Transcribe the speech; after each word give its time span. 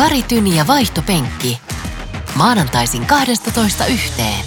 Kari 0.00 0.22
Tyni 0.22 0.56
ja 0.56 0.66
vaihtopenkki. 0.66 1.60
Maanantaisin 2.34 3.06
12 3.06 3.86
yhteen. 3.86 4.44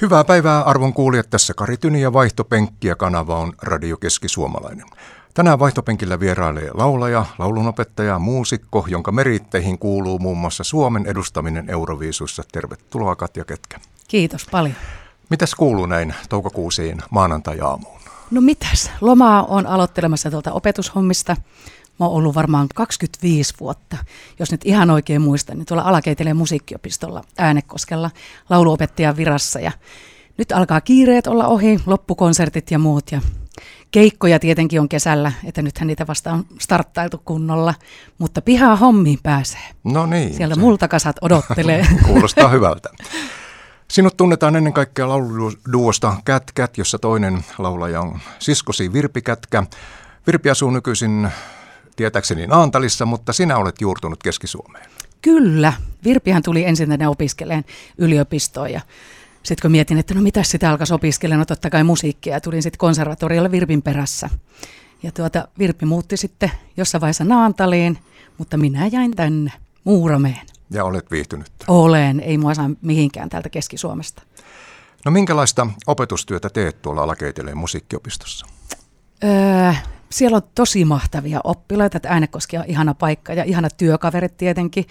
Hyvää 0.00 0.24
päivää 0.24 0.62
arvon 0.62 0.92
kuulijat, 0.92 1.30
tässä 1.30 1.54
Kari 1.54 1.76
Tyni 1.76 2.02
ja 2.02 2.12
vaihtopenkki 2.12 2.88
ja 2.88 2.96
kanava 2.96 3.38
on 3.38 3.52
Radio 3.62 3.96
Keski-Suomalainen. 3.96 4.86
Tänään 5.34 5.58
vaihtopenkillä 5.58 6.20
vierailee 6.20 6.70
laulaja, 6.74 7.26
laulunopettaja, 7.38 8.18
muusikko, 8.18 8.86
jonka 8.88 9.12
meritteihin 9.12 9.78
kuuluu 9.78 10.18
muun 10.18 10.38
muassa 10.38 10.64
Suomen 10.64 11.06
edustaminen 11.06 11.70
Euroviisuissa. 11.70 12.42
Tervetuloa 12.52 13.16
Katja 13.16 13.44
Ketkä. 13.44 13.80
Kiitos 14.08 14.46
paljon. 14.50 14.74
Mitäs 15.30 15.54
kuuluu 15.54 15.86
näin 15.86 16.14
toukokuusiin 16.28 16.98
maanantai-aamuun? 17.10 17.98
No 18.30 18.40
mitäs, 18.40 18.90
lomaa 19.00 19.42
on 19.42 19.66
aloittelemassa 19.66 20.30
tuolta 20.30 20.52
opetushommista. 20.52 21.36
Mä 21.98 22.06
oon 22.06 22.14
ollut 22.14 22.34
varmaan 22.34 22.68
25 22.74 23.54
vuotta, 23.60 23.96
jos 24.38 24.50
nyt 24.50 24.60
ihan 24.64 24.90
oikein 24.90 25.22
muistan, 25.22 25.58
niin 25.58 25.66
tuolla 25.66 25.82
Alakeiteleen 25.82 26.36
musiikkiopistolla 26.36 27.24
Äänekoskella 27.38 28.10
lauluopettajan 28.50 29.16
virassa. 29.16 29.60
Ja 29.60 29.72
nyt 30.38 30.52
alkaa 30.52 30.80
kiireet 30.80 31.26
olla 31.26 31.46
ohi, 31.46 31.80
loppukonsertit 31.86 32.70
ja 32.70 32.78
muut. 32.78 33.12
Ja 33.12 33.20
keikkoja 33.90 34.38
tietenkin 34.38 34.80
on 34.80 34.88
kesällä, 34.88 35.32
että 35.44 35.62
nythän 35.62 35.86
niitä 35.86 36.06
vasta 36.06 36.32
on 36.32 36.46
starttailtu 36.60 37.22
kunnolla, 37.24 37.74
mutta 38.18 38.42
pihaa 38.42 38.76
hommiin 38.76 39.18
pääsee. 39.22 39.68
No 39.84 40.06
niin. 40.06 40.34
Siellä 40.34 40.54
se... 40.54 40.60
multakasat 40.60 41.16
odottelee. 41.22 41.86
Kuulostaa 42.06 42.48
hyvältä. 42.48 42.88
Sinut 43.90 44.16
tunnetaan 44.16 44.56
ennen 44.56 44.72
kaikkea 44.72 45.08
lauluduosta 45.08 46.16
Kätkät, 46.24 46.78
jossa 46.78 46.98
toinen 46.98 47.44
laulaja 47.58 48.00
on 48.00 48.18
siskosi 48.38 48.92
Virpi 48.92 49.22
Kätkä. 49.22 49.62
Virpi 50.26 50.50
asuu 50.50 50.70
nykyisin 50.70 51.28
tietääkseni 51.98 52.46
Naantalissa, 52.46 53.06
mutta 53.06 53.32
sinä 53.32 53.56
olet 53.56 53.80
juurtunut 53.80 54.22
Keski-Suomeen. 54.22 54.90
Kyllä. 55.22 55.72
Virpihän 56.04 56.42
tuli 56.42 56.64
ensin 56.64 56.88
tänne 56.88 57.08
opiskeleen 57.08 57.64
yliopistoon 57.98 58.72
ja 58.72 58.80
sitten 59.42 59.62
kun 59.62 59.70
mietin, 59.70 59.98
että 59.98 60.14
no 60.14 60.22
mitä 60.22 60.42
sitä 60.42 60.70
alkaisi 60.70 60.94
opiskella, 60.94 61.36
no 61.36 61.44
totta 61.44 61.70
kai 61.70 61.84
musiikkia 61.84 62.34
ja 62.34 62.40
tulin 62.40 62.62
sitten 62.62 62.78
konservatoriolle 62.78 63.50
Virpin 63.50 63.82
perässä. 63.82 64.30
Ja 65.02 65.12
tuota, 65.12 65.48
Virpi 65.58 65.86
muutti 65.86 66.16
sitten 66.16 66.50
jossain 66.76 67.00
vaiheessa 67.00 67.24
Naantaliin, 67.24 67.98
mutta 68.38 68.56
minä 68.56 68.86
jäin 68.86 69.16
tänne 69.16 69.52
Muurameen. 69.84 70.46
Ja 70.70 70.84
olet 70.84 71.10
viihtynyt? 71.10 71.50
Olen, 71.68 72.20
ei 72.20 72.38
mua 72.38 72.54
saa 72.54 72.70
mihinkään 72.82 73.28
täältä 73.28 73.48
Keski-Suomesta. 73.48 74.22
No 75.04 75.10
minkälaista 75.10 75.66
opetustyötä 75.86 76.50
teet 76.50 76.82
tuolla 76.82 77.02
Alakeiteleen 77.02 77.58
musiikkiopistossa? 77.58 78.46
Öö, 79.24 79.72
siellä 80.10 80.36
on 80.36 80.42
tosi 80.54 80.84
mahtavia 80.84 81.40
oppilaita, 81.44 81.96
että 81.96 82.08
Äänekoski 82.08 82.58
on 82.58 82.64
ihana 82.66 82.94
paikka 82.94 83.32
ja 83.32 83.44
ihana 83.44 83.70
työkaverit 83.70 84.36
tietenkin. 84.36 84.84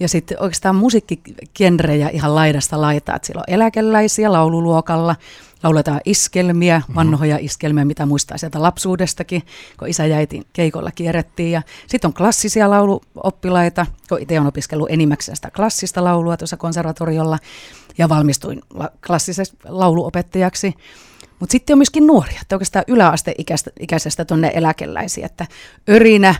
Ja 0.00 0.08
sitten 0.08 0.42
oikeastaan 0.42 0.76
musiikkikenrejä 0.76 2.08
ihan 2.08 2.34
laidasta 2.34 2.80
laitaa, 2.80 3.16
että 3.16 3.26
siellä 3.26 3.40
on 3.40 3.54
eläkeläisiä 3.54 4.32
laululuokalla, 4.32 5.16
lauletaan 5.62 6.00
iskelmiä, 6.04 6.82
mhm. 6.88 6.94
vanhoja 6.94 7.38
iskelmiä, 7.40 7.84
mitä 7.84 8.06
muistaa 8.06 8.38
sieltä 8.38 8.62
lapsuudestakin, 8.62 9.42
kun 9.78 9.88
isä 9.88 10.06
ja 10.06 10.16
äiti 10.16 10.46
keikolla 10.52 10.90
kierrettiin. 10.90 11.52
Ja 11.52 11.62
sitten 11.86 12.08
on 12.08 12.14
klassisia 12.14 12.70
lauluoppilaita, 12.70 13.86
kun 14.08 14.22
itse 14.22 14.38
olen 14.38 14.48
opiskellut 14.48 14.90
enimmäkseen 14.90 15.36
sitä 15.36 15.50
klassista 15.50 16.04
laulua 16.04 16.36
tuossa 16.36 16.56
konservatoriolla 16.56 17.38
ja 17.98 18.08
valmistuin 18.08 18.62
klassiseksi 19.06 19.56
lauluopettajaksi. 19.68 20.74
Mutta 21.40 21.52
sitten 21.52 21.74
on 21.74 21.78
myöskin 21.78 22.06
nuoria, 22.06 22.38
että 22.42 22.56
oikeastaan 22.56 22.84
yläasteikäisestä 22.88 24.24
tuonne 24.24 24.50
eläkeläisiä, 24.54 25.26
että 25.26 25.46
örinä, 25.88 26.34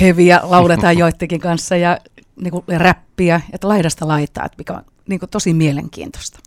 heviä 0.00 0.40
lauletaan 0.42 0.98
joidenkin 1.02 1.40
kanssa 1.40 1.76
ja 1.76 1.98
niin 2.36 2.50
kuin 2.50 2.64
räppiä, 2.68 3.40
että 3.52 3.68
laidasta 3.68 4.08
laitaa, 4.08 4.44
että 4.44 4.58
mikä 4.58 4.72
on 4.72 4.84
niin 5.08 5.20
kuin 5.20 5.30
tosi 5.30 5.54
mielenkiintoista. 5.54 6.38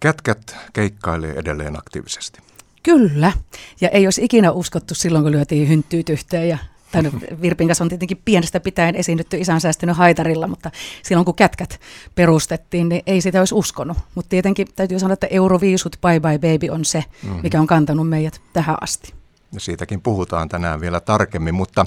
Kätkät 0.00 0.56
keikkailee 0.72 1.32
edelleen 1.36 1.78
aktiivisesti. 1.78 2.40
Kyllä, 2.82 3.32
ja 3.80 3.88
ei 3.88 4.06
olisi 4.06 4.24
ikinä 4.24 4.50
uskottu 4.50 4.94
silloin, 4.94 5.24
kun 5.24 5.32
lyötiin 5.32 5.68
hynttyyt 5.68 6.08
yhteen 6.08 6.48
ja 6.48 6.58
tai 6.94 7.02
no, 7.02 7.10
Virpin 7.42 7.68
kanssa 7.68 7.84
on 7.84 7.88
tietenkin 7.88 8.20
pienestä 8.24 8.60
pitäen 8.60 8.96
esiinnytty 8.96 9.36
isän 9.36 9.60
säästynyt 9.60 9.96
haitarilla, 9.96 10.46
mutta 10.46 10.70
silloin 11.02 11.24
kun 11.24 11.34
kätkät 11.34 11.80
perustettiin, 12.14 12.88
niin 12.88 13.02
ei 13.06 13.20
sitä 13.20 13.38
olisi 13.38 13.54
uskonut. 13.54 13.98
Mutta 14.14 14.28
tietenkin 14.28 14.66
täytyy 14.76 14.98
sanoa, 14.98 15.12
että 15.12 15.26
Euroviisut 15.30 15.96
Bye 16.02 16.20
Bye 16.20 16.38
Baby 16.38 16.68
on 16.68 16.84
se, 16.84 17.04
mm-hmm. 17.22 17.40
mikä 17.42 17.60
on 17.60 17.66
kantanut 17.66 18.08
meidät 18.08 18.40
tähän 18.52 18.76
asti. 18.80 19.14
Ja 19.52 19.60
siitäkin 19.60 20.00
puhutaan 20.00 20.48
tänään 20.48 20.80
vielä 20.80 21.00
tarkemmin, 21.00 21.54
mutta 21.54 21.84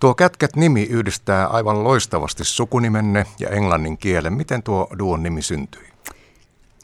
tuo 0.00 0.14
Kätkät-nimi 0.14 0.82
yhdistää 0.82 1.46
aivan 1.46 1.84
loistavasti 1.84 2.44
sukunimenne 2.44 3.26
ja 3.38 3.48
englannin 3.48 3.98
kielen. 3.98 4.32
Miten 4.32 4.62
tuo 4.62 4.88
duon 4.98 5.22
nimi 5.22 5.42
syntyi? 5.42 5.93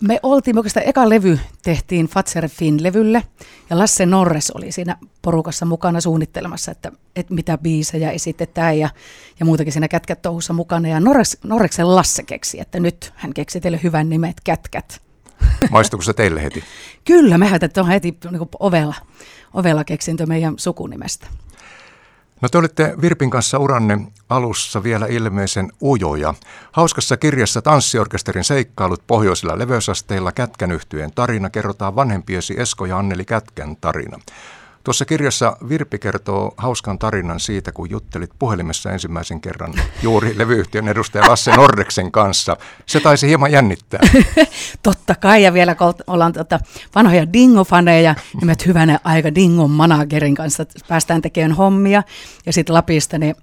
Me 0.01 0.21
oltiin, 0.23 0.59
oikeastaan 0.59 0.89
eka 0.89 1.09
levy 1.09 1.41
tehtiin 1.63 2.07
Fatser 2.07 2.49
Finn-levylle 2.49 3.23
ja 3.71 3.79
Lasse 3.79 4.07
Norres 4.07 4.51
oli 4.51 4.73
siinä 4.73 4.97
porukassa 5.23 5.67
mukana 5.67 6.01
suunnittelemassa, 6.01 6.73
että, 6.73 6.93
että 7.17 7.35
mitä 7.35 7.59
biisejä 7.59 8.11
esitetään 8.11 8.79
ja, 8.79 8.89
ja 9.41 9.47
muutakin 9.47 9.73
siinä 9.73 9.89
kätkät 9.89 10.23
touhussa 10.23 10.53
mukana. 10.53 10.89
Ja 10.89 11.01
Norres, 11.01 11.39
Norreksen 11.45 11.97
Lasse 11.97 12.23
keksi, 12.23 12.61
että 12.61 12.81
nyt 12.81 13.13
hän 13.15 13.35
keksi 13.35 13.61
teille 13.61 13.81
hyvän 13.83 14.09
nimet 14.09 14.41
Kätkät. 14.45 15.03
Maistuuko 15.71 16.03
se 16.03 16.13
teille 16.13 16.43
heti? 16.43 16.65
Kyllä, 17.05 17.39
me 17.39 17.51
on 17.81 17.89
heti 17.89 18.19
niin 18.31 18.49
ovella, 18.61 18.95
ovella 19.55 19.85
keksintö 19.85 20.27
meidän 20.27 20.55
sukunimestä. 20.57 21.27
No 22.41 22.49
te 22.49 22.59
olitte 22.59 22.95
Virpin 23.01 23.31
kanssa 23.31 23.59
uranne 23.59 23.99
alussa 24.29 24.83
vielä 24.83 25.07
ilmeisen 25.07 25.73
ujoja. 25.83 26.35
Hauskassa 26.73 27.17
kirjassa 27.17 27.63
Tanssiorkesterin 27.63 28.45
seikkailut 28.45 29.07
pohjoisilla 29.07 29.59
leveysasteilla 29.59 30.33
Kätkän 30.33 30.71
tarina 31.15 31.51
kerrotaan 31.51 31.97
vanhempiesi 31.97 32.61
Esko 32.61 32.87
ja 32.87 32.99
Anneli 32.99 33.25
Kätkän 33.25 33.77
tarina. 33.77 34.19
Tuossa 34.85 35.05
kirjassa 35.05 35.57
Virpi 35.69 35.99
kertoo 35.99 36.55
hauskan 36.57 36.99
tarinan 36.99 37.41
siitä, 37.41 37.73
kun 37.73 37.91
juttelit 37.91 38.31
puhelimessa 38.39 38.91
ensimmäisen 38.91 39.41
kerran 39.41 39.75
juuri 40.03 40.35
levyyhtiön 40.39 40.89
edustaja 40.89 41.29
Lasse 41.29 41.57
Nordeksen 41.57 42.13
kanssa. 42.13 42.57
Se 42.87 43.01
taisi 43.01 43.29
hieman 43.29 43.53
jännittää. 43.53 44.01
Totta 44.83 45.15
kai, 45.15 45.43
ja 45.43 45.53
vielä 45.53 45.75
kun 45.75 45.95
ollaan 46.07 46.33
tota 46.33 46.61
vanhoja 46.95 47.25
Dingo-faneja, 47.33 48.15
niin 48.35 48.47
me 48.47 48.55
hyvänä 48.67 49.01
aika 49.05 49.35
Dingon 49.35 49.71
managerin 49.71 50.35
kanssa 50.35 50.67
päästään 50.89 51.23
tekemään 51.23 51.53
hommia. 51.53 52.03
Ja 52.47 52.53
sitten 52.53 52.75
Lapista 52.75 53.19
niin 53.19 53.35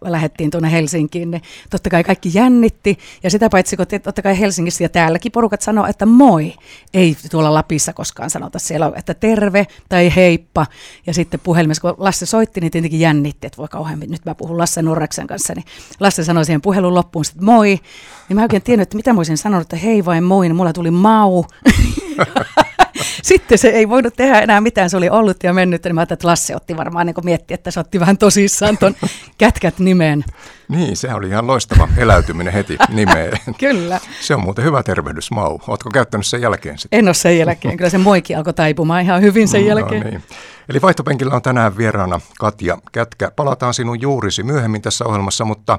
lähdettiin 0.00 0.50
tuonne 0.50 0.72
Helsinkiin, 0.72 1.30
niin 1.30 1.42
totta 1.70 1.90
kai 1.90 2.04
kaikki 2.04 2.30
jännitti. 2.34 2.98
Ja 3.22 3.30
sitä 3.30 3.48
paitsi, 3.48 3.76
kun 3.76 3.86
totta 4.02 4.22
kai 4.22 4.38
Helsingissä 4.38 4.84
ja 4.84 4.88
täälläkin 4.88 5.32
porukat 5.32 5.62
sanoo, 5.62 5.86
että 5.86 6.06
moi. 6.06 6.54
Ei 6.94 7.16
tuolla 7.30 7.54
Lapissa 7.54 7.92
koskaan 7.92 8.30
sanota 8.30 8.58
siellä, 8.58 8.92
että 8.96 9.14
terve 9.14 9.66
tai 9.88 10.12
heippa. 10.16 10.66
Ja 11.06 11.14
sitten 11.14 11.40
puhelimessa, 11.40 11.80
kun 11.80 11.94
Lasse 11.98 12.26
soitti, 12.26 12.60
niin 12.60 12.70
tietenkin 12.70 13.00
jännitti, 13.00 13.46
että 13.46 13.56
voi 13.56 13.68
kauhean, 13.68 14.00
nyt 14.00 14.24
mä 14.24 14.34
puhun 14.34 14.58
Lasse 14.58 14.82
Norraksen 14.82 15.26
kanssa, 15.26 15.54
niin 15.54 15.64
Lasse 16.00 16.24
sanoi 16.24 16.44
siihen 16.44 16.60
puhelun 16.60 16.94
loppuun, 16.94 17.24
että 17.30 17.44
moi. 17.44 17.80
Niin 18.28 18.36
mä 18.36 18.42
oikein 18.42 18.62
tiennyt, 18.62 18.82
että 18.82 18.96
mitä 18.96 19.12
mä 19.12 19.18
olisin 19.18 19.38
sanonut, 19.38 19.62
että 19.62 19.76
hei 19.76 20.04
vai 20.04 20.20
moi, 20.20 20.48
niin 20.48 20.56
mulla 20.56 20.72
tuli 20.72 20.90
mau. 20.90 21.44
sitten 23.22 23.58
se 23.58 23.68
ei 23.68 23.88
voinut 23.88 24.14
tehdä 24.16 24.40
enää 24.40 24.60
mitään, 24.60 24.90
se 24.90 24.96
oli 24.96 25.10
ollut 25.10 25.42
ja 25.42 25.52
mennyt, 25.52 25.84
niin 25.84 25.94
mä 25.94 26.00
ajattelin, 26.00 26.16
että 26.16 26.28
Lasse 26.28 26.56
otti 26.56 26.76
varmaan 26.76 27.06
niin 27.06 27.14
mietti, 27.24 27.54
että 27.54 27.70
se 27.70 27.80
otti 27.80 28.00
vähän 28.00 28.18
tosissaan 28.18 28.78
ton 28.78 28.94
kätkät 29.38 29.78
nimeen. 29.78 30.24
Niin, 30.68 30.96
se 30.96 31.14
oli 31.14 31.28
ihan 31.28 31.46
loistava 31.46 31.88
eläytyminen 31.96 32.52
heti 32.52 32.76
nimeen. 32.88 33.32
Kyllä. 33.58 34.00
Se 34.20 34.34
on 34.34 34.40
muuten 34.40 34.64
hyvä 34.64 34.82
tervehdys, 34.82 35.30
Mau. 35.30 35.58
Oletko 35.68 35.90
käyttänyt 35.90 36.26
sen 36.26 36.40
jälkeen 36.40 36.78
sitten? 36.78 36.98
En 36.98 37.08
ole 37.08 37.14
sen 37.14 37.38
jälkeen, 37.38 37.76
kyllä 37.76 37.90
se 37.90 37.98
moikki 37.98 38.34
alkoi 38.34 38.54
taipumaan 38.54 39.02
ihan 39.02 39.22
hyvin 39.22 39.48
sen 39.48 39.60
no, 39.60 39.68
jälkeen. 39.68 40.06
niin. 40.06 40.22
Eli 40.68 40.82
vaihtopenkillä 40.82 41.34
on 41.34 41.42
tänään 41.42 41.76
vieraana 41.76 42.20
Katja 42.38 42.78
Kätkä. 42.92 43.30
Palataan 43.36 43.74
sinun 43.74 44.00
juurisi 44.00 44.42
myöhemmin 44.42 44.82
tässä 44.82 45.04
ohjelmassa, 45.04 45.44
mutta 45.44 45.78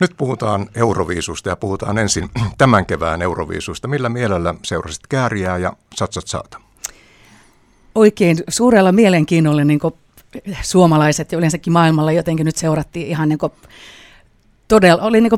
nyt 0.00 0.14
puhutaan 0.16 0.68
Euroviisusta 0.74 1.48
ja 1.48 1.56
puhutaan 1.56 1.98
ensin 1.98 2.30
tämän 2.58 2.86
kevään 2.86 3.22
Euroviisusta. 3.22 3.88
Millä 3.88 4.08
mielellä 4.08 4.54
seurasit 4.62 5.06
kääriää 5.08 5.58
ja 5.58 5.72
satsat 5.94 6.26
saata? 6.26 6.60
Oikein 7.94 8.36
suurella 8.48 8.92
mielenkiinnolla 8.92 9.64
niin 9.64 9.80
suomalaiset 10.62 11.32
ja 11.32 11.38
yleensäkin 11.38 11.72
maailmalla 11.72 12.12
jotenkin 12.12 12.46
nyt 12.46 12.56
seurattiin 12.56 13.06
ihan 13.06 13.28
niin 13.28 13.38
todella, 14.68 15.02
oli 15.02 15.20
niin 15.20 15.32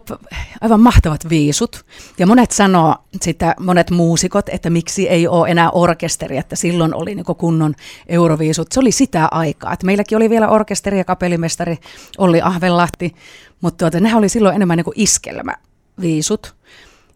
aivan 0.61 0.81
mahtavat 0.81 1.29
viisut. 1.29 1.85
Ja 2.19 2.27
monet 2.27 2.51
sanoo 2.51 2.95
sitä, 3.23 3.55
monet 3.61 3.91
muusikot, 3.91 4.49
että 4.49 4.71
miksi 4.71 5.09
ei 5.09 5.29
ole 5.29 5.49
enää 5.49 5.71
orkesteri, 5.71 6.37
että 6.37 6.57
silloin 6.57 6.95
oli 6.95 7.15
niin 7.15 7.25
kunnon 7.25 7.75
euroviisut. 8.07 8.73
Se 8.73 8.81
oli 8.81 8.93
sitä 8.93 9.29
aikaa. 9.31 9.73
Että 9.73 9.87
meilläkin 9.87 10.17
oli 10.17 10.31
vielä 10.31 10.49
orkesteri 10.49 10.99
ja 10.99 11.05
kapellimestari 11.05 11.79
Olli 12.19 12.41
Ahvenlahti, 12.43 13.15
mutta 13.61 13.85
tuota, 13.85 14.01
nehän 14.01 14.19
oli 14.19 14.29
silloin 14.29 14.57
enemmän 14.57 14.77
niin 14.77 14.93
iskelmäviisut. 14.95 16.55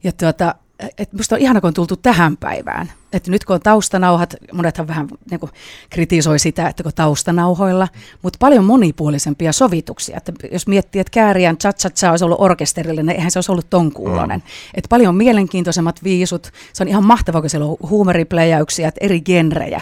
Ja 0.04 0.12
tuota, 0.12 0.54
että 0.98 1.16
musta 1.16 1.34
on 1.34 1.40
ihana, 1.40 1.60
kun 1.60 1.68
on 1.68 1.74
tultu 1.74 1.96
tähän 1.96 2.36
päivään. 2.36 2.92
Että 3.12 3.30
nyt 3.30 3.44
kun 3.44 3.54
on 3.54 3.60
taustanauhat, 3.60 4.34
monethan 4.52 4.88
vähän 4.88 5.08
niin 5.30 5.40
kuin, 5.40 5.52
kritisoi 5.90 6.38
sitä, 6.38 6.68
että 6.68 6.82
kun 6.82 6.92
taustanauhoilla, 6.94 7.88
mutta 8.22 8.36
paljon 8.40 8.64
monipuolisempia 8.64 9.52
sovituksia. 9.52 10.16
Että 10.16 10.32
jos 10.52 10.66
miettii, 10.66 11.00
että 11.00 11.10
Kääriän 11.10 11.56
cha 11.56 11.72
cha 11.72 11.90
cha 11.90 12.10
olisi 12.10 12.24
ollut 12.24 12.40
orkesterillinen, 12.40 13.06
niin 13.06 13.16
eihän 13.16 13.30
se 13.30 13.38
olisi 13.38 13.52
ollut 13.52 13.70
ton 13.70 13.92
kuulonen. 13.92 14.40
Mm. 14.40 14.46
Että 14.74 14.88
paljon 14.88 15.14
mielenkiintoisemmat 15.14 16.04
viisut. 16.04 16.50
Se 16.72 16.82
on 16.82 16.88
ihan 16.88 17.06
mahtavaa, 17.06 17.40
kun 17.40 17.50
siellä 17.50 17.66
on 17.66 17.76
huumoripläjäyksiä, 17.88 18.88
että 18.88 19.04
eri 19.04 19.20
genrejä. 19.20 19.80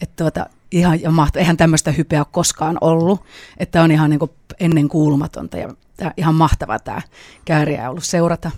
Että 0.00 0.24
tuota, 0.24 0.46
ihan 0.72 1.02
ja 1.02 1.10
mahtavaa. 1.10 1.40
Eihän 1.40 1.56
tämmöistä 1.56 1.92
hypeä 1.92 2.20
ole 2.20 2.26
koskaan 2.30 2.78
ollut. 2.80 3.24
Että 3.58 3.82
on 3.82 3.90
ihan 3.90 4.10
niin 4.10 4.18
kuin 4.18 4.30
ennen 4.60 4.88
kuulumatonta 4.88 5.56
ja 5.56 5.74
ihan 6.16 6.34
mahtavaa 6.34 6.78
tämä 6.78 7.02
Kääriä 7.44 7.90
ollut 7.90 8.04
seurata. 8.04 8.50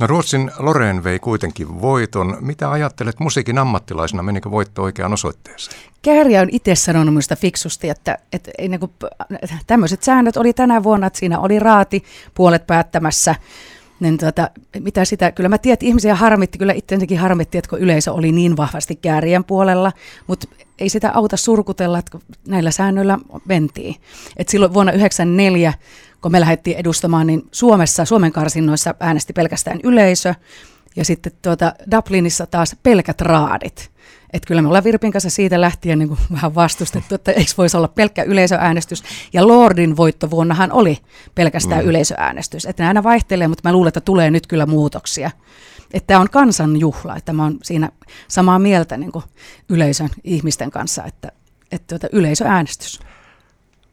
No 0.00 0.06
Ruotsin 0.06 0.50
Loreen 0.58 1.04
vei 1.04 1.18
kuitenkin 1.18 1.80
voiton. 1.80 2.36
Mitä 2.40 2.70
ajattelet 2.70 3.20
musiikin 3.20 3.58
ammattilaisena, 3.58 4.22
menikö 4.22 4.50
voitto 4.50 4.82
oikeaan 4.82 5.12
osoitteeseen? 5.12 5.76
Kääriä 6.02 6.40
on 6.40 6.48
itse 6.52 6.74
sanonut 6.74 7.14
minusta 7.14 7.36
fiksusti, 7.36 7.88
että, 7.88 8.18
että 8.32 8.50
niin 8.68 8.80
kuin, 8.80 8.92
tämmöiset 9.66 10.02
säännöt 10.02 10.36
oli 10.36 10.52
tänä 10.52 10.82
vuonna, 10.82 11.06
että 11.06 11.18
siinä 11.18 11.38
oli 11.38 11.58
raati 11.58 12.04
puolet 12.34 12.66
päättämässä. 12.66 13.34
Niin 14.04 14.18
tuota, 14.18 14.50
mitä 14.80 15.04
sitä, 15.04 15.32
kyllä 15.32 15.48
mä 15.48 15.58
tiedän, 15.58 15.74
että 15.74 15.86
ihmisiä 15.86 16.14
harmitti, 16.14 16.58
kyllä 16.58 16.72
itsensäkin 16.72 17.18
harmitti, 17.18 17.58
että 17.58 17.70
kun 17.70 17.78
yleisö 17.78 18.12
oli 18.12 18.32
niin 18.32 18.56
vahvasti 18.56 18.96
käärien 18.96 19.44
puolella, 19.44 19.92
mutta 20.26 20.48
ei 20.78 20.88
sitä 20.88 21.10
auta 21.14 21.36
surkutella, 21.36 21.98
että 21.98 22.18
näillä 22.48 22.70
säännöillä 22.70 23.18
mentiin. 23.44 23.96
Et 24.36 24.48
silloin 24.48 24.74
vuonna 24.74 24.92
1994 24.92 25.72
kun 26.22 26.32
me 26.32 26.40
lähdettiin 26.40 26.76
edustamaan, 26.76 27.26
niin 27.26 27.42
Suomessa, 27.52 28.04
Suomen 28.04 28.32
karsinnoissa 28.32 28.94
äänesti 29.00 29.32
pelkästään 29.32 29.80
yleisö, 29.82 30.34
ja 30.96 31.04
sitten 31.04 31.32
tuota 31.42 31.72
Dublinissa 31.90 32.46
taas 32.46 32.76
pelkät 32.82 33.20
raadit. 33.20 33.90
Että 34.34 34.46
kyllä 34.46 34.62
me 34.62 34.68
ollaan 34.68 34.84
Virpin 34.84 35.12
kanssa 35.12 35.30
siitä 35.30 35.60
lähtien 35.60 35.98
niin 35.98 36.08
kuin 36.08 36.20
vähän 36.32 36.54
vastustettu, 36.54 37.14
että 37.14 37.32
eikö 37.32 37.52
voisi 37.58 37.76
olla 37.76 37.88
pelkkä 37.88 38.22
yleisöäänestys. 38.22 39.04
Ja 39.32 39.48
Lordin 39.48 39.96
voittovuonnahan 39.96 40.72
oli 40.72 40.98
pelkästään 41.34 41.84
mm. 41.84 41.88
yleisöäänestys. 41.88 42.66
Että 42.66 42.88
aina 42.88 43.02
vaihtelee, 43.02 43.48
mutta 43.48 43.68
mä 43.68 43.72
luulen, 43.72 43.88
että 43.88 44.00
tulee 44.00 44.30
nyt 44.30 44.46
kyllä 44.46 44.66
muutoksia. 44.66 45.30
Että 45.92 46.06
tämä 46.06 46.20
on 46.20 46.30
kansanjuhla, 46.30 47.16
että 47.16 47.32
mä 47.32 47.42
oon 47.42 47.58
siinä 47.62 47.90
samaa 48.28 48.58
mieltä 48.58 48.96
niin 48.96 49.12
kuin 49.12 49.24
yleisön 49.68 50.10
ihmisten 50.24 50.70
kanssa, 50.70 51.04
että, 51.04 51.32
että 51.72 51.98
tuota, 51.98 52.16
yleisöäänestys. 52.16 53.00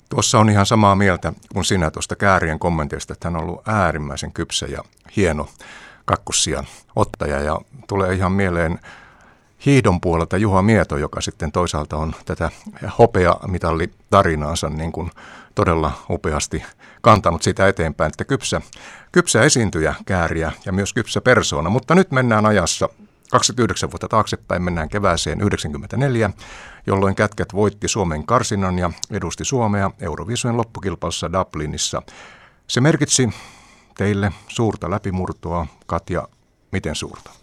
Tuossa 0.09 0.39
on 0.39 0.49
ihan 0.49 0.65
samaa 0.65 0.95
mieltä 0.95 1.33
kuin 1.53 1.65
sinä 1.65 1.91
tuosta 1.91 2.15
Käärien 2.15 2.59
kommenteista, 2.59 3.13
että 3.13 3.27
hän 3.27 3.35
on 3.35 3.43
ollut 3.43 3.67
äärimmäisen 3.67 4.33
kypsä 4.33 4.65
ja 4.65 4.83
hieno 5.15 5.49
kakkussian 6.05 6.67
ottaja 6.95 7.39
ja 7.39 7.59
tulee 7.87 8.13
ihan 8.13 8.31
mieleen 8.31 8.79
hiidon 9.65 10.01
puolelta 10.01 10.37
Juha 10.37 10.61
Mieto, 10.61 10.97
joka 10.97 11.21
sitten 11.21 11.51
toisaalta 11.51 11.97
on 11.97 12.13
tätä 12.25 12.49
hopeamitallitarinaansa 12.99 14.69
niin 14.69 14.91
kuin 14.91 15.11
todella 15.55 15.91
upeasti 16.09 16.63
kantanut 17.01 17.43
sitä 17.43 17.67
eteenpäin, 17.67 18.09
että 18.09 18.25
kypsä, 18.25 18.61
kypsä 19.11 19.41
esiintyjä 19.41 19.95
kääriä 20.05 20.51
ja 20.65 20.71
myös 20.71 20.93
kypsä 20.93 21.21
persoona. 21.21 21.69
Mutta 21.69 21.95
nyt 21.95 22.11
mennään 22.11 22.45
ajassa 22.45 22.89
29 23.31 23.91
vuotta 23.91 24.07
taaksepäin 24.07 24.63
mennään 24.63 24.89
kevääseen 24.89 25.41
94, 25.41 26.29
jolloin 26.87 27.15
Kätkät 27.15 27.53
voitti 27.53 27.87
Suomen 27.87 28.25
karsinan 28.25 28.79
ja 28.79 28.91
edusti 29.11 29.45
Suomea 29.45 29.91
Euroviisujen 29.99 30.57
loppukilpailussa 30.57 31.33
Dublinissa. 31.33 32.01
Se 32.67 32.81
merkitsi 32.81 33.29
teille 33.97 34.31
suurta 34.47 34.89
läpimurtoa. 34.89 35.67
Katja, 35.85 36.27
miten 36.71 36.95
suurta? 36.95 37.40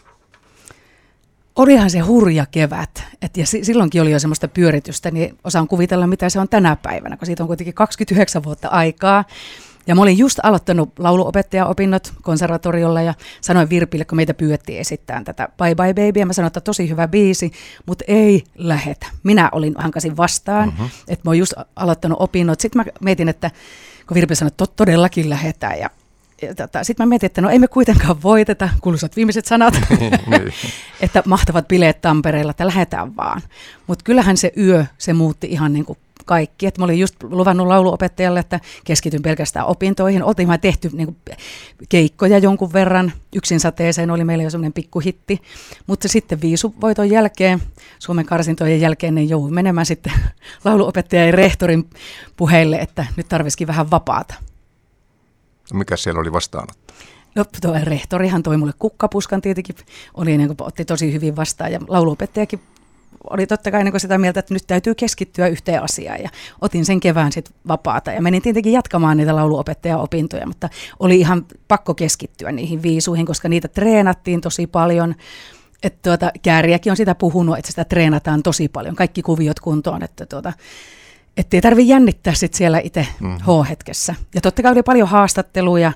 Olihan 1.59 1.91
se 1.91 1.99
hurja 1.99 2.47
kevät, 2.47 3.05
Et 3.23 3.37
ja 3.37 3.47
silloinkin 3.47 4.03
oli 4.03 4.11
jo 4.11 4.19
semmoista 4.19 4.49
pyöritystä, 4.49 5.11
niin 5.11 5.39
osaan 5.45 5.69
kuvitella, 5.69 6.07
mitä 6.07 6.29
se 6.29 6.41
on 6.41 6.49
tänä 6.49 6.77
päivänä, 6.77 7.17
kun 7.17 7.27
siitä 7.27 7.43
on 7.43 7.47
kuitenkin 7.47 7.75
29 7.75 8.45
vuotta 8.45 8.69
aikaa. 8.69 9.25
Ja 9.87 9.95
mä 9.95 10.03
olin 10.03 10.19
just 10.19 10.39
aloittanut 10.43 10.99
lauluopettajaopinnot 10.99 12.13
konservatoriolla 12.23 13.03
ja 13.03 13.15
sanoin 13.41 13.71
Virpille, 13.71 14.05
kun 14.05 14.17
meitä 14.17 14.35
pyydettiin 14.35 14.81
esittämään 14.81 15.25
tätä 15.25 15.49
Bye 15.59 15.75
Bye 15.75 15.95
Baby, 15.95 16.21
ja 16.21 16.27
mä 16.27 16.33
sanoin, 16.33 16.47
että 16.47 16.61
tosi 16.61 16.89
hyvä 16.89 17.09
biisi, 17.09 17.53
mutta 17.87 18.05
ei 18.09 18.45
lähetä. 18.55 19.07
Minä 19.23 19.49
olin 19.53 19.75
hankasin 19.79 20.17
vastaan, 20.17 20.69
mm-hmm. 20.69 20.89
että 21.09 21.23
mä 21.25 21.31
oon 21.31 21.39
just 21.39 21.53
aloittanut 21.77 22.19
opinnot. 22.21 22.61
Sitten 22.61 22.81
mä 22.81 22.93
mietin, 23.01 23.29
että 23.29 23.51
kun 24.07 24.15
Virpi 24.15 24.35
sanoi, 24.35 24.49
että 24.49 24.65
todellakin 24.77 25.31
lähetään 25.31 25.79
ja 25.79 25.91
tota, 26.57 26.85
sitten 26.85 27.07
mä 27.07 27.09
mietin, 27.09 27.27
että 27.27 27.41
no 27.41 27.51
ei 27.51 27.59
me 27.59 27.69
kuitenkaan 27.69 28.23
voiteta, 28.23 28.69
kuuluisat 28.81 29.17
viimeiset 29.17 29.45
sanat, 29.45 29.75
että 31.01 31.23
mahtavat 31.27 31.69
bileet 31.69 32.01
Tampereella, 32.01 32.51
että 32.51 32.67
lähetään 32.67 33.17
vaan. 33.17 33.43
Mutta 33.87 34.05
kyllähän 34.05 34.37
se 34.37 34.53
yö, 34.57 34.85
se 34.99 35.13
muutti 35.13 35.47
ihan 35.51 35.73
niin 35.73 35.85
kuin 35.85 35.99
kaikki. 36.29 36.67
Et 36.67 36.79
mä 36.79 36.85
olin 36.85 36.99
just 36.99 37.23
luvannut 37.23 37.67
lauluopettajalle, 37.67 38.41
että 38.41 38.61
keskityn 38.85 39.23
pelkästään 39.23 39.67
opintoihin. 39.67 40.23
Oltiin 40.23 40.49
mä 40.49 40.59
tehty 40.59 40.91
niin 40.93 41.07
kuin, 41.07 41.17
keikkoja 41.89 42.39
jonkun 42.39 42.73
verran. 42.73 43.13
Yksin 43.37 43.61
sateeseen 43.61 44.11
oli 44.11 44.25
meillä 44.25 44.45
jo 44.45 44.51
semmoinen 44.51 44.73
pikkuhitti. 44.73 45.43
Mutta 45.87 46.09
sitten 46.09 46.41
viisuvoiton 46.41 47.11
jälkeen, 47.11 47.63
Suomen 47.99 48.27
karsintojen 48.27 48.81
jälkeen, 48.81 49.15
niin 49.15 49.29
jouduin 49.29 49.55
menemään 49.55 49.87
sitten 49.87 50.13
lauluopettajan 50.65 51.27
ja 51.27 51.33
rehtorin 51.33 51.91
puheille, 52.37 52.77
että 52.77 53.07
nyt 53.17 53.29
tarvisikin 53.29 53.67
vähän 53.67 53.91
vapaata. 53.91 54.35
Mikä 55.73 55.97
siellä 55.97 56.21
oli 56.21 56.33
vastaanotto? 56.33 56.95
No 57.35 57.45
tuo 57.63 57.75
rehtorihan 57.83 58.43
toi 58.43 58.57
mulle 58.57 58.73
kukkapuskan 58.79 59.41
tietenkin, 59.41 59.77
oli 60.15 60.39
niin 60.39 60.49
kuin, 60.49 60.69
otti 60.69 60.85
tosi 60.85 61.13
hyvin 61.13 61.37
vastaan 61.37 61.73
ja 61.73 61.81
lauluopettajakin 61.89 62.61
oli 63.31 63.47
totta 63.47 63.71
kai 63.71 63.85
niin 63.85 64.01
sitä 64.01 64.19
mieltä, 64.19 64.41
että 64.41 64.55
nyt 64.55 64.67
täytyy 64.67 64.95
keskittyä 64.95 65.47
yhteen 65.47 65.83
asiaan 65.83 66.23
ja 66.23 66.29
otin 66.61 66.85
sen 66.85 67.01
kevään 67.01 67.33
sitten 67.33 67.55
vapaata 67.69 68.13
ja 68.13 68.23
menin 68.23 68.43
tietenkin 68.43 68.73
jatkamaan 68.73 69.17
niitä 69.17 69.37
lauluopettajaopintoja, 69.37 70.47
mutta 70.47 70.69
oli 70.99 71.21
ihan 71.21 71.47
pakko 71.69 71.95
keskittyä 71.95 72.53
niihin 72.53 72.83
viisuihin, 72.83 73.27
koska 73.27 73.49
niitä 73.49 73.69
treenattiin 73.69 74.41
tosi 74.41 74.67
paljon. 74.67 75.15
Että 75.83 75.99
tuota, 76.03 76.31
Kääriäkin 76.43 76.91
on 76.91 76.97
sitä 76.97 77.15
puhunut, 77.15 77.59
että 77.59 77.71
sitä 77.71 77.85
treenataan 77.85 78.43
tosi 78.43 78.69
paljon, 78.69 78.97
kaikki 78.97 79.23
kuviot 79.23 79.61
kuntoon, 79.61 80.03
että 80.03 80.27
tuota, 80.27 80.53
että 81.39 81.57
ei 81.57 81.61
tarvitse 81.61 81.91
jännittää 81.93 82.35
sit 82.35 82.55
siellä 82.55 82.81
itse 82.85 83.07
mm-hmm. 83.21 83.39
H-hetkessä. 83.39 84.15
Ja 84.35 84.41
totta 84.41 84.63
kai 84.63 84.73
oli 84.73 84.83
paljon 84.83 85.09
haastatteluja, 85.09 85.93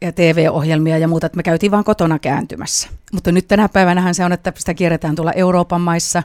ja 0.00 0.12
TV-ohjelmia 0.12 0.98
ja 0.98 1.08
muuta, 1.08 1.26
että 1.26 1.36
me 1.36 1.42
käytiin 1.42 1.72
vaan 1.72 1.84
kotona 1.84 2.18
kääntymässä. 2.18 2.88
Mutta 3.12 3.32
nyt 3.32 3.48
tänä 3.48 3.68
päivänä 3.68 4.12
se 4.12 4.24
on, 4.24 4.32
että 4.32 4.52
sitä 4.56 4.74
kierretään 4.74 5.14
tuolla 5.14 5.32
Euroopan 5.32 5.80
maissa, 5.80 6.22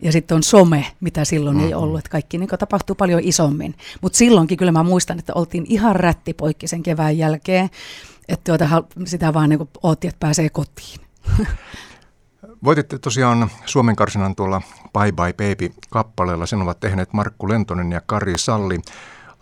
ja 0.00 0.12
sitten 0.12 0.34
on 0.34 0.42
some, 0.42 0.86
mitä 1.00 1.24
silloin 1.24 1.56
mm-hmm. 1.56 1.68
ei 1.68 1.74
ollut, 1.74 1.98
että 1.98 2.10
kaikki 2.10 2.38
niin 2.38 2.48
tapahtuu 2.58 2.94
paljon 2.96 3.20
isommin. 3.24 3.74
Mutta 4.00 4.16
silloinkin 4.16 4.58
kyllä 4.58 4.72
mä 4.72 4.82
muistan, 4.82 5.18
että 5.18 5.32
oltiin 5.34 5.66
ihan 5.68 5.96
poikki 6.36 6.66
sen 6.68 6.82
kevään 6.82 7.18
jälkeen, 7.18 7.70
että 8.28 8.56
tuota, 8.56 8.84
sitä 9.04 9.34
vaan 9.34 9.48
niin 9.50 9.68
ootti, 9.82 10.08
että 10.08 10.20
pääsee 10.20 10.48
kotiin. 10.48 11.00
Voititte 12.64 12.98
tosiaan 12.98 13.50
Suomen 13.66 13.96
karsinan 13.96 14.34
tuolla 14.36 14.62
Bye 14.98 15.12
Bye 15.12 15.32
Baby-kappaleella. 15.32 16.46
Sen 16.46 16.62
ovat 16.62 16.80
tehneet 16.80 17.12
Markku 17.12 17.48
Lentonen 17.48 17.92
ja 17.92 18.00
Kari 18.06 18.32
Salli. 18.36 18.80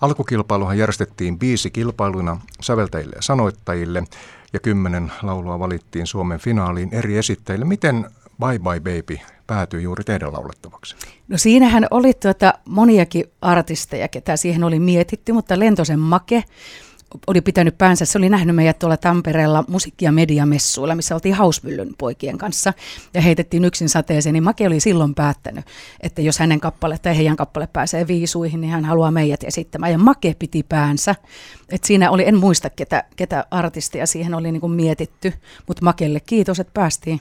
Alkukilpailuhan 0.00 0.79
järjestettiin 0.79 1.38
biisi 1.38 1.71
kilpailuna 1.71 2.41
säveltäjille 2.61 3.17
ja 3.17 3.23
sanoittajille 3.23 4.05
ja 4.52 4.61
kymmenen 4.61 5.12
laulua 5.23 5.59
valittiin 5.59 6.07
Suomen 6.07 6.41
finaaliin 6.41 6.88
eri 6.93 7.19
esittäjille. 7.19 7.64
Miten 7.64 8.11
Bye 8.41 8.59
Bye 8.59 8.81
Baby 8.81 9.19
päätyi 9.47 9.83
juuri 9.83 10.05
teidän 10.05 10.33
laulettavaksi? 10.33 10.97
No 11.29 11.38
siinähän 11.38 11.87
oli 11.91 12.14
tuota 12.14 12.55
moniakin 12.64 13.25
artisteja, 13.41 14.09
ketä 14.09 14.37
siihen 14.37 14.64
oli 14.64 14.81
mietitty, 14.81 15.33
mutta 15.33 15.59
Lentosen 15.59 16.00
Make 16.00 16.45
oli 17.26 17.40
pitänyt 17.40 17.78
päänsä, 17.78 18.04
se 18.04 18.19
oli 18.19 18.28
nähnyt 18.28 18.57
meidät 18.57 18.78
tuolla 18.78 18.97
Tampereella 18.97 19.64
musiikki- 19.69 20.04
ja 20.04 20.12
mediamessuilla, 20.12 20.95
missä 20.95 21.14
oltiin 21.14 21.35
Hausmyllyn 21.35 21.95
poikien 21.99 22.38
kanssa 22.38 22.73
ja 23.14 23.21
heitettiin 23.21 23.64
yksin 23.64 23.88
sateeseen, 23.88 24.33
niin 24.33 24.42
Make 24.42 24.66
oli 24.66 24.81
silloin 24.81 25.14
päättänyt, 25.14 25.64
että 26.00 26.23
jos 26.23 26.38
hänen 26.38 26.61
kappale 26.61 26.99
tai 26.99 27.16
heidän 27.16 27.37
kappale 27.37 27.69
pääsee 27.73 28.07
viisuihin, 28.07 28.61
niin 28.61 28.71
hän 28.71 28.85
haluaa 28.85 29.11
meidät 29.11 29.45
esittämään. 29.45 29.92
Ja 29.92 29.99
Make 29.99 30.35
piti 30.38 30.62
päänsä, 30.62 31.14
että 31.69 31.87
siinä 31.87 32.11
oli, 32.11 32.28
en 32.28 32.37
muista 32.37 32.71
ketä, 32.71 33.04
ketä 33.16 33.45
artistia 33.50 34.07
siihen 34.07 34.35
oli 34.35 34.52
niin 34.52 34.61
kuin 34.61 34.73
mietitty, 34.73 35.33
mutta 35.66 35.85
Makelle 35.85 36.21
kiitos, 36.21 36.61
että 36.61 36.75
päästiin, 36.75 37.21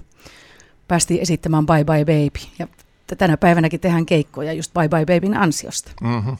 päästiin 0.88 1.22
esittämään 1.22 1.66
Bye 1.66 1.84
Bye 1.84 2.06
Baby. 2.06 2.40
Ja 2.60 2.68
tänä 3.16 3.38
päivänäkin 3.38 3.80
tehdään 3.80 4.06
keikkoja 4.06 4.54
just 4.54 4.74
Bye 4.74 4.90
Bye 4.90 5.06
Babyn 5.06 5.38
ansiosta. 5.38 5.92
Mm-hmm. 6.02 6.38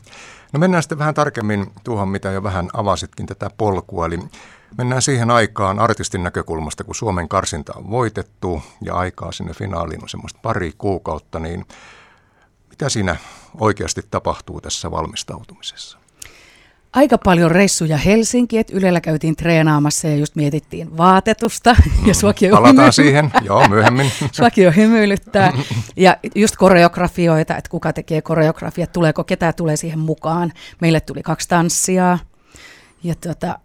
No 0.54 0.60
mennään 0.60 0.84
sitten 0.84 0.98
vähän 1.00 1.14
tarkemmin 1.14 1.72
tuohon, 1.84 2.10
mitä 2.10 2.32
jo 2.32 2.44
vähän 2.44 2.70
avasitkin 2.74 3.26
tätä 3.26 3.50
polkua. 3.58 4.06
Eli 4.06 4.20
mennään 4.78 5.02
siihen 5.02 5.32
aikaan 5.32 5.80
artistin 5.80 6.24
näkökulmasta, 6.24 6.84
kun 6.84 6.96
Suomen 6.96 7.30
karsinta 7.30 7.74
on 7.76 7.90
voitettu 7.90 8.64
ja 8.82 8.96
aikaa 8.96 9.32
sinne 9.32 9.54
finaaliin 9.54 10.04
on 10.04 10.10
semmoista 10.10 10.40
pari 10.42 10.74
kuukautta, 10.78 11.40
niin 11.40 11.66
mitä 12.70 12.90
siinä 12.90 13.16
oikeasti 13.60 14.02
tapahtuu 14.12 14.62
tässä 14.62 14.92
valmistautumisessa? 14.92 16.01
Aika 16.94 17.18
paljon 17.18 17.52
reissuja 17.52 17.98
Helsinkiin, 17.98 18.60
että 18.60 18.78
Ylellä 18.78 19.02
käytiin 19.02 19.36
treenaamassa 19.36 20.08
ja 20.08 20.16
just 20.16 20.36
mietittiin 20.36 20.98
vaatetusta. 20.98 21.76
Ja 22.08 22.14
suakin 22.14 22.50
jo 22.50 22.56
Palataan 22.56 22.94
siihen, 22.94 23.32
joo, 23.42 23.68
myöhemmin. 23.68 24.12
suakin 24.32 24.64
jo 24.64 24.72
hymyilyttää. 24.72 25.54
Ja 25.96 26.18
just 26.36 26.56
koreografioita, 26.56 27.58
että 27.58 27.70
kuka 27.70 27.94
tekee 27.94 28.22
koreografiat, 28.22 28.92
tuleeko, 28.92 29.24
ketä 29.24 29.54
tulee 29.54 29.76
siihen 29.76 30.00
mukaan. 30.00 30.52
Meille 30.82 31.00
tuli 31.00 31.24
kaksi 31.24 31.50
tanssia 31.50 32.18
ja 33.04 33.16
tota, 33.16 33.60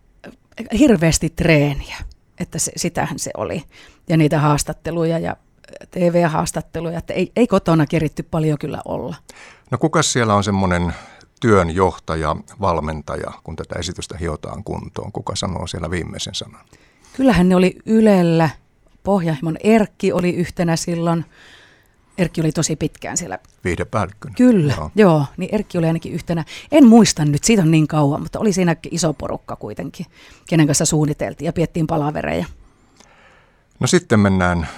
hirveästi 0.79 1.31
treeniä, 1.31 1.97
että 2.41 2.59
se, 2.59 2.73
sitähän 2.77 3.19
se 3.19 3.31
oli. 3.37 3.63
Ja 4.09 4.17
niitä 4.17 4.39
haastatteluja 4.41 5.19
ja 5.19 5.37
TV-haastatteluja, 5.91 6.99
että 6.99 7.15
ei, 7.15 7.33
ei 7.37 7.47
kotona 7.47 7.87
keritty 7.87 8.23
paljon 8.23 8.59
kyllä 8.59 8.79
olla. 8.85 9.17
No 9.71 9.79
kuka 9.79 10.03
siellä 10.03 10.35
on 10.35 10.45
semmoinen 10.45 10.95
työnjohtaja, 11.41 12.37
valmentaja, 12.61 13.33
kun 13.45 13.57
tätä 13.57 13.79
esitystä 13.79 14.19
hiotaan 14.19 14.65
kuntoon? 14.65 15.13
Kuka 15.13 15.37
sanoo 15.37 15.67
siellä 15.67 15.91
viimeisen 15.91 16.35
sanan? 16.35 16.65
Kyllähän 17.17 17.49
ne 17.49 17.57
oli 17.57 17.77
Ylellä. 17.87 18.51
Pohjahimon 19.03 19.57
Erkki 19.61 20.13
oli 20.13 20.35
yhtenä 20.35 20.77
silloin. 20.77 21.25
Erkki 22.19 22.41
oli 22.41 22.53
tosi 22.53 22.77
pitkään 22.77 23.17
siellä. 23.17 23.39
Viihdepäällikkönä. 23.65 24.35
Kyllä, 24.35 24.75
joo. 24.77 24.91
joo. 24.95 25.25
Niin 25.37 25.55
Erkki 25.55 25.79
oli 25.79 25.87
ainakin 25.87 26.13
yhtenä. 26.13 26.45
En 26.73 26.87
muista 26.87 27.25
nyt, 27.25 27.45
siitä 27.45 27.63
on 27.63 27.71
niin 27.71 27.87
kauan, 27.87 28.23
mutta 28.23 28.39
oli 28.39 28.53
siinä 28.53 28.77
iso 28.91 29.13
porukka 29.13 29.57
kuitenkin, 29.57 30.07
kenen 30.49 30.67
kanssa 30.67 30.85
suunniteltiin 30.85 31.47
ja 31.47 31.53
piettiin 31.53 31.87
palavereja. 31.87 32.47
No 33.81 33.87
sitten 33.87 34.21
mennään 34.21 34.69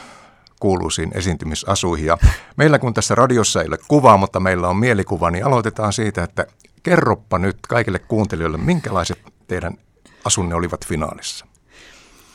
kuuluisiin 0.61 1.11
esiintymisasuihin. 1.15 2.07
Ja 2.07 2.19
meillä 2.57 2.79
kun 2.79 2.95
tässä 2.95 3.15
radiossa 3.15 3.62
ei 3.62 3.69
ole 3.69 3.79
kuvaa, 3.88 4.17
mutta 4.17 4.41
meillä 4.41 4.69
on 4.69 4.77
mielikuva, 4.77 5.31
niin 5.31 5.47
aloitetaan 5.47 5.93
siitä, 5.93 6.23
että 6.23 6.47
kerroppa 6.83 7.38
nyt 7.38 7.57
kaikille 7.69 7.99
kuuntelijoille, 7.99 8.59
minkälaiset 8.59 9.19
teidän 9.47 9.75
asunne 10.25 10.55
olivat 10.55 10.87
finaalissa? 10.87 11.47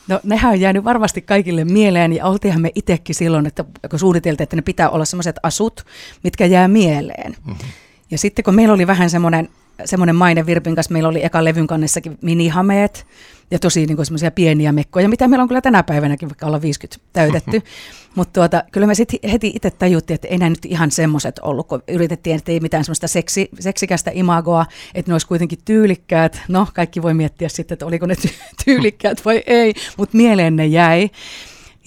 No 0.08 0.20
nehän 0.22 0.52
on 0.52 0.60
jäänyt 0.60 0.84
varmasti 0.84 1.22
kaikille 1.22 1.64
mieleen 1.64 2.12
ja 2.12 2.26
oltiinhan 2.26 2.62
me 2.62 2.70
itsekin 2.74 3.14
silloin, 3.14 3.46
että 3.46 3.64
kun 3.90 3.98
suunniteltiin, 3.98 4.42
että 4.42 4.56
ne 4.56 4.62
pitää 4.62 4.90
olla 4.90 5.04
sellaiset 5.04 5.36
asut, 5.42 5.86
mitkä 6.24 6.46
jää 6.46 6.68
mieleen. 6.68 7.36
Mm-hmm. 7.46 7.68
Ja 8.10 8.18
sitten 8.18 8.44
kun 8.44 8.54
meillä 8.54 8.74
oli 8.74 8.86
vähän 8.86 9.10
semmoinen 9.10 9.48
semmoinen 9.84 10.16
maine 10.16 10.46
Virpin 10.46 10.74
kanssa, 10.74 10.92
meillä 10.92 11.08
oli 11.08 11.24
eka 11.24 11.44
levyn 11.44 11.66
kannessakin 11.66 12.18
minihameet 12.22 13.06
ja 13.50 13.58
tosi 13.58 13.86
niin 13.86 14.06
semmoisia 14.06 14.30
pieniä 14.30 14.72
mekkoja, 14.72 15.08
mitä 15.08 15.28
meillä 15.28 15.42
on 15.42 15.48
kyllä 15.48 15.60
tänä 15.60 15.82
päivänäkin, 15.82 16.28
vaikka 16.28 16.46
ollaan 16.46 16.62
50 16.62 17.04
täytetty. 17.12 17.62
Mutta 18.16 18.32
tuota, 18.40 18.64
kyllä 18.72 18.86
me 18.86 18.94
sitten 18.94 19.30
heti 19.30 19.52
itse 19.54 19.70
tajuttiin, 19.70 20.14
että 20.14 20.28
ei 20.28 20.38
nämä 20.38 20.50
nyt 20.50 20.64
ihan 20.64 20.90
semmoiset 20.90 21.38
ollut, 21.38 21.68
kun 21.68 21.82
yritettiin, 21.88 22.36
että 22.36 22.52
ei 22.52 22.60
mitään 22.60 22.84
semmoista 22.84 23.08
seksi, 23.08 23.48
seksikästä 23.60 24.10
imagoa, 24.14 24.66
että 24.94 25.10
ne 25.10 25.14
olisi 25.14 25.26
kuitenkin 25.26 25.58
tyylikkäät. 25.64 26.40
No, 26.48 26.68
kaikki 26.74 27.02
voi 27.02 27.14
miettiä 27.14 27.48
sitten, 27.48 27.74
että 27.74 27.86
oliko 27.86 28.06
ne 28.06 28.14
tyylikkäät 28.64 29.24
vai 29.24 29.42
ei, 29.46 29.74
mutta 29.96 30.16
mieleen 30.16 30.56
ne 30.56 30.66
jäi. 30.66 31.10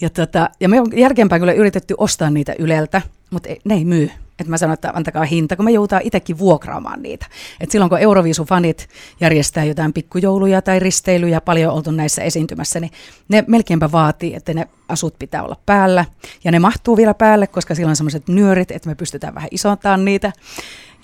Ja, 0.02 0.10
tota, 0.10 0.50
ja 0.60 0.70
me 0.70 0.82
on 0.82 0.88
jälkeenpäin 0.96 1.42
kyllä 1.42 1.54
yritetty 1.54 1.96
ostaa 1.98 2.30
niitä 2.30 2.56
Yleltä, 2.60 3.02
mutta 3.30 3.50
ei, 3.50 3.60
ne 3.66 3.74
ei 3.74 3.86
myy. 3.86 4.12
Että 4.40 4.50
mä 4.50 4.58
sanoin, 4.58 4.74
että 4.74 4.92
antakaa 4.94 5.26
hinta, 5.26 5.56
kun 5.56 5.66
me 5.66 5.72
joudutaan 5.72 6.02
itsekin 6.06 6.38
vuokraamaan 6.38 7.02
niitä. 7.02 7.26
Et 7.60 7.72
silloin 7.72 7.90
kun 7.90 8.00
Euroviisufanit 8.00 8.90
järjestää 9.22 9.64
jotain 9.64 9.94
pikkujouluja 9.94 10.62
tai 10.62 10.80
risteilyjä, 10.80 11.42
paljon 11.42 11.74
oltu 11.74 11.92
näissä 11.92 12.22
esiintymässä, 12.22 12.80
niin 12.80 12.92
ne 13.30 13.44
melkeinpä 13.48 13.92
vaatii, 13.92 14.36
että 14.36 14.54
ne 14.54 14.68
asut 14.90 15.20
pitää 15.20 15.44
olla 15.44 15.58
päällä. 15.66 16.06
Ja 16.44 16.52
ne 16.52 16.60
mahtuu 16.60 16.98
vielä 16.98 17.14
päälle, 17.14 17.48
koska 17.48 17.76
sillä 17.76 17.90
on 17.90 17.96
sellaiset 17.96 18.28
nyörit, 18.28 18.72
että 18.72 18.90
me 18.90 18.96
pystytään 18.96 19.36
vähän 19.36 19.50
isontaan 19.52 20.06
niitä. 20.06 20.32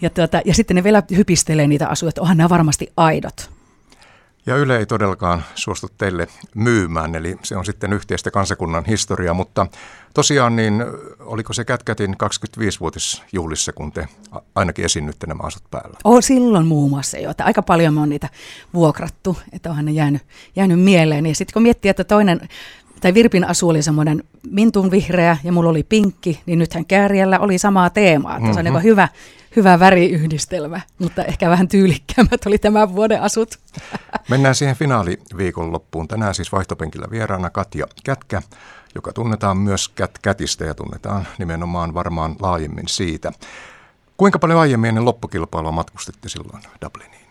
Ja, 0.01 0.09
tuota, 0.09 0.41
ja 0.45 0.53
sitten 0.53 0.75
ne 0.75 0.83
vielä 0.83 1.03
hypistelee 1.15 1.67
niitä 1.67 1.87
asuja, 1.87 2.09
että 2.09 2.21
onhan 2.21 2.37
nämä 2.37 2.49
varmasti 2.49 2.91
aidot. 2.97 3.49
Ja 4.45 4.55
Yle 4.55 4.77
ei 4.77 4.85
todellakaan 4.85 5.43
suostu 5.55 5.87
teille 5.97 6.27
myymään, 6.55 7.15
eli 7.15 7.37
se 7.43 7.57
on 7.57 7.65
sitten 7.65 7.93
yhteistä 7.93 8.31
kansakunnan 8.31 8.85
historiaa, 8.85 9.33
mutta 9.33 9.67
tosiaan 10.13 10.55
niin 10.55 10.85
oliko 11.19 11.53
se 11.53 11.65
Kätkätin 11.65 12.15
25-vuotisjuhlissa, 12.23 13.73
kun 13.73 13.91
te 13.91 14.07
ainakin 14.55 14.85
esinnytte 14.85 15.27
nämä 15.27 15.43
asut 15.43 15.63
päällä? 15.71 15.97
Oh, 16.03 16.23
silloin 16.23 16.67
muun 16.67 16.89
muassa 16.89 17.17
jo, 17.17 17.31
että 17.31 17.45
aika 17.45 17.61
paljon 17.61 17.93
me 17.93 18.01
on 18.01 18.09
niitä 18.09 18.29
vuokrattu, 18.73 19.37
että 19.51 19.69
onhan 19.69 19.85
ne 19.85 19.91
jäänyt, 19.91 20.21
jäänyt 20.55 20.79
mieleen. 20.79 21.25
Ja 21.25 21.35
sitten 21.35 21.53
kun 21.53 21.63
miettii, 21.63 21.89
että 21.89 22.03
toinen 22.03 22.49
tai 23.03 23.13
Virpin 23.13 23.45
asu 23.49 23.69
oli 23.69 23.81
semmoinen 23.81 24.23
mintun 24.51 24.91
vihreä 24.91 25.37
ja 25.43 25.51
mulla 25.51 25.69
oli 25.69 25.83
pinkki, 25.83 26.41
niin 26.45 26.59
nythän 26.59 26.85
Kääriällä 26.85 27.39
oli 27.39 27.57
samaa 27.57 27.89
teemaa. 27.89 28.39
Mm-hmm. 28.39 28.53
se 28.53 28.59
on 28.59 28.65
niin 28.65 28.83
hyvä, 28.83 29.07
hyvä 29.55 29.79
väriyhdistelmä, 29.79 30.81
mutta 30.99 31.23
ehkä 31.23 31.49
vähän 31.49 31.67
tyylikkäämmät 31.67 32.45
oli 32.45 32.57
tämän 32.57 32.95
vuoden 32.95 33.21
asut. 33.21 33.59
Mennään 34.29 34.55
siihen 34.55 34.75
finaaliviikonloppuun. 34.75 36.07
Tänään 36.07 36.35
siis 36.35 36.51
vaihtopenkillä 36.51 37.07
vieraana 37.11 37.49
Katja 37.49 37.87
Kätkä, 38.03 38.41
joka 38.95 39.13
tunnetaan 39.13 39.57
myös 39.57 39.89
Kät 39.89 40.19
Kätistä 40.21 40.65
ja 40.65 40.73
tunnetaan 40.73 41.27
nimenomaan 41.37 41.93
varmaan 41.93 42.35
laajemmin 42.39 42.87
siitä. 42.87 43.31
Kuinka 44.17 44.39
paljon 44.39 44.59
aiemmin 44.59 44.87
ennen 44.87 45.05
loppukilpailua 45.05 45.71
matkustitte 45.71 46.29
silloin 46.29 46.63
Dubliniin? 46.85 47.22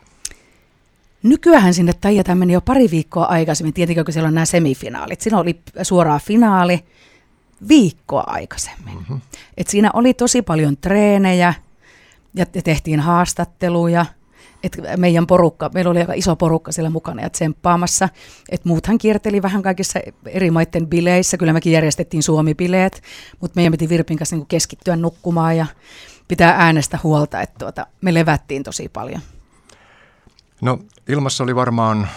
Nykyään 1.23 1.75
sinne 1.75 1.93
Taijata 2.01 2.35
meni 2.35 2.53
jo 2.53 2.61
pari 2.61 2.91
viikkoa 2.91 3.25
aikaisemmin, 3.25 3.75
tietenkin 3.75 4.05
kun 4.05 4.13
siellä 4.13 4.29
on 4.29 4.35
nämä 4.35 4.45
semifinaalit. 4.45 5.21
Siinä 5.21 5.39
oli 5.39 5.61
suoraan 5.83 6.21
finaali 6.25 6.85
viikkoa 7.69 8.25
aikaisemmin. 8.27 8.95
Mm-hmm. 8.95 9.21
Et 9.57 9.69
siinä 9.69 9.91
oli 9.95 10.15
tosi 10.15 10.43
paljon 10.43 10.77
treenejä, 10.77 11.55
ja 12.35 12.47
tehtiin 12.47 13.01
haastatteluja. 13.01 14.07
Et 14.63 14.77
meidän 14.97 15.27
porukka, 15.27 15.71
meillä 15.75 15.91
oli 15.91 16.01
aika 16.01 16.13
iso 16.13 16.37
porukka 16.37 16.73
siellä 16.73 16.91
mukana 16.91 17.23
ja 17.23 17.31
tsemppaamassa. 17.31 18.09
Et 18.51 18.65
muuthan 18.65 18.99
kierteli 18.99 19.43
vähän 19.43 19.63
kaikissa 19.63 20.01
eri 20.27 20.51
maiden 20.51 20.87
bileissä. 20.87 21.37
Kyllä 21.37 21.53
mekin 21.53 21.73
järjestettiin 21.73 22.23
Suomi-bileet, 22.23 23.03
mutta 23.41 23.57
meidän 23.57 23.71
piti 23.71 23.89
Virpin 23.89 24.19
kanssa 24.19 24.37
niin 24.37 24.47
keskittyä 24.47 24.97
nukkumaan 24.97 25.57
ja 25.57 25.67
pitää 26.29 26.55
äänestä 26.59 26.99
huolta, 27.03 27.41
että 27.41 27.59
tuota, 27.59 27.87
me 28.01 28.15
levättiin 28.15 28.63
tosi 28.63 28.89
paljon. 28.89 29.21
No 30.63 30.79
ilmassa 31.09 31.45
oli 31.45 31.55
varmaan 31.57 32.09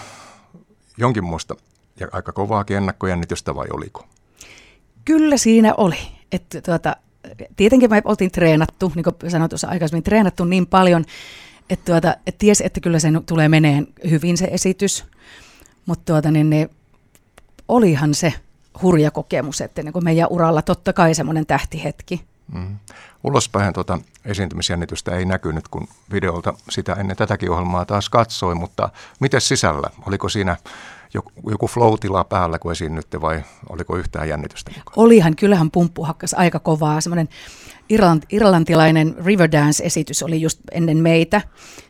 jonkinmoista 0.96 1.54
ja 2.00 2.08
aika 2.12 2.32
kovaakin 2.32 2.76
ennakkojännitystä 2.76 3.54
vai 3.54 3.66
oliko? 3.72 4.06
Kyllä 5.04 5.36
siinä 5.36 5.74
oli. 5.76 5.98
Että 6.32 6.60
tuota, 6.60 6.96
tietenkin 7.56 7.90
me 7.90 8.02
oltiin 8.04 8.30
treenattu, 8.30 8.92
niin 8.94 9.04
kuin 9.04 9.30
sanoin 9.30 9.48
tuossa 9.48 9.68
aikaisemmin, 9.68 10.02
treenattu 10.02 10.44
niin 10.44 10.66
paljon, 10.66 11.04
että, 11.70 11.92
tuota, 11.92 12.16
että 12.26 12.38
tiesi, 12.38 12.66
että 12.66 12.80
kyllä 12.80 12.98
se 12.98 13.08
tulee 13.26 13.48
meneen 13.48 13.86
hyvin 14.10 14.36
se 14.36 14.44
esitys, 14.44 15.04
mutta 15.86 16.12
tuota, 16.12 16.30
niin, 16.30 16.50
niin, 16.50 16.68
olihan 17.68 18.14
se 18.14 18.34
hurja 18.82 19.10
kokemus, 19.10 19.60
että 19.60 19.82
niin 19.82 20.04
meidän 20.04 20.28
uralla 20.30 20.62
totta 20.62 20.92
kai 20.92 21.14
semmoinen 21.14 21.46
tähtihetki. 21.46 22.24
Mm. 22.52 22.76
Ulospäin 23.24 23.74
tuota 23.74 23.98
esiintymisjännitystä 24.24 25.16
ei 25.16 25.24
näkynyt, 25.24 25.68
kun 25.68 25.88
videolta 26.12 26.54
sitä 26.70 26.92
ennen 26.92 27.16
tätäkin 27.16 27.50
ohjelmaa 27.50 27.84
taas 27.84 28.10
katsoi, 28.10 28.54
mutta 28.54 28.88
miten 29.20 29.40
sisällä? 29.40 29.90
Oliko 30.06 30.28
siinä 30.28 30.56
joku, 31.14 31.30
joku 31.50 31.66
flow-tila 31.66 32.24
päällä, 32.24 32.58
kun 32.58 32.72
esiinnytte 32.72 33.20
vai 33.20 33.42
oliko 33.68 33.96
yhtään 33.96 34.28
jännitystä? 34.28 34.70
Olihan, 34.96 35.36
kyllähän 35.36 35.70
pumppu 35.70 36.04
hakkas 36.04 36.34
aika 36.34 36.58
kovaa. 36.58 37.00
Semmoinen 37.00 37.28
irlant, 37.88 38.24
irlantilainen 38.32 39.14
Riverdance-esitys 39.24 40.22
oli 40.22 40.40
just 40.40 40.60
ennen 40.72 40.96
meitä, 40.96 41.40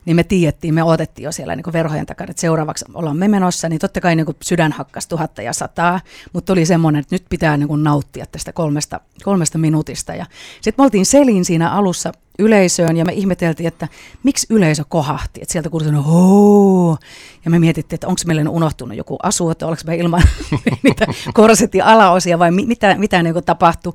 niin 0.04 0.16
me 0.16 0.24
tiedettiin, 0.24 0.74
me 0.74 0.82
odotettiin 0.82 1.24
jo 1.24 1.32
siellä 1.32 1.56
niin 1.56 1.72
verhojen 1.72 2.06
takana, 2.06 2.30
että 2.30 2.40
seuraavaksi 2.40 2.84
ollaan 2.94 3.16
me 3.16 3.28
menossa, 3.28 3.68
niin 3.68 3.78
totta 3.78 4.00
kai 4.00 4.16
niin 4.16 4.26
sydän 4.42 4.72
hakkas 4.72 5.06
tuhatta 5.06 5.42
ja 5.42 5.52
sataa, 5.52 6.00
mutta 6.32 6.52
oli 6.52 6.66
semmoinen, 6.66 7.00
että 7.00 7.14
nyt 7.14 7.24
pitää 7.28 7.56
niin 7.56 7.82
nauttia 7.82 8.26
tästä 8.32 8.52
kolmesta, 8.52 9.00
kolmesta 9.22 9.58
minuutista. 9.58 10.14
Ja 10.14 10.26
sitten 10.60 10.82
me 10.82 10.84
oltiin 10.84 11.06
Selin 11.06 11.44
siinä 11.44 11.70
alussa 11.70 12.12
yleisöön 12.38 12.96
ja 12.96 13.04
me 13.04 13.12
ihmeteltiin, 13.12 13.66
että 13.66 13.88
miksi 14.22 14.46
yleisö 14.50 14.84
kohahti. 14.88 15.42
Että 15.42 15.52
sieltä 15.52 15.70
kuului 15.70 15.92
hoo. 15.92 16.96
Ja 17.44 17.50
me 17.50 17.58
mietittiin, 17.58 17.96
että 17.96 18.06
onko 18.06 18.20
meille 18.26 18.48
unohtunut 18.48 18.96
joku 18.96 19.16
asu, 19.22 19.50
että 19.50 19.66
oliko 19.66 19.82
me 19.86 19.96
ilman 19.96 20.22
niitä 20.82 21.06
korsetin 21.34 21.84
alaosia 21.84 22.38
vai 22.38 22.50
mitä, 22.50 22.94
mitä 22.98 23.22
niin 23.22 23.34
tapahtui. 23.46 23.92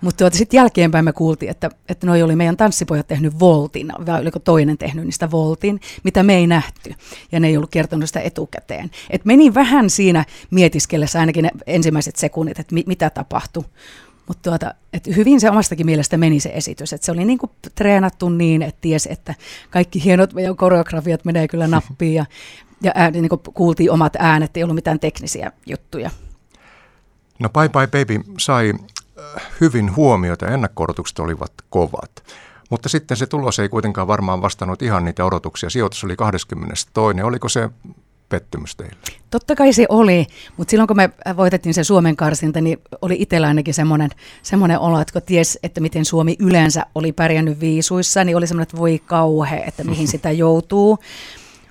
Mutta 0.00 0.18
tuota, 0.18 0.36
sitten 0.36 0.58
jälkeenpäin 0.58 1.04
me 1.04 1.12
kuultiin, 1.12 1.50
että, 1.50 1.70
että 1.88 2.06
noi 2.06 2.22
oli 2.22 2.36
meidän 2.36 2.56
tanssipojat 2.56 3.06
tehnyt 3.06 3.40
voltin, 3.40 3.92
vai 4.06 4.20
oliko 4.20 4.38
toinen 4.38 4.78
tehnyt 4.78 5.04
niistä 5.04 5.30
voltin, 5.30 5.80
mitä 6.04 6.22
me 6.22 6.34
ei 6.34 6.46
nähty. 6.46 6.94
Ja 7.32 7.40
ne 7.40 7.48
ei 7.48 7.56
ollut 7.56 7.70
kertonut 7.70 8.08
sitä 8.08 8.20
etukäteen. 8.20 8.90
Et 9.10 9.24
meni 9.24 9.54
vähän 9.54 9.90
siinä 9.90 10.24
mietiskellessä 10.50 11.20
ainakin 11.20 11.42
ne 11.42 11.50
ensimmäiset 11.66 12.16
sekunnit, 12.16 12.58
että 12.58 12.74
mi, 12.74 12.84
mitä 12.86 13.10
tapahtui. 13.10 13.64
Mutta 14.28 14.50
tuota, 14.50 14.74
et 14.92 15.06
hyvin 15.16 15.40
se 15.40 15.50
omastakin 15.50 15.86
mielestä 15.86 16.16
meni 16.16 16.40
se 16.40 16.50
esitys. 16.54 16.92
Et 16.92 17.02
se 17.02 17.12
oli 17.12 17.24
niinku 17.24 17.50
treenattu 17.74 18.28
niin, 18.28 18.62
että 18.62 18.80
ties, 18.80 19.06
että 19.06 19.34
kaikki 19.70 20.04
hienot 20.04 20.32
meidän 20.32 20.56
koreografiat 20.56 21.24
menee 21.24 21.48
kyllä 21.48 21.66
nappiin 21.76 22.14
ja, 22.14 22.26
ja 22.82 22.92
ään, 22.94 23.12
niin 23.12 23.28
kuultiin 23.54 23.90
omat 23.90 24.16
äänet, 24.18 24.56
ei 24.56 24.62
ollut 24.62 24.74
mitään 24.74 25.00
teknisiä 25.00 25.52
juttuja. 25.66 26.10
No 27.38 27.48
Bye 27.48 27.68
Bye 27.68 27.86
Baby 27.86 28.20
sai 28.38 28.72
hyvin 29.60 29.96
huomiota, 29.96 30.46
ennakko 30.46 30.86
olivat 31.18 31.52
kovat. 31.70 32.10
Mutta 32.70 32.88
sitten 32.88 33.16
se 33.16 33.26
tulos 33.26 33.58
ei 33.58 33.68
kuitenkaan 33.68 34.08
varmaan 34.08 34.42
vastannut 34.42 34.82
ihan 34.82 35.04
niitä 35.04 35.24
odotuksia. 35.24 35.70
Sijoitus 35.70 36.04
oli 36.04 36.16
22. 36.16 37.22
Oliko 37.22 37.48
se 37.48 37.70
pettymys 38.28 38.76
teille? 38.76 38.96
Totta 39.30 39.56
kai 39.56 39.72
se 39.72 39.86
oli, 39.88 40.26
mutta 40.56 40.70
silloin 40.70 40.88
kun 40.88 40.96
me 40.96 41.10
voitettiin 41.36 41.74
se 41.74 41.84
Suomen 41.84 42.16
karsinta, 42.16 42.60
niin 42.60 42.78
oli 43.02 43.16
itsellä 43.18 43.46
ainakin 43.46 43.74
semmoinen, 43.74 44.10
semmoinen 44.42 44.78
olo, 44.78 45.00
että 45.00 45.12
kun 45.12 45.22
ties, 45.22 45.58
että 45.62 45.80
miten 45.80 46.04
Suomi 46.04 46.36
yleensä 46.38 46.86
oli 46.94 47.12
pärjännyt 47.12 47.60
viisuissa, 47.60 48.24
niin 48.24 48.36
oli 48.36 48.46
semmoinen, 48.46 48.62
että 48.62 48.78
voi 48.78 49.02
kauhe, 49.06 49.56
että 49.56 49.84
mihin 49.84 50.08
sitä 50.08 50.30
joutuu. 50.30 50.98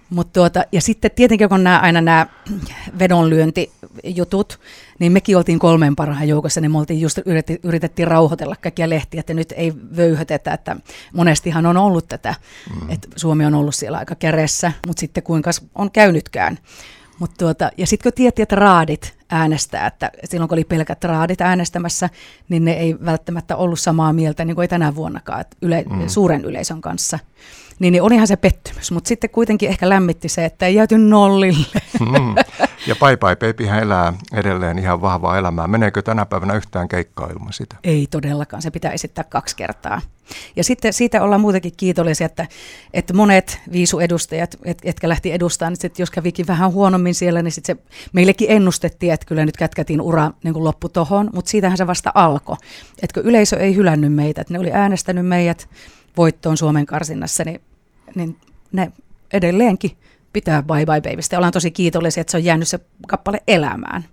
Mut 0.09 0.33
tuota, 0.33 0.63
ja 0.71 0.81
sitten 0.81 1.11
tietenkin, 1.11 1.49
kun 1.49 1.63
nämä, 1.63 1.79
aina 1.79 2.01
nämä 2.01 2.27
vedonlyöntijutut, 2.99 4.59
niin 4.99 5.11
mekin 5.11 5.37
oltiin 5.37 5.59
kolmen 5.59 5.95
parhaan 5.95 6.27
joukossa, 6.27 6.61
niin 6.61 6.71
me 6.71 6.77
oltiin 6.77 7.01
just 7.01 7.17
yritettiin, 7.25 7.59
yritettiin 7.63 8.07
rauhoitella 8.07 8.55
kaikkia 8.55 8.89
lehtiä, 8.89 9.19
että 9.19 9.33
nyt 9.33 9.53
ei 9.57 9.73
vöyhötetä, 9.97 10.53
että 10.53 10.75
monestihan 11.13 11.65
on 11.65 11.77
ollut 11.77 12.07
tätä, 12.07 12.35
mm. 12.81 12.89
että 12.89 13.07
Suomi 13.15 13.45
on 13.45 13.55
ollut 13.55 13.75
siellä 13.75 13.97
aika 13.97 14.15
kädessä, 14.15 14.71
mutta 14.87 14.99
sitten 14.99 15.23
kuinka 15.23 15.51
on 15.75 15.91
käynytkään. 15.91 16.59
Mut 17.19 17.31
tuota, 17.37 17.71
ja 17.77 17.87
sitten 17.87 18.11
kun 18.11 18.15
tiettiin, 18.15 18.43
että 18.43 18.55
raadit 18.55 19.16
äänestää, 19.29 19.88
että 19.88 20.12
silloin 20.24 20.50
kun 20.50 20.55
oli 20.55 20.63
pelkät 20.63 21.03
raadit 21.03 21.41
äänestämässä, 21.41 22.10
niin 22.50 22.65
ne 22.65 22.72
ei 22.72 22.96
välttämättä 23.05 23.55
ollut 23.55 23.79
samaa 23.79 24.13
mieltä, 24.13 24.46
niin 24.46 24.55
kuin 24.55 24.63
ei 24.63 24.67
tänä 24.67 24.96
vuonnakaan, 24.96 25.41
että 25.41 25.57
yle, 25.62 25.86
mm. 25.89 26.07
suuren 26.07 26.46
yleisön 26.46 26.81
kanssa 26.81 27.19
niin, 27.79 27.91
niin 27.91 28.01
olihan 28.01 28.27
se 28.27 28.36
pettymys, 28.36 28.91
mutta 28.91 29.07
sitten 29.07 29.29
kuitenkin 29.29 29.69
ehkä 29.69 29.89
lämmitti 29.89 30.29
se, 30.29 30.46
että 30.46 30.65
ei 30.65 30.75
jääty 30.75 30.98
nollille. 30.98 31.81
Mm. 32.00 32.36
Ja 32.88 32.96
Pai 32.96 33.17
Pai 33.17 33.36
Babyhän 33.36 33.84
elää 33.84 34.13
edelleen 34.34 34.79
ihan 34.79 35.01
vahvaa 35.01 35.38
elämää. 35.38 35.67
Meneekö 35.67 36.01
tänä 36.01 36.25
päivänä 36.25 36.53
yhtään 36.53 36.88
keikkaa 36.88 37.27
ilman 37.27 37.53
sitä? 37.53 37.75
Ei 37.84 38.07
todellakaan, 38.12 38.62
se 38.62 38.72
pitää 38.72 38.91
esittää 38.91 39.24
kaksi 39.24 39.55
kertaa. 39.55 40.01
Ja 40.55 40.63
sitten 40.63 40.93
siitä 40.93 41.24
ollaan 41.24 41.41
muutenkin 41.41 41.74
kiitollisia, 41.77 42.25
että, 42.25 42.48
että 42.93 43.13
monet 43.13 43.60
viisuedustajat, 43.72 44.57
et, 44.63 44.77
etkä 44.84 45.10
lähti 45.10 45.31
edustamaan, 45.31 45.72
niin 45.72 45.81
sitten 45.81 46.03
jos 46.03 46.12
kävikin 46.12 46.48
vähän 46.48 46.72
huonommin 46.72 47.15
siellä, 47.15 47.41
niin 47.41 47.51
sitten 47.51 47.77
se 47.77 47.84
meillekin 48.13 48.51
ennustettiin, 48.51 49.13
että 49.17 49.27
kyllä 49.27 49.45
nyt 49.45 49.57
kätkätiin 49.57 50.01
ura 50.01 50.31
niin 50.43 50.53
kuin 50.53 50.63
loppu 50.63 50.89
tohon, 50.89 51.29
mutta 51.33 51.51
siitähän 51.51 51.77
se 51.77 51.88
vasta 51.88 52.12
alkoi. 52.15 52.55
Että 53.01 53.21
yleisö 53.21 53.57
ei 53.57 53.75
hylännyt 53.75 54.13
meitä, 54.13 54.41
että 54.41 54.53
ne 54.53 54.59
oli 54.59 54.71
äänestänyt 54.71 55.27
meidät 55.27 55.69
voittoon 56.17 56.57
Suomen 56.57 56.86
karsinnassa, 56.86 57.43
niin, 57.43 57.62
niin 58.15 58.38
ne 58.71 58.91
edelleenkin 59.33 59.97
pitää 60.33 60.63
Bye 60.63 60.86
Bye 60.86 61.01
Babystä. 61.01 61.38
Ollaan 61.38 61.53
tosi 61.53 61.71
kiitollisia, 61.71 62.21
että 62.21 62.31
se 62.31 62.38
on 62.38 62.43
jäänyt 62.43 62.67
se 62.67 62.79
kappale 63.07 63.41
elämään. 63.47 64.05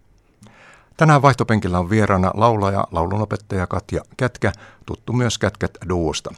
Tänään 0.96 1.23
vaihtopenkillä 1.23 1.78
on 1.78 1.90
vieraana 1.90 2.30
laulaja, 2.34 2.87
laulunopettaja 2.92 3.66
Katja 3.66 4.02
Kätkä, 4.16 4.52
tuttu 4.87 5.12
myös 5.12 5.38
Kätkät 5.38 5.78
Duosta. 5.88 6.34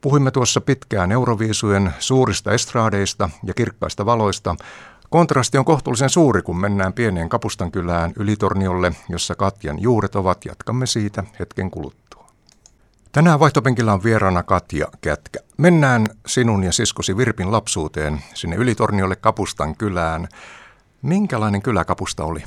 Puhuimme 0.00 0.30
tuossa 0.30 0.60
pitkään 0.60 1.12
Euroviisujen 1.12 1.94
suurista 1.98 2.52
estraadeista 2.52 3.30
ja 3.44 3.54
kirkkaista 3.54 4.06
valoista. 4.06 4.56
Kontrasti 5.10 5.58
on 5.58 5.64
kohtuullisen 5.64 6.10
suuri, 6.10 6.42
kun 6.42 6.60
mennään 6.60 6.92
pieneen 6.92 7.28
Kapustan 7.28 7.72
kylään 7.72 8.12
Ylitorniolle, 8.16 8.92
jossa 9.08 9.34
Katjan 9.34 9.82
juuret 9.82 10.16
ovat. 10.16 10.44
Jatkamme 10.44 10.86
siitä 10.86 11.24
hetken 11.38 11.70
kuluttua. 11.70 12.28
Tänään 13.12 13.40
vaihtopenkillä 13.40 13.92
on 13.92 14.04
vieraana 14.04 14.42
Katja 14.42 14.86
Kätkä. 15.00 15.38
Mennään 15.56 16.06
sinun 16.26 16.64
ja 16.64 16.72
siskosi 16.72 17.16
Virpin 17.16 17.52
lapsuuteen 17.52 18.22
sinne 18.34 18.56
Ylitorniolle 18.56 19.16
Kapustan 19.16 19.76
kylään. 19.76 20.28
Minkälainen 21.02 21.62
kylä 21.62 21.84
Kapusta 21.84 22.24
oli? 22.24 22.42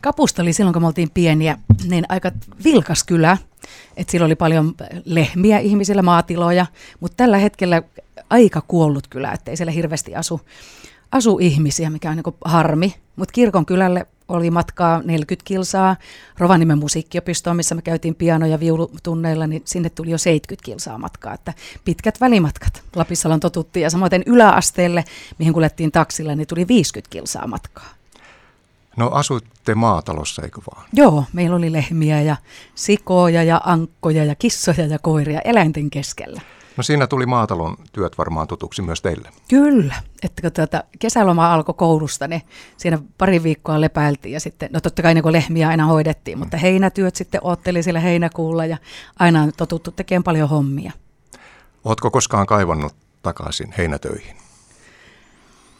Kapusta 0.00 0.42
oli 0.42 0.52
silloin, 0.52 0.72
kun 0.72 0.82
me 0.82 0.86
oltiin 0.86 1.10
pieniä, 1.10 1.58
niin 1.88 2.04
aika 2.08 2.30
vilkas 2.64 3.04
kylä. 3.04 3.36
Et 3.96 4.08
sillä 4.08 4.26
oli 4.26 4.36
paljon 4.36 4.74
lehmiä 5.04 5.58
ihmisillä, 5.58 6.02
maatiloja, 6.02 6.66
mutta 7.00 7.16
tällä 7.16 7.38
hetkellä 7.38 7.82
aika 8.30 8.60
kuollut 8.60 9.06
kylä, 9.06 9.32
ettei 9.32 9.56
siellä 9.56 9.72
hirveästi 9.72 10.16
asu, 10.16 10.40
asu 11.12 11.38
ihmisiä, 11.38 11.90
mikä 11.90 12.10
on 12.10 12.16
niin 12.16 12.34
harmi. 12.44 12.94
Mutta 13.16 13.32
kirkon 13.32 13.66
kylälle 13.66 14.06
oli 14.28 14.50
matkaa 14.50 15.02
40 15.04 15.44
kilsaa. 15.44 15.96
Rovaniemen 16.38 16.78
musiikkiopistoon, 16.78 17.56
missä 17.56 17.74
me 17.74 17.82
käytiin 17.82 18.14
piano- 18.14 18.46
ja 18.46 18.60
viulutunneilla, 18.60 19.46
niin 19.46 19.62
sinne 19.64 19.90
tuli 19.90 20.10
jo 20.10 20.18
70 20.18 20.64
kilsaa 20.64 20.98
matkaa. 20.98 21.34
Että 21.34 21.54
pitkät 21.84 22.20
välimatkat 22.20 22.82
Lapissalon 22.96 23.40
totuttiin 23.40 23.82
ja 23.82 23.90
samoin 23.90 24.22
yläasteelle, 24.26 25.04
mihin 25.38 25.52
kuljettiin 25.52 25.92
taksilla, 25.92 26.34
niin 26.34 26.46
tuli 26.46 26.68
50 26.68 27.10
kilsaa 27.10 27.46
matkaa. 27.46 27.88
No 28.96 29.08
asuitte 29.08 29.74
maatalossa, 29.74 30.42
eikö 30.42 30.60
vaan? 30.74 30.88
Joo, 30.92 31.24
meillä 31.32 31.56
oli 31.56 31.72
lehmiä 31.72 32.22
ja 32.22 32.36
sikoja 32.74 33.42
ja 33.42 33.60
ankkoja 33.64 34.24
ja 34.24 34.34
kissoja 34.34 34.86
ja 34.86 34.98
koiria 34.98 35.40
eläinten 35.40 35.90
keskellä. 35.90 36.40
No 36.76 36.82
siinä 36.82 37.06
tuli 37.06 37.26
maatalon 37.26 37.76
työt 37.92 38.18
varmaan 38.18 38.48
tutuksi 38.48 38.82
myös 38.82 39.02
teille. 39.02 39.28
Kyllä, 39.48 39.94
että 40.22 40.42
kun 40.42 40.52
tuota, 40.52 40.84
kesäloma 40.98 41.54
alkoi 41.54 41.74
koulusta, 41.74 42.28
niin 42.28 42.42
siinä 42.76 42.98
pari 43.18 43.42
viikkoa 43.42 43.80
lepäiltiin 43.80 44.32
ja 44.32 44.40
sitten, 44.40 44.70
no 44.72 44.80
totta 44.80 45.02
kai 45.02 45.14
niin 45.14 45.32
lehmiä 45.32 45.68
aina 45.68 45.86
hoidettiin, 45.86 46.38
mutta 46.38 46.56
heinätyöt 46.56 47.16
sitten 47.16 47.40
otteli 47.44 47.82
siellä 47.82 48.00
heinäkuulla 48.00 48.66
ja 48.66 48.76
aina 49.18 49.42
on 49.42 49.52
totuttu 49.56 49.90
tekemään 49.90 50.22
paljon 50.22 50.48
hommia. 50.48 50.92
Oletko 51.84 52.10
koskaan 52.10 52.46
kaivannut 52.46 52.94
takaisin 53.22 53.74
heinätöihin? 53.78 54.36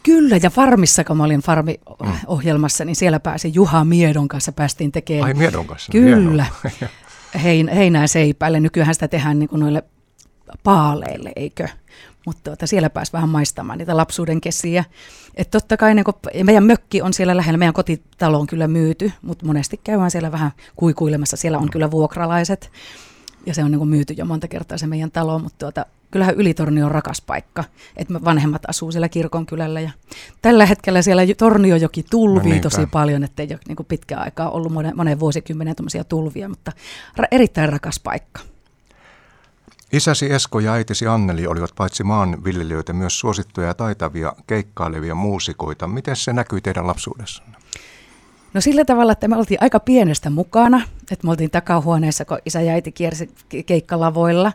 Kyllä, 0.03 0.39
ja 0.43 0.49
farmissa, 0.49 1.03
kun 1.03 1.17
mä 1.17 1.23
olin 1.23 1.41
farmiohjelmassa, 1.41 2.85
niin 2.85 2.95
siellä 2.95 3.19
pääsi 3.19 3.51
Juha 3.53 3.85
Miedon 3.85 4.27
kanssa, 4.27 4.51
päästiin 4.51 4.91
tekemään. 4.91 5.25
Ai 5.25 5.33
Miedon 5.33 5.67
kanssa? 5.67 5.91
Kyllä. 5.91 6.45
Hein, 7.43 7.67
heinää 7.67 8.07
seipäälle. 8.07 8.59
Nykyään 8.59 8.93
sitä 8.93 9.07
tehdään 9.07 9.39
niin 9.39 9.49
kuin 9.49 9.59
noille 9.59 9.83
paaleille, 10.63 11.31
eikö? 11.35 11.67
Mutta 12.25 12.41
tuota, 12.43 12.67
siellä 12.67 12.89
pääsi 12.89 13.13
vähän 13.13 13.29
maistamaan 13.29 13.77
niitä 13.77 13.97
lapsuuden 13.97 14.41
kesiä. 14.41 14.83
Et 15.35 15.51
totta 15.51 15.77
kai 15.77 15.95
niin 15.95 16.03
kun, 16.03 16.13
meidän 16.43 16.63
mökki 16.63 17.01
on 17.01 17.13
siellä 17.13 17.37
lähellä, 17.37 17.57
meidän 17.57 17.73
kotitalo 17.73 18.39
on 18.39 18.47
kyllä 18.47 18.67
myyty, 18.67 19.11
mutta 19.21 19.45
monesti 19.45 19.79
käydään 19.83 20.11
siellä 20.11 20.31
vähän 20.31 20.51
kuikuilemassa. 20.75 21.37
Siellä 21.37 21.57
on 21.57 21.69
kyllä 21.69 21.91
vuokralaiset 21.91 22.71
ja 23.45 23.53
se 23.53 23.63
on 23.63 23.71
niin 23.71 23.87
myyty 23.87 24.13
jo 24.13 24.25
monta 24.25 24.47
kertaa 24.47 24.77
se 24.77 24.87
meidän 24.87 25.11
talo, 25.11 25.39
mutta 25.39 25.57
tuota, 25.59 25.85
kyllähän 26.11 26.35
Ylitorni 26.35 26.83
on 26.83 26.91
rakas 26.91 27.21
paikka. 27.21 27.63
Että 27.97 28.13
vanhemmat 28.23 28.61
asuu 28.67 28.91
siellä 28.91 29.09
kirkonkylällä 29.09 29.81
ja 29.81 29.89
tällä 30.41 30.65
hetkellä 30.65 31.01
siellä 31.01 31.21
Torniojoki 31.37 32.05
tulvii 32.09 32.55
no 32.55 32.61
tosi 32.61 32.85
paljon, 32.91 33.23
että 33.23 33.43
ei 33.43 33.47
ole 33.51 33.59
niin 33.67 33.85
pitkään 33.87 34.21
aikaa 34.21 34.49
ollut 34.49 34.71
monen, 34.71 34.97
monen 34.97 35.19
vuosikymmenen 35.19 35.75
tulvia, 36.09 36.49
mutta 36.49 36.71
ra- 37.21 37.27
erittäin 37.31 37.69
rakas 37.69 37.99
paikka. 37.99 38.52
Isäsi 39.93 40.33
Esko 40.33 40.59
ja 40.59 40.73
äitisi 40.73 41.07
Anneli 41.07 41.47
olivat 41.47 41.71
paitsi 41.75 42.03
maanviljelijöitä 42.03 42.93
myös 42.93 43.19
suosittuja 43.19 43.67
ja 43.67 43.73
taitavia 43.73 44.33
keikkailevia 44.47 45.15
muusikoita. 45.15 45.87
Miten 45.87 46.15
se 46.15 46.33
näkyy 46.33 46.61
teidän 46.61 46.87
lapsuudessanne? 46.87 47.57
No 48.53 48.61
sillä 48.61 48.85
tavalla, 48.85 49.11
että 49.11 49.27
me 49.27 49.37
oltiin 49.37 49.57
aika 49.61 49.79
pienestä 49.79 50.29
mukana, 50.29 50.81
että 51.11 51.27
me 51.27 51.31
oltiin 51.31 51.49
takahuoneessa, 51.49 52.25
kun 52.25 52.37
isä 52.45 52.61
ja 52.61 52.73
äiti 52.73 52.91
kiersi 52.91 53.29
keikkalavoilla. 53.65 54.51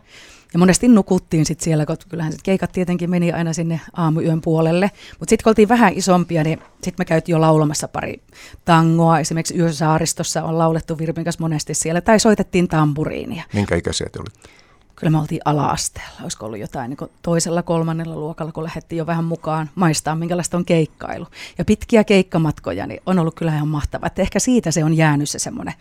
Ja 0.53 0.59
monesti 0.59 0.89
nukuttiin 0.89 1.47
sitten 1.47 1.65
siellä, 1.65 1.87
kun 1.87 1.97
kyllähän 2.09 2.33
sit 2.33 2.43
keikat 2.43 2.73
tietenkin 2.73 3.11
meni 3.11 3.33
aina 3.33 3.53
sinne 3.53 3.81
aamuyön 3.93 4.41
puolelle. 4.41 4.91
Mutta 5.19 5.31
sitten 5.31 5.45
kun 5.45 5.51
oltiin 5.51 5.69
vähän 5.69 5.93
isompia, 5.97 6.45
niin 6.45 6.59
sitten 6.59 6.95
me 6.99 7.05
käytiin 7.05 7.33
jo 7.33 7.41
laulamassa 7.41 7.89
pari 7.89 8.23
tangoa. 8.65 9.21
Esimerkiksi 9.21 9.59
Yösaaristossa 9.59 10.43
on 10.43 10.59
laulettu 10.59 10.99
Virpin 10.99 11.25
kanssa 11.25 11.43
monesti 11.43 11.75
siellä, 11.75 12.01
tai 12.01 12.21
soitettiin 12.21 12.69
tamburiinia. 12.69 13.43
Minkä 13.53 13.77
ikäisiä 13.77 14.09
te 14.13 14.19
olitte? 14.19 14.58
Kyllä 14.99 15.11
me 15.11 15.19
oltiin 15.19 15.41
ala-asteella. 15.45 16.21
Olisiko 16.23 16.47
ollut 16.47 16.59
jotain 16.59 16.91
niin 16.91 17.11
toisella, 17.23 17.63
kolmannella 17.63 18.17
luokalla, 18.17 18.53
kun 18.53 18.65
lähdettiin 18.65 18.97
jo 18.97 19.07
vähän 19.07 19.25
mukaan 19.25 19.71
maistaa, 19.75 20.15
minkälaista 20.15 20.57
on 20.57 20.65
keikkailu. 20.65 21.27
Ja 21.59 21.65
pitkiä 21.65 22.05
keikkamatkoja 22.05 22.87
niin 22.87 23.01
on 23.07 23.19
ollut 23.19 23.35
kyllä 23.35 23.55
ihan 23.55 23.69
mahtavaa. 23.69 24.07
Että 24.07 24.23
ehkä 24.23 24.39
siitä 24.39 24.71
se 24.71 24.85
on 24.85 24.95
jäänyt 24.95 25.31
se 25.31 25.39
semmoinen, 25.39 25.75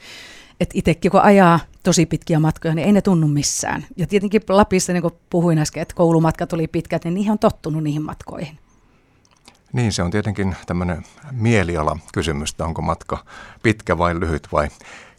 että 0.59 0.71
itsekin 0.77 1.11
kun 1.11 1.21
ajaa 1.21 1.59
tosi 1.83 2.05
pitkiä 2.05 2.39
matkoja, 2.39 2.75
niin 2.75 2.85
ei 2.85 2.91
ne 2.91 3.01
tunnu 3.01 3.27
missään. 3.27 3.85
Ja 3.97 4.07
tietenkin 4.07 4.41
Lapissa, 4.49 4.93
niin 4.93 5.01
kuin 5.01 5.13
puhuin 5.29 5.57
äsken, 5.57 5.81
että 5.81 5.95
koulumatkat 5.95 6.53
oli 6.53 6.67
pitkät, 6.67 7.03
niin 7.03 7.13
niihin 7.13 7.31
on 7.31 7.39
tottunut 7.39 7.83
niihin 7.83 8.01
matkoihin. 8.01 8.57
Niin, 9.73 9.93
se 9.93 10.03
on 10.03 10.11
tietenkin 10.11 10.55
tämmöinen 10.65 11.03
mieliala 11.31 11.97
kysymys, 12.13 12.55
onko 12.59 12.81
matka 12.81 13.25
pitkä 13.63 13.97
vai 13.97 14.19
lyhyt 14.19 14.47
vai 14.51 14.67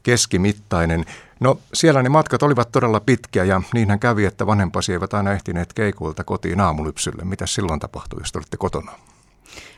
keskimittainen. 0.02 1.04
No 1.40 1.61
siellä 1.74 2.03
ne 2.03 2.09
matkat 2.09 2.42
olivat 2.42 2.72
todella 2.72 3.01
pitkiä 3.01 3.44
ja 3.44 3.62
niinhän 3.74 4.01
kävi, 4.01 4.24
että 4.24 4.46
vanhempasi 4.46 4.92
eivät 4.92 5.14
aina 5.14 5.33
ehtineet 5.33 5.72
keikuilta 5.72 6.24
kotiin 6.24 6.61
aamulypsylle. 6.61 7.24
Mitä 7.24 7.46
silloin 7.46 7.81
tapahtui, 7.81 8.20
jos 8.20 8.37
olitte 8.37 8.57
kotona? 8.57 8.92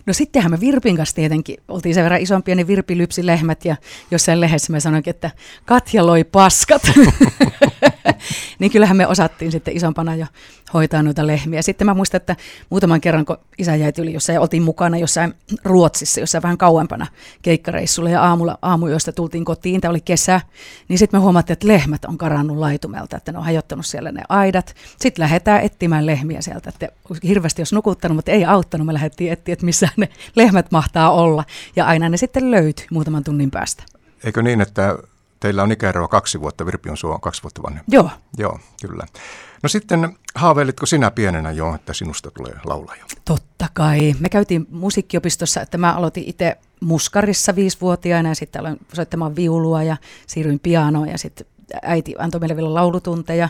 No 0.06 0.12
sittenhän 0.12 0.50
me 0.50 0.60
Virpin 0.60 0.96
kanssa 0.96 1.16
tietenkin, 1.16 1.56
oltiin 1.68 1.94
sen 1.94 2.04
verran 2.04 2.20
isompia, 2.20 2.54
niin 2.54 2.66
Virpi 2.66 2.98
lypsi 2.98 3.26
lehmät 3.26 3.64
ja 3.64 3.76
jossain 4.10 4.40
lehdessä 4.40 4.72
me 4.72 4.80
sanoinkin, 4.80 5.10
että 5.10 5.30
Katja 5.64 6.06
loi 6.06 6.24
paskat. 6.24 6.82
niin 8.58 8.70
kyllähän 8.72 8.96
me 8.96 9.06
osattiin 9.06 9.52
sitten 9.52 9.76
isompana 9.76 10.14
jo 10.14 10.26
hoitaa 10.74 11.02
noita 11.02 11.26
lehmiä. 11.26 11.62
Sitten 11.62 11.86
mä 11.86 11.94
muistan, 11.94 12.16
että 12.16 12.36
muutaman 12.70 13.00
kerran, 13.00 13.24
kun 13.24 13.36
isä 13.58 13.76
jäi 13.76 13.92
yli 13.98 14.12
jossain, 14.12 14.40
oltiin 14.40 14.62
mukana 14.62 14.96
jossain 14.96 15.34
Ruotsissa, 15.64 16.20
jossain 16.20 16.42
vähän 16.42 16.58
kauempana 16.58 17.06
keikkareissulla 17.42 18.10
ja 18.10 18.22
aamulla, 18.22 18.58
aamujoista 18.62 19.12
tultiin 19.12 19.44
kotiin, 19.44 19.80
tämä 19.80 19.90
oli 19.90 20.00
kesä, 20.00 20.40
niin 20.88 20.98
sitten 20.98 21.20
me 21.20 21.22
huomattiin, 21.22 21.52
että 21.52 21.68
lehmät 21.68 22.04
on 22.04 22.18
karannut 22.18 22.56
laitumelta, 22.56 23.16
että 23.16 23.32
ne 23.32 23.38
on 23.38 23.44
hajottanut 23.44 23.86
siellä 23.86 24.12
ne 24.12 24.22
aidat. 24.28 24.74
Sitten 25.00 25.22
lähdetään 25.22 25.62
etsimään 25.62 26.06
lehmiä 26.06 26.42
sieltä, 26.42 26.68
että 26.68 26.88
hirveästi 27.24 27.62
jos 27.62 27.72
nukuttanut, 27.72 28.16
mutta 28.16 28.30
ei 28.30 28.44
auttanut, 28.44 28.86
me 28.86 28.94
lähdettiin 28.94 29.32
etsiä, 29.32 29.52
että 29.60 29.66
missä 29.66 29.88
ne 29.96 30.08
lehmät 30.34 30.70
mahtaa 30.70 31.10
olla. 31.10 31.44
Ja 31.76 31.86
aina 31.86 32.08
ne 32.08 32.16
sitten 32.16 32.50
löytyi 32.50 32.86
muutaman 32.90 33.24
tunnin 33.24 33.50
päästä. 33.50 33.82
Eikö 34.24 34.42
niin, 34.42 34.60
että 34.60 34.98
teillä 35.40 35.62
on 35.62 35.72
ikäeroa 35.72 36.08
kaksi 36.08 36.40
vuotta, 36.40 36.66
Virpi 36.66 36.90
on 36.90 36.96
sua 36.96 37.18
kaksi 37.18 37.42
vuotta 37.42 37.62
vanhempi? 37.62 37.92
Joo. 37.94 38.10
Joo, 38.38 38.58
kyllä. 38.82 39.06
No 39.62 39.68
sitten 39.68 40.16
haaveilitko 40.34 40.86
sinä 40.86 41.10
pienenä 41.10 41.50
jo, 41.50 41.74
että 41.74 41.92
sinusta 41.92 42.30
tulee 42.30 42.54
laulaja? 42.64 43.04
Totta 43.24 43.66
kai. 43.74 44.14
Me 44.20 44.28
käytiin 44.28 44.66
musiikkiopistossa, 44.70 45.60
että 45.60 45.78
mä 45.78 45.92
aloitin 45.92 46.24
itse 46.26 46.56
muskarissa 46.80 47.56
viisivuotiaana 47.56 48.28
ja 48.28 48.34
sitten 48.34 48.60
aloin 48.60 48.78
soittamaan 48.92 49.36
viulua 49.36 49.82
ja 49.82 49.96
siirryin 50.26 50.60
pianoon 50.60 51.08
ja 51.08 51.18
sitten 51.18 51.46
äiti 51.82 52.14
antoi 52.18 52.40
meille 52.40 52.56
vielä 52.56 52.74
laulutunteja. 52.74 53.48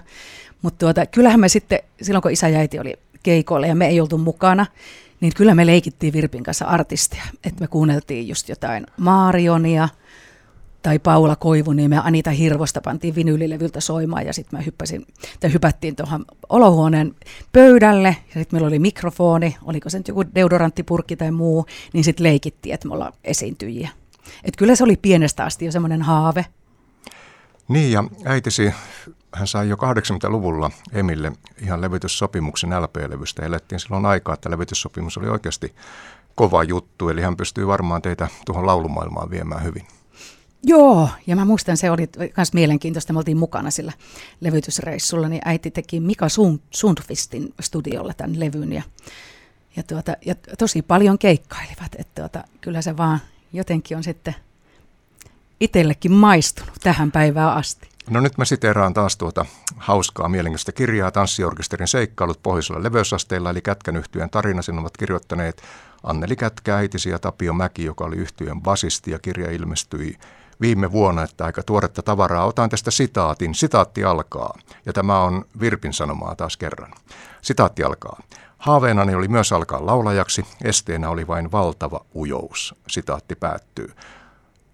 Mutta 0.62 0.78
tuota, 0.78 1.06
kyllähän 1.06 1.40
me 1.40 1.48
sitten, 1.48 1.78
silloin 2.02 2.22
kun 2.22 2.30
isä 2.30 2.48
ja 2.48 2.58
äiti 2.58 2.78
oli 2.78 2.98
keikoilla 3.22 3.66
ja 3.66 3.74
me 3.74 3.86
ei 3.86 4.00
oltu 4.00 4.18
mukana, 4.18 4.66
niin 5.20 5.32
kyllä 5.36 5.54
me 5.54 5.66
leikittiin 5.66 6.12
Virpin 6.12 6.42
kanssa 6.42 6.64
artisteja. 6.64 7.22
Että 7.44 7.60
me 7.60 7.68
kuunneltiin 7.68 8.28
just 8.28 8.48
jotain 8.48 8.86
Marionia 8.96 9.88
tai 10.82 10.98
Paula 10.98 11.36
Koivuniemeä, 11.36 12.00
Anita 12.00 12.30
Hirvosta 12.30 12.80
pantiin 12.80 13.14
vinyylilevyltä 13.14 13.80
soimaan 13.80 14.26
ja 14.26 14.32
sitten 14.32 14.58
mä 14.58 14.62
hyppäsin, 14.62 15.06
tai 15.40 15.52
hypättiin 15.52 15.96
tuohon 15.96 16.24
olohuoneen 16.48 17.14
pöydälle 17.52 18.08
ja 18.08 18.34
sitten 18.34 18.46
meillä 18.52 18.68
oli 18.68 18.78
mikrofoni, 18.78 19.56
oliko 19.64 19.90
se 19.90 19.98
nyt 19.98 20.08
joku 20.08 20.24
deodoranttipurkki 20.34 21.16
tai 21.16 21.30
muu, 21.30 21.66
niin 21.92 22.04
sitten 22.04 22.24
leikittiin, 22.24 22.74
että 22.74 22.88
me 22.88 22.94
ollaan 22.94 23.12
esiintyjiä. 23.24 23.88
Et 24.44 24.56
kyllä 24.56 24.76
se 24.76 24.84
oli 24.84 24.96
pienestä 24.96 25.44
asti 25.44 25.64
jo 25.64 25.72
semmoinen 25.72 26.02
haave. 26.02 26.46
Niin 27.68 27.92
ja 27.92 28.04
äitisi 28.24 28.72
hän 29.34 29.46
sai 29.46 29.68
jo 29.68 29.76
80-luvulla 29.76 30.70
Emille 30.92 31.32
ihan 31.62 31.80
levytyssopimuksen 31.80 32.70
LP-levystä. 32.70 33.46
Elettiin 33.46 33.80
silloin 33.80 34.06
aikaa, 34.06 34.34
että 34.34 34.50
levytyssopimus 34.50 35.18
oli 35.18 35.28
oikeasti 35.28 35.74
kova 36.34 36.64
juttu, 36.64 37.08
eli 37.08 37.22
hän 37.22 37.36
pystyy 37.36 37.66
varmaan 37.66 38.02
teitä 38.02 38.28
tuohon 38.46 38.66
laulumaailmaan 38.66 39.30
viemään 39.30 39.64
hyvin. 39.64 39.86
Joo, 40.62 41.08
ja 41.26 41.36
mä 41.36 41.44
muistan, 41.44 41.76
se 41.76 41.90
oli 41.90 42.08
myös 42.36 42.52
mielenkiintoista, 42.52 43.12
me 43.12 43.18
oltiin 43.18 43.36
mukana 43.36 43.70
sillä 43.70 43.92
levytysreissulla, 44.40 45.28
niin 45.28 45.42
äiti 45.44 45.70
teki 45.70 46.00
Mika 46.00 46.26
Sundqvistin 46.70 47.54
studiolla 47.60 48.14
tämän 48.14 48.40
levyn, 48.40 48.72
ja, 48.72 48.82
ja, 49.76 49.82
tuota, 49.82 50.16
ja 50.26 50.34
tosi 50.58 50.82
paljon 50.82 51.18
keikkailivat, 51.18 51.94
että 51.98 52.22
tuota, 52.22 52.44
kyllä 52.60 52.82
se 52.82 52.96
vaan 52.96 53.20
jotenkin 53.52 53.96
on 53.96 54.04
sitten 54.04 54.34
itsellekin 55.60 56.12
maistunut 56.12 56.74
tähän 56.82 57.12
päivään 57.12 57.56
asti. 57.56 57.89
No 58.08 58.20
nyt 58.20 58.38
mä 58.38 58.44
siteeraan 58.44 58.94
taas 58.94 59.16
tuota 59.16 59.46
hauskaa 59.76 60.28
mielenkiintoista 60.28 60.72
kirjaa 60.72 61.10
Tanssiorkesterin 61.10 61.88
seikkailut 61.88 62.42
pohjoisella 62.42 62.82
leveysasteilla, 62.82 63.50
eli 63.50 63.60
Kätkän 63.60 63.96
yhtyeen 63.96 64.30
tarina. 64.30 64.62
Sen 64.62 64.78
ovat 64.78 64.96
kirjoittaneet 64.96 65.62
Anneli 66.02 66.36
Kätkä, 66.36 66.76
äitisi 66.76 67.10
ja 67.10 67.18
Tapio 67.18 67.52
Mäki, 67.52 67.84
joka 67.84 68.04
oli 68.04 68.16
yhtyeen 68.16 68.60
basisti, 68.60 69.10
ja 69.10 69.18
kirja 69.18 69.50
ilmestyi 69.50 70.18
viime 70.60 70.92
vuonna, 70.92 71.22
että 71.22 71.44
aika 71.44 71.62
tuoretta 71.62 72.02
tavaraa. 72.02 72.46
Otan 72.46 72.70
tästä 72.70 72.90
sitaatin. 72.90 73.54
Sitaatti 73.54 74.04
alkaa, 74.04 74.58
ja 74.86 74.92
tämä 74.92 75.20
on 75.20 75.44
Virpin 75.60 75.92
sanomaa 75.92 76.34
taas 76.34 76.56
kerran. 76.56 76.92
Sitaatti 77.42 77.82
alkaa. 77.82 78.22
Haaveenani 78.58 79.14
oli 79.14 79.28
myös 79.28 79.52
alkaa 79.52 79.86
laulajaksi, 79.86 80.44
esteenä 80.64 81.10
oli 81.10 81.26
vain 81.26 81.52
valtava 81.52 82.00
ujous. 82.14 82.74
Sitaatti 82.88 83.34
päättyy. 83.34 83.92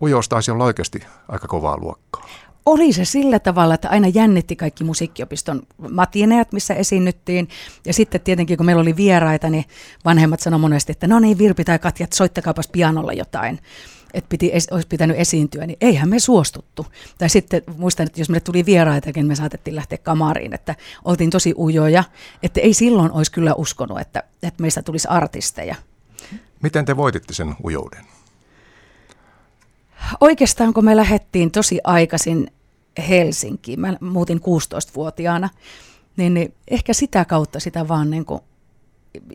Ujous 0.01 0.29
taisi 0.29 0.51
olla 0.51 0.65
oikeasti 0.65 1.01
aika 1.29 1.49
kovaa 1.49 1.79
luokkaa 1.79 2.27
oli 2.67 2.93
se 2.93 3.05
sillä 3.05 3.39
tavalla, 3.39 3.75
että 3.75 3.89
aina 3.89 4.09
jännitti 4.09 4.57
kaikki 4.57 4.85
musiikkiopiston 4.85 5.63
matineet, 5.91 6.53
missä 6.53 6.75
esiinnyttiin. 6.75 7.49
Ja 7.85 7.93
sitten 7.93 8.21
tietenkin, 8.21 8.57
kun 8.57 8.67
meillä 8.67 8.83
oli 8.83 8.97
vieraita, 8.97 9.51
niin 9.51 9.65
vanhemmat 10.05 10.41
sanoivat 10.41 10.61
monesti, 10.61 10.93
että 10.93 11.07
no 11.07 11.19
niin, 11.19 11.39
Virpi 11.39 11.65
tai 11.65 11.79
Katja, 11.79 12.07
soittakaapas 12.15 12.69
pianolla 12.69 13.13
jotain 13.13 13.61
että 14.15 14.29
piti, 14.29 14.53
olisi 14.71 14.89
pitänyt 14.89 15.17
esiintyä, 15.19 15.67
niin 15.67 15.77
eihän 15.81 16.09
me 16.09 16.19
suostuttu. 16.19 16.87
Tai 17.19 17.29
sitten 17.29 17.63
muistan, 17.77 18.07
että 18.07 18.21
jos 18.21 18.29
meille 18.29 18.41
tuli 18.41 18.67
vieraita, 18.67 19.11
niin 19.15 19.27
me 19.27 19.35
saatettiin 19.35 19.77
lähteä 19.77 19.99
kamariin, 19.99 20.55
että 20.55 20.75
oltiin 21.05 21.31
tosi 21.31 21.55
ujoja, 21.59 22.05
että 22.43 22.61
ei 22.61 22.75
silloin 22.75 23.13
olisi 23.13 23.33
kyllä 23.33 23.55
uskonut, 23.55 24.01
että, 24.01 24.23
että 24.43 24.63
meistä 24.63 24.83
tulisi 24.83 25.09
artisteja. 25.09 25.75
Miten 26.63 26.85
te 26.85 26.97
voititte 26.97 27.35
sen 27.35 27.55
ujouden? 27.65 28.05
Oikeastaan 30.21 30.75
kun 30.75 30.85
me 30.85 30.97
lähdettiin 30.97 31.51
tosi 31.51 31.81
aikaisin 31.85 32.51
Helsinkiin. 33.09 33.81
Mä 33.81 33.97
muutin 34.01 34.39
16-vuotiaana, 34.39 35.49
niin, 36.17 36.35
niin 36.35 36.55
ehkä 36.69 36.93
sitä 36.93 37.25
kautta 37.25 37.61
sitä 37.61 37.89
vaan 37.89 38.11
niin 38.11 38.25
kuin, 38.25 38.41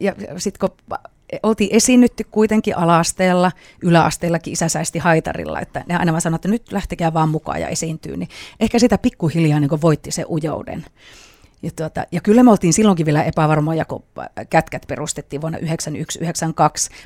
ja 0.01 0.15
sitten 0.37 0.69
kun 0.69 0.97
oltiin 1.43 1.75
esiinnytty 1.75 2.23
kuitenkin 2.23 2.77
alaasteella, 2.77 3.51
yläasteellakin 3.81 4.53
isä 4.53 4.69
säisti 4.69 4.99
haitarilla, 4.99 5.59
että 5.59 5.83
ne 5.87 5.97
aina 5.97 6.11
vaan 6.11 6.21
sanoi, 6.21 6.35
että 6.35 6.47
nyt 6.47 6.71
lähtekää 6.71 7.13
vaan 7.13 7.29
mukaan 7.29 7.61
ja 7.61 7.67
esiintyy, 7.67 8.17
niin 8.17 8.29
ehkä 8.59 8.79
sitä 8.79 8.97
pikkuhiljaa 8.97 9.59
niin 9.59 9.81
voitti 9.81 10.11
se 10.11 10.25
ujouden. 10.29 10.85
Ja, 11.63 11.71
tuota, 11.75 12.05
ja 12.11 12.21
kyllä 12.21 12.43
me 12.43 12.51
oltiin 12.51 12.73
silloinkin 12.73 13.05
vielä 13.05 13.23
epävarmoja, 13.23 13.85
kun 13.85 14.03
kätkät 14.49 14.85
perustettiin 14.87 15.41
vuonna 15.41 15.59
1991-1992. 15.59 15.63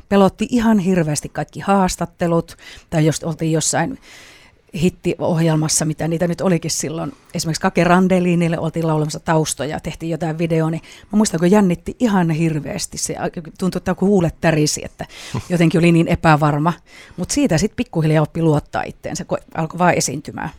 Pelotti 0.10 0.48
ihan 0.50 0.80
hirveästi 0.80 1.30
kaikki 1.30 1.60
haastattelut, 1.60 2.58
tai 2.90 3.06
jos 3.06 3.24
oltiin 3.24 3.52
jossain 3.52 4.00
hittiohjelmassa, 4.82 5.86
mitä 5.86 6.08
niitä 6.08 6.28
nyt 6.28 6.42
olikin 6.42 6.72
silloin. 6.72 7.14
Esimerkiksi 7.34 7.62
Kake 7.62 7.84
Randeliinille 7.84 8.60
oltiin 8.60 8.88
laulamassa 8.88 9.20
taustoja, 9.20 9.80
tehtiin 9.80 10.10
jotain 10.10 10.38
videoa, 10.38 10.70
niin 10.70 10.82
mä 11.12 11.18
muistan, 11.18 11.40
kun 11.40 11.52
jännitti 11.52 11.96
ihan 12.00 12.30
hirveästi. 12.30 12.98
Se 12.98 13.16
tuntui, 13.60 13.80
että 13.80 13.96
kun 13.96 14.08
huulet 14.08 14.36
tärisi, 14.42 14.86
että 14.86 15.06
jotenkin 15.50 15.80
oli 15.80 15.92
niin 15.92 16.08
epävarma. 16.08 16.74
Mutta 17.18 17.34
siitä 17.34 17.58
sitten 17.58 17.76
pikkuhiljaa 17.76 18.24
oppi 18.24 18.42
luottaa 18.42 18.84
itteensä, 18.84 19.26
kun 19.26 19.38
alkoi 19.56 19.80
vaan 19.80 19.94
esiintymään. 19.94 20.50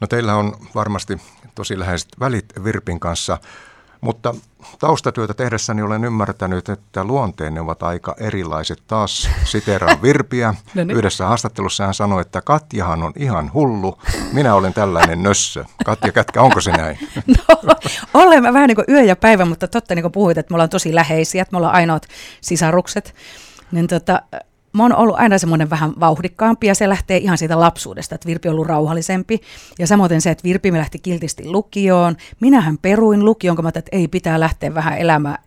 No 0.00 0.06
teillä 0.06 0.34
on 0.34 0.56
varmasti 0.74 1.18
tosi 1.54 1.78
läheiset 1.78 2.08
välit 2.20 2.64
Virpin 2.64 3.00
kanssa. 3.00 3.38
Mutta 4.04 4.34
taustatyötä 4.78 5.34
tehdessäni 5.34 5.82
olen 5.82 6.04
ymmärtänyt, 6.04 6.68
että 6.68 7.04
luonteenne 7.04 7.60
ovat 7.60 7.82
aika 7.82 8.14
erilaiset. 8.20 8.82
Taas 8.86 9.28
siteraan 9.44 10.02
Virpiä. 10.02 10.54
no 10.74 10.84
niin. 10.84 10.96
Yhdessä 10.96 11.26
haastattelussa 11.26 11.84
hän 11.84 11.94
sanoi, 11.94 12.20
että 12.20 12.40
Katjahan 12.40 13.02
on 13.02 13.12
ihan 13.16 13.52
hullu. 13.54 13.98
Minä 14.32 14.54
olen 14.54 14.74
tällainen 14.74 15.22
nössö. 15.22 15.64
Katja 15.84 16.12
Kätkä, 16.12 16.42
onko 16.42 16.60
se 16.60 16.70
näin? 16.70 16.98
No, 17.26 17.56
olemme 18.14 18.52
vähän 18.52 18.68
niin 18.68 18.76
kuin 18.76 18.84
yö 18.88 19.02
ja 19.02 19.16
päivä, 19.16 19.44
mutta 19.44 19.68
totta 19.68 19.94
niin 19.94 20.02
kuin 20.02 20.12
puhuit, 20.12 20.38
että 20.38 20.52
me 20.52 20.54
ollaan 20.54 20.70
tosi 20.70 20.94
läheisiä, 20.94 21.42
että 21.42 21.52
me 21.52 21.56
ollaan 21.56 21.74
ainoat 21.74 22.06
sisarukset. 22.40 23.14
Niin 23.72 23.86
tota, 23.86 24.22
mä 24.74 24.82
oon 24.82 24.96
ollut 24.96 25.18
aina 25.18 25.38
semmoinen 25.38 25.70
vähän 25.70 25.92
vauhdikkaampi 26.00 26.66
ja 26.66 26.74
se 26.74 26.88
lähtee 26.88 27.16
ihan 27.16 27.38
siitä 27.38 27.60
lapsuudesta, 27.60 28.14
että 28.14 28.26
Virpi 28.26 28.48
on 28.48 28.54
ollut 28.54 28.66
rauhallisempi. 28.66 29.40
Ja 29.78 29.86
samoin 29.86 30.20
se, 30.20 30.30
että 30.30 30.44
Virpi 30.44 30.70
me 30.70 30.78
lähti 30.78 30.98
kiltisti 30.98 31.50
lukioon. 31.50 32.16
Minähän 32.40 32.78
peruin 32.78 33.24
lukioon, 33.24 33.56
kun 33.56 33.64
mä 33.64 33.68
että 33.68 33.82
ei 33.92 34.08
pitää 34.08 34.40
lähteä 34.40 34.74
vähän 34.74 34.98
elämään, 34.98 35.38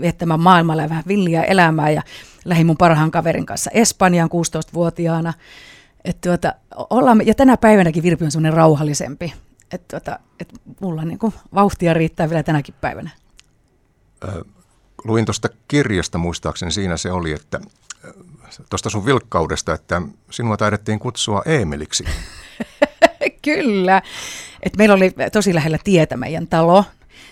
viettämään 0.00 0.40
maailmalla 0.40 0.82
ja 0.82 0.88
vähän 0.88 1.04
villiä 1.08 1.42
elämää. 1.42 1.90
Ja 1.90 2.02
lähdin 2.44 2.66
mun 2.66 2.76
parhaan 2.76 3.10
kaverin 3.10 3.46
kanssa 3.46 3.70
Espanjaan 3.74 4.30
16-vuotiaana. 4.30 5.32
Et 6.04 6.20
tuota, 6.20 6.54
ollaan, 6.90 7.26
ja 7.26 7.34
tänä 7.34 7.56
päivänäkin 7.56 8.02
Virpi 8.02 8.24
on 8.24 8.30
semmoinen 8.30 8.52
rauhallisempi. 8.52 9.34
Että 9.72 9.98
tuota, 9.98 10.18
et 10.40 10.48
mulla 10.80 11.04
niin 11.04 11.18
kuin 11.18 11.34
vauhtia 11.54 11.94
riittää 11.94 12.30
vielä 12.30 12.42
tänäkin 12.42 12.74
päivänä. 12.80 13.10
luin 15.04 15.24
tuosta 15.24 15.48
kirjasta 15.68 16.18
muistaakseni, 16.18 16.72
siinä 16.72 16.96
se 16.96 17.12
oli, 17.12 17.32
että 17.32 17.60
tuosta 18.70 18.90
sun 18.90 19.06
vilkkaudesta, 19.06 19.74
että 19.74 20.02
sinua 20.30 20.56
taidettiin 20.56 20.98
kutsua 20.98 21.42
Eemeliksi. 21.46 22.04
Kyllä. 23.42 24.02
Et 24.62 24.76
meillä 24.76 24.94
oli 24.94 25.14
tosi 25.32 25.54
lähellä 25.54 25.78
tietä 25.84 26.16
meidän 26.16 26.46
talo. 26.46 26.84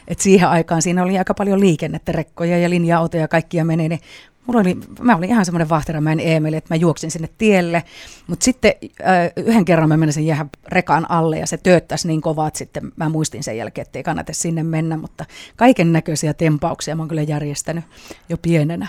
Et 0.09 0.21
siihen 0.21 0.49
aikaan 0.49 0.83
siinä 0.83 1.03
oli 1.03 1.19
aika 1.19 1.35
paljon 1.35 1.61
liikennettä, 1.61 2.13
rekkoja 2.13 2.59
ja 2.59 2.71
linja-autoja 2.71 3.21
ja 3.21 3.29
kaikkia 3.29 3.65
meni, 3.65 3.89
niin 3.89 4.01
mulla 4.47 4.61
oli, 4.61 4.77
mä 5.01 5.17
olin 5.17 5.31
ihan 5.31 5.45
semmoinen 5.45 5.69
vahteramäen 5.69 6.21
Eemeli, 6.21 6.57
että 6.57 6.75
mä 6.75 6.77
juoksin 6.77 7.11
sinne 7.11 7.29
tielle, 7.39 7.83
mutta 8.27 8.45
sitten 8.45 8.73
äh, 8.83 9.33
yhden 9.37 9.65
kerran 9.65 9.89
mä 9.89 9.97
menisin 9.97 10.27
jäädä 10.27 10.47
rekan 10.69 11.11
alle 11.11 11.39
ja 11.39 11.47
se 11.47 11.57
tööttäisi 11.57 12.09
niin 12.09 12.21
kovaa, 12.21 12.49
että 12.49 12.59
sitten 12.59 12.93
mä 12.97 13.09
muistin 13.09 13.43
sen 13.43 13.57
jälkeen, 13.57 13.87
että 13.87 13.99
ei 13.99 14.03
kannata 14.03 14.33
sinne 14.33 14.63
mennä, 14.63 14.97
mutta 14.97 15.25
kaiken 15.57 15.93
näköisiä 15.93 16.35
tempauksia 16.35 16.97
mä 16.97 17.03
oon 17.03 17.09
kyllä 17.09 17.23
järjestänyt 17.23 17.85
jo 18.29 18.39
pienenä. 18.39 18.89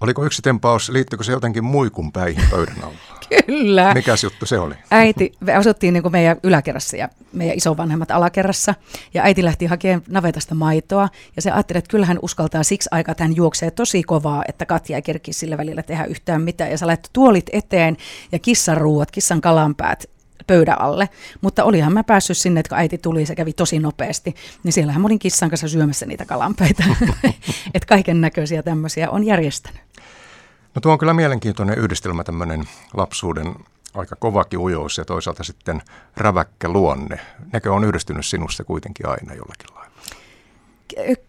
Oliko 0.00 0.24
yksi 0.24 0.42
tempaus, 0.42 0.88
liittyykö 0.88 1.24
se 1.24 1.32
jotenkin 1.32 1.64
muikun 1.64 2.12
päihin 2.12 2.44
pöydän 2.50 2.76
alla? 2.82 2.98
Kyllä. 3.46 3.94
Mikäs 3.94 4.24
juttu 4.24 4.46
se 4.46 4.58
oli? 4.58 4.74
Äiti, 4.90 5.32
me 5.40 5.54
asuttiin 5.54 5.94
niin 5.94 6.02
kuin 6.02 6.12
meidän 6.12 6.36
yläkerrassa 6.42 6.96
ja 6.96 7.08
meidän 7.32 7.56
isovanhemmat 7.56 8.10
alakerrassa. 8.10 8.74
Ja 9.14 9.22
äiti 9.22 9.44
lähti 9.44 9.66
hakemaan 9.66 10.02
navetasta 10.08 10.54
maitoa. 10.54 11.08
Ja 11.36 11.42
se 11.42 11.50
ajatteli, 11.50 11.78
että 11.78 11.90
kyllä 11.90 12.06
hän 12.06 12.18
uskaltaa 12.22 12.62
siksi 12.62 12.88
aikaa, 12.92 13.12
että 13.12 13.24
hän 13.24 13.36
juoksee 13.36 13.70
tosi 13.70 14.02
kovaa, 14.02 14.42
että 14.48 14.66
Katja 14.66 14.96
ei 14.96 15.02
kerki 15.02 15.32
sillä 15.32 15.58
välillä 15.58 15.82
tehdä 15.82 16.04
yhtään 16.04 16.42
mitään. 16.42 16.70
Ja 16.70 16.78
sä 16.78 16.86
laittoi 16.86 17.10
tuolit 17.12 17.46
eteen 17.52 17.96
ja 18.32 18.38
kissan 18.38 18.76
ruuat, 18.76 19.10
kissan 19.10 19.40
kalanpäät 19.40 20.17
pöydän 20.48 20.80
alle. 20.80 21.08
Mutta 21.40 21.64
olihan 21.64 21.92
mä 21.92 22.04
päässyt 22.04 22.38
sinne, 22.38 22.60
että 22.60 22.68
kun 22.68 22.78
äiti 22.78 22.98
tuli, 22.98 23.26
se 23.26 23.34
kävi 23.34 23.52
tosi 23.52 23.78
nopeasti, 23.78 24.34
niin 24.62 24.72
siellähän 24.72 25.02
mä 25.02 25.06
olin 25.06 25.18
kissan 25.18 25.50
kanssa 25.50 25.68
syömässä 25.68 26.06
niitä 26.06 26.24
kalanpäitä. 26.24 26.84
että 27.74 27.86
kaiken 27.88 28.20
näköisiä 28.20 28.62
tämmöisiä 28.62 29.10
on 29.10 29.24
järjestänyt. 29.24 29.80
No 30.74 30.80
tuo 30.80 30.92
on 30.92 30.98
kyllä 30.98 31.14
mielenkiintoinen 31.14 31.78
yhdistelmä 31.78 32.24
tämmöinen 32.24 32.64
lapsuuden 32.94 33.54
aika 33.94 34.16
kovakin 34.16 34.58
ujous 34.58 34.98
ja 34.98 35.04
toisaalta 35.04 35.44
sitten 35.44 35.82
räväkkä 36.16 36.68
luonne. 36.68 37.20
Nekö 37.52 37.72
on 37.72 37.84
yhdistynyt 37.84 38.26
sinussa 38.26 38.64
kuitenkin 38.64 39.08
aina 39.08 39.34
jollakin 39.34 39.74
lailla? 39.74 39.87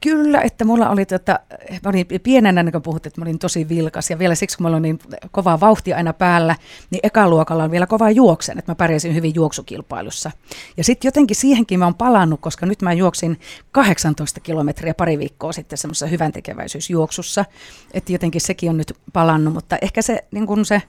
Kyllä, 0.01 0.41
että 0.41 0.65
mulla 0.65 0.89
oli, 0.89 1.05
tota, 1.05 1.39
mä 1.83 1.89
olin 1.89 2.05
pienenä, 2.23 2.63
niin 2.63 2.71
kun 2.71 2.81
puhut, 2.81 3.05
että 3.05 3.21
mä 3.21 3.23
olin 3.23 3.39
tosi 3.39 3.69
vilkas 3.69 4.09
ja 4.09 4.19
vielä 4.19 4.35
siksi, 4.35 4.57
kun 4.57 4.65
mulla 4.65 4.77
oli 4.77 4.81
niin 4.81 4.99
kovaa 5.31 5.59
vauhtia 5.59 5.97
aina 5.97 6.13
päällä, 6.13 6.55
niin 6.91 6.99
ekaluokalla 7.03 7.63
on 7.63 7.71
vielä 7.71 7.87
kovaa 7.87 8.11
juoksen, 8.11 8.59
että 8.59 8.71
mä 8.71 8.75
pärjäsin 8.75 9.15
hyvin 9.15 9.35
juoksukilpailussa. 9.35 10.31
Ja 10.77 10.83
sitten 10.83 11.07
jotenkin 11.07 11.35
siihenkin 11.35 11.79
mä 11.79 11.85
oon 11.85 11.95
palannut, 11.95 12.41
koska 12.41 12.65
nyt 12.65 12.81
mä 12.81 12.93
juoksin 12.93 13.39
18 13.71 14.39
kilometriä 14.39 14.93
pari 14.93 15.19
viikkoa 15.19 15.51
sitten 15.51 15.77
semmoisessa 15.77 16.07
hyvän 16.07 16.31
tekeväisyysjuoksussa, 16.31 17.45
että 17.93 18.11
jotenkin 18.11 18.41
sekin 18.41 18.69
on 18.69 18.77
nyt 18.77 18.93
palannut, 19.13 19.53
mutta 19.53 19.77
ehkä 19.81 20.01
se, 20.01 20.25
niin 20.31 20.47
kun 20.47 20.65
se 20.65 20.81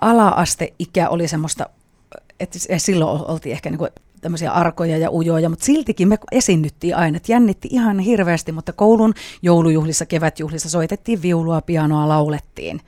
ala-asteikä 0.00 1.08
oli 1.08 1.28
semmoista, 1.28 1.66
että 2.40 2.58
silloin 2.76 3.22
oltiin 3.30 3.52
ehkä 3.52 3.70
niin 3.70 3.78
kuin 3.78 3.90
tämmöisiä 4.24 4.52
arkoja 4.52 4.98
ja 4.98 5.10
ujoja, 5.10 5.48
mutta 5.48 5.64
siltikin 5.64 6.08
me 6.08 6.18
esiinnyttiin 6.32 6.96
aina, 6.96 7.16
että 7.16 7.32
jännitti 7.32 7.68
ihan 7.72 7.98
hirveästi, 7.98 8.52
mutta 8.52 8.72
koulun 8.72 9.14
joulujuhlissa, 9.42 10.06
kevätjuhlissa 10.06 10.70
soitettiin 10.70 11.22
viulua, 11.22 11.60
pianoa, 11.60 12.08
laulettiin. 12.08 12.80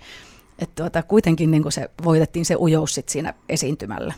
Että 0.58 0.82
tuota, 0.82 1.02
kuitenkin 1.02 1.50
niin 1.50 1.72
se, 1.72 1.90
voitettiin 2.04 2.44
se 2.44 2.56
ujous 2.58 2.94
sit 2.94 3.08
siinä 3.08 3.34
esiintymällä. 3.48 4.14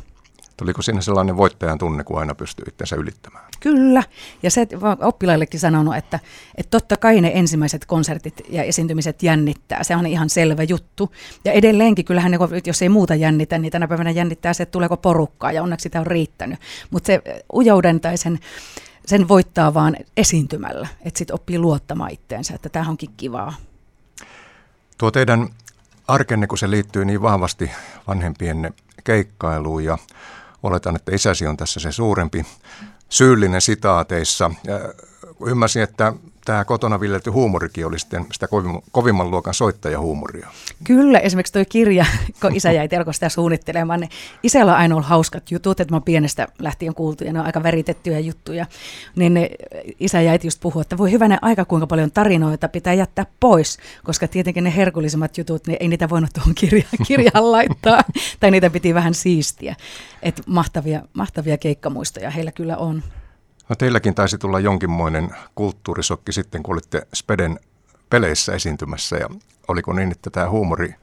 Tuliko 0.59 0.83
siinä 0.83 1.01
sellainen 1.01 1.37
voittajan 1.37 1.79
tunne, 1.79 2.05
kun 2.05 2.19
aina 2.19 2.35
pystyy 2.35 2.65
itsensä 2.69 2.97
ylittämään? 2.97 3.45
Kyllä, 3.61 4.03
ja 4.43 4.51
se 4.51 4.67
oppilaillekin 5.01 5.61
sanonut, 5.61 5.97
että, 5.97 6.21
että 6.57 6.71
totta 6.71 6.97
kai 6.97 7.21
ne 7.21 7.33
ensimmäiset 7.35 7.87
konsertit 7.87 8.41
ja 8.49 8.63
esiintymiset 8.63 9.23
jännittää, 9.23 9.85
se 9.85 9.97
on 9.97 10.07
ihan 10.07 10.31
selvä 10.31 10.63
juttu. 10.63 11.13
Ja 11.45 11.53
edelleenkin 11.53 12.05
kyllähän, 12.05 12.31
ne, 12.31 12.39
jos 12.67 12.83
ei 12.83 12.89
muuta 12.89 13.15
jännitä, 13.15 13.59
niin 13.59 13.73
tänä 13.73 13.89
päivänä 13.89 14.11
jännittää 14.11 14.53
se, 14.53 14.63
että 14.63 14.73
tuleeko 14.73 14.97
porukkaa, 14.97 15.53
ja 15.53 15.63
onneksi 15.63 15.83
sitä 15.83 16.01
on 16.01 16.07
riittänyt. 16.07 16.61
Mutta 16.91 17.07
se 17.07 17.23
ujouden 17.55 18.01
tai 18.01 18.17
sen, 18.17 18.39
sen 19.07 19.29
voittaa 19.29 19.75
vaan 19.75 19.97
esiintymällä, 20.17 20.89
että 21.05 21.19
sitten 21.19 21.35
oppii 21.35 21.59
luottamaan 21.59 22.11
itteensä, 22.13 22.55
että 22.55 22.69
tämä 22.69 22.89
onkin 22.89 23.11
kivaa. 23.17 23.55
Tuo 24.99 25.11
teidän 25.11 25.49
arkenne, 26.09 26.47
kun 26.47 26.59
se 26.59 26.71
liittyy 26.71 27.05
niin 27.05 27.23
vahvasti 27.23 27.71
vanhempien 28.09 28.75
keikkailuun 29.05 29.85
ja 29.85 29.99
Oletan, 30.63 30.97
että 30.97 31.15
isäsi 31.15 31.47
on 31.47 31.57
tässä 31.57 31.81
se 31.81 31.93
suurempi 31.93 32.47
syyllinen 33.09 33.61
sitaateissa. 33.61 34.51
Ymmärsin, 35.47 35.83
että 35.83 36.13
tämä 36.49 36.65
kotona 36.65 37.01
viljelty 37.01 37.31
huumorikin 37.31 37.87
oli 37.87 37.99
sitten 37.99 38.27
sitä 38.33 38.49
kovimman 38.93 39.31
luokan 39.31 39.55
soittajahuumoria. 39.55 40.49
Kyllä, 40.85 41.19
esimerkiksi 41.19 41.53
tuo 41.53 41.65
kirja, 41.69 42.07
kun 42.41 42.57
isä 42.57 42.73
jäi 42.73 42.89
telko 42.89 43.13
sitä 43.13 43.29
suunnittelemaan, 43.29 44.01
niin 44.01 44.11
isällä 44.43 44.73
on 44.73 44.79
aina 44.79 44.95
ollut 44.95 45.09
hauskat 45.09 45.51
jutut, 45.51 45.81
että 45.81 45.95
mä 45.95 46.01
pienestä 46.01 46.49
lähtien 46.59 46.95
kuultu 46.95 47.25
ja 47.25 47.33
ne 47.33 47.41
on 47.41 47.47
aika 47.47 47.63
veritettyjä 47.63 48.19
juttuja. 48.19 48.67
Niin 49.17 49.35
ne, 49.35 49.51
isä 50.01 50.21
jäi 50.21 50.39
just 50.45 50.61
puhua, 50.61 50.83
että 50.83 50.99
voi 50.99 51.11
hyvänä 51.11 51.39
aika 51.43 51.65
kuinka 51.65 51.87
paljon 51.87 52.11
tarinoita 52.11 52.69
pitää 52.69 52.95
jättää 52.95 53.27
pois, 53.41 53.79
koska 54.05 54.29
tietenkin 54.29 54.65
ne 54.65 54.77
herkullisemmat 54.77 55.39
jutut, 55.39 55.67
niin 55.67 55.77
ei 55.81 55.89
niitä 55.89 56.09
voinut 56.09 56.31
tuohon 56.33 56.55
kirjaan, 56.55 56.99
kirjaan 57.09 57.53
laittaa, 57.53 58.05
tai 58.41 58.51
niitä 58.51 58.71
piti 58.71 58.95
vähän 58.95 59.15
siistiä. 59.15 59.77
Että 60.23 60.43
mahtavia, 60.47 61.03
mahtavia 61.13 61.59
keikkamuistoja 61.59 62.31
heillä 62.31 62.53
kyllä 62.53 62.77
on. 62.77 63.03
No 63.69 63.77
teilläkin 63.77 64.15
taisi 64.15 64.39
tulla 64.39 64.61
jonkinmoinen 64.61 65.31
kulttuurisokki 65.55 66.33
sitten, 66.33 66.63
kun 66.63 66.73
olitte 66.73 67.07
Speden 67.15 67.61
peleissä 68.11 68.53
esiintymässä 68.53 69.17
ja 69.17 69.29
oliko 69.69 69.93
niin, 69.93 70.13
että 70.13 70.31
tämä 70.31 70.51
huumori 70.51 70.95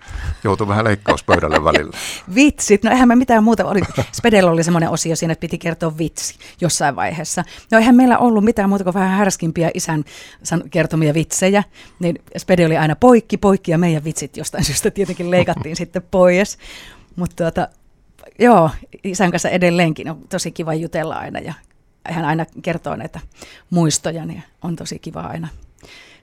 joutui 0.43 0.67
vähän 0.67 0.85
leikkauspöydälle 0.85 1.63
välillä? 1.69 1.97
Vitsit, 2.35 2.83
no 2.83 2.91
eihän 2.91 3.07
me 3.07 3.15
mitään 3.15 3.43
muuta. 3.43 3.65
Oli, 3.65 3.81
Spedellä 4.13 4.51
oli 4.51 4.63
semmoinen 4.63 4.89
osio 4.89 5.15
siinä, 5.15 5.31
että 5.31 5.41
piti 5.41 5.57
kertoa 5.57 5.97
vitsi 5.97 6.35
jossain 6.61 6.95
vaiheessa. 6.95 7.43
No 7.71 7.77
eihän 7.77 7.95
meillä 7.95 8.17
ollut 8.17 8.43
mitään 8.43 8.69
muuta 8.69 8.83
kuin 8.83 8.93
vähän 8.93 9.17
härskimpiä 9.17 9.71
isän 9.73 10.03
kertomia 10.71 11.13
vitsejä. 11.13 11.63
Niin 11.99 12.15
Spede 12.37 12.65
oli 12.65 12.77
aina 12.77 12.95
poikki, 12.95 13.37
poikki 13.37 13.71
ja 13.71 13.77
meidän 13.77 14.03
vitsit 14.03 14.37
jostain 14.37 14.63
syystä 14.63 14.91
tietenkin 14.91 15.31
leikattiin 15.31 15.75
sitten 15.85 16.03
pois. 16.11 16.57
Mutta 17.15 17.35
tuota, 17.35 17.67
joo, 18.39 18.69
isän 19.03 19.31
kanssa 19.31 19.49
edelleenkin 19.49 20.09
on 20.09 20.21
tosi 20.29 20.51
kiva 20.51 20.73
jutella 20.73 21.15
aina 21.15 21.39
ja 21.39 21.53
hän 22.09 22.25
aina 22.25 22.45
kertoo 22.61 22.95
näitä 22.95 23.19
muistoja, 23.69 24.25
niin 24.25 24.43
on 24.61 24.75
tosi 24.75 24.99
kiva 24.99 25.21
aina 25.21 25.47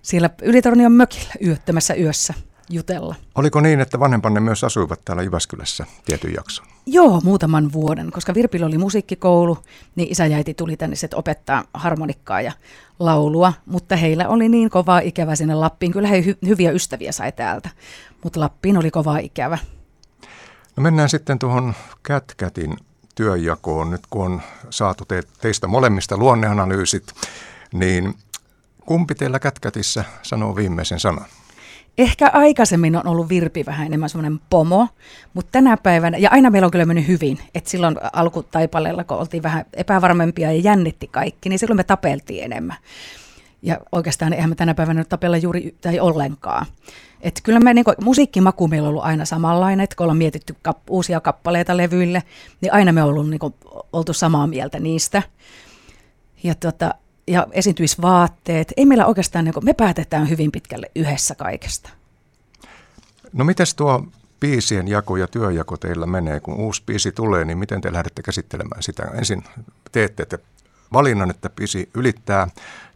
siellä 0.02 0.30
Ylitornion 0.42 0.92
mökillä 0.92 1.32
yöttömässä 1.46 1.94
yössä 1.94 2.34
jutella. 2.70 3.14
Oliko 3.34 3.60
niin, 3.60 3.80
että 3.80 4.00
vanhempanne 4.00 4.40
myös 4.40 4.64
asuivat 4.64 5.00
täällä 5.04 5.22
Jyväskylässä 5.22 5.86
tietyn 6.04 6.34
jakson? 6.34 6.66
Joo, 6.86 7.20
muutaman 7.24 7.72
vuoden, 7.72 8.10
koska 8.10 8.34
Virpillä 8.34 8.66
oli 8.66 8.78
musiikkikoulu, 8.78 9.58
niin 9.96 10.12
isä 10.12 10.26
ja 10.26 10.36
äiti 10.36 10.54
tuli 10.54 10.76
tänne 10.76 10.96
sitten 10.96 11.18
opettaa 11.18 11.64
harmonikkaa 11.74 12.40
ja 12.40 12.52
laulua, 12.98 13.52
mutta 13.66 13.96
heillä 13.96 14.28
oli 14.28 14.48
niin 14.48 14.70
kovaa 14.70 14.98
ikävä 14.98 15.36
sinne 15.36 15.54
Lappiin. 15.54 15.92
Kyllä 15.92 16.08
he 16.08 16.20
hy- 16.20 16.48
hyviä 16.48 16.70
ystäviä 16.70 17.12
sai 17.12 17.32
täältä, 17.32 17.70
mutta 18.24 18.40
Lappiin 18.40 18.78
oli 18.78 18.90
kovaa 18.90 19.18
ikävä. 19.18 19.58
No 20.76 20.82
mennään 20.82 21.08
sitten 21.08 21.38
tuohon 21.38 21.74
Kätkätin 22.02 22.76
työnjakoon. 23.14 23.90
Nyt 23.90 24.03
kun 24.11 24.25
on 24.25 24.42
saatu 24.70 25.05
te, 25.05 25.22
teistä 25.40 25.66
molemmista 25.66 26.16
luonneanalyysit, 26.16 27.12
niin 27.72 28.14
kumpi 28.87 29.14
teillä 29.14 29.38
Kätkätissä 29.38 30.05
sanoo 30.22 30.57
viimeisen 30.57 31.01
sanan? 31.01 31.27
Ehkä 31.98 32.31
aikaisemmin 32.33 32.96
on 32.96 33.07
ollut 33.07 33.29
Virpi 33.29 33.66
vähän 33.66 33.87
enemmän 33.87 34.09
semmoinen 34.09 34.40
pomo, 34.51 34.88
mutta 35.35 35.53
tänä 35.53 35.77
päivänä, 35.77 36.18
ja 36.18 36.31
aina 36.31 36.51
meillä 36.51 36.66
on 36.66 36.70
kyllä 36.70 36.85
mennyt 36.85 37.09
hyvin, 37.09 37.38
että 37.55 37.70
silloin 37.70 37.96
alkutaipaleella, 38.12 39.05
kun 39.05 39.16
oltiin 39.16 39.42
vähän 39.42 39.64
epävarmempia 39.75 40.53
ja 40.53 40.61
jännitti 40.61 41.07
kaikki, 41.07 41.48
niin 41.48 41.59
silloin 41.59 41.77
me 41.77 41.85
tapeltiin 41.85 42.44
enemmän. 42.44 42.77
Ja 43.62 43.79
oikeastaan 43.92 44.33
eihän 44.33 44.51
me 44.51 44.55
tänä 44.55 44.75
päivänä 44.75 45.05
tapella 45.05 45.37
juuri 45.37 45.75
tai 45.81 46.01
ollenkaan. 46.01 46.66
Et 47.22 47.40
kyllä 47.42 47.61
me 47.61 47.74
niin 47.74 47.85
kuin, 47.85 47.96
musiikkimaku 48.00 48.68
meillä 48.68 48.87
on 48.87 48.90
ollut 48.90 49.04
aina 49.04 49.24
samanlainen, 49.24 49.85
että 49.85 49.96
kun 49.96 50.04
ollaan 50.04 50.16
mietitty 50.16 50.56
kap, 50.62 50.78
uusia 50.90 51.20
kappaleita 51.20 51.76
levyille, 51.76 52.22
niin 52.61 52.72
aina 52.72 52.92
me 52.92 53.02
on 53.02 53.08
ollut 53.08 53.30
niin 53.30 53.38
kuin, 53.38 53.54
oltu 53.92 54.12
samaa 54.12 54.46
mieltä 54.46 54.80
niistä. 54.80 55.22
Ja, 56.42 56.54
tota, 56.54 56.94
ja 57.26 57.46
esiintymisvaatteet, 57.52 58.72
ei 58.76 58.87
meillä 58.87 59.06
oikeastaan, 59.06 59.44
niin 59.44 59.54
kuin, 59.54 59.64
me 59.64 59.72
päätetään 59.74 60.30
hyvin 60.30 60.52
pitkälle 60.52 60.90
yhdessä 60.94 61.35
kaikesta. 61.35 61.90
No 63.32 63.44
mites 63.44 63.74
tuo 63.74 64.06
biisien 64.40 64.88
jako 64.88 65.16
ja 65.16 65.26
työjako 65.26 65.76
teillä 65.76 66.06
menee, 66.06 66.40
kun 66.40 66.54
uusi 66.54 66.82
biisi 66.87 67.12
tulee, 67.12 67.44
niin 67.44 67.58
miten 67.58 67.80
te 67.80 67.92
lähdette 67.92 68.22
käsittelemään 68.22 68.82
sitä? 68.82 69.02
Ensin 69.02 69.44
teette 69.92 70.22
että 70.22 70.38
valinnan, 70.92 71.30
että 71.30 71.50
biisi 71.50 71.90
ylittää 71.94 72.48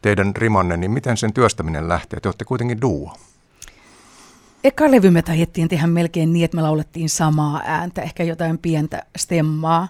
teidän 0.03 0.37
rimanne, 0.37 0.77
niin 0.77 0.91
miten 0.91 1.17
sen 1.17 1.33
työstäminen 1.33 1.89
lähtee? 1.89 2.21
Te 2.21 2.29
olette 2.29 2.45
kuitenkin 2.45 2.81
duo. 2.81 3.17
Eka 4.67 4.91
levy 4.91 5.11
me 5.11 5.23
taidettiin 5.23 5.69
tehdä 5.69 5.87
melkein 5.87 6.33
niin, 6.33 6.45
että 6.45 6.57
me 6.57 6.63
laulettiin 6.63 7.09
samaa 7.09 7.63
ääntä, 7.65 8.03
ehkä 8.03 8.25
jotain 8.25 8.59
pientä 8.59 9.03
stemmaa, 9.17 9.89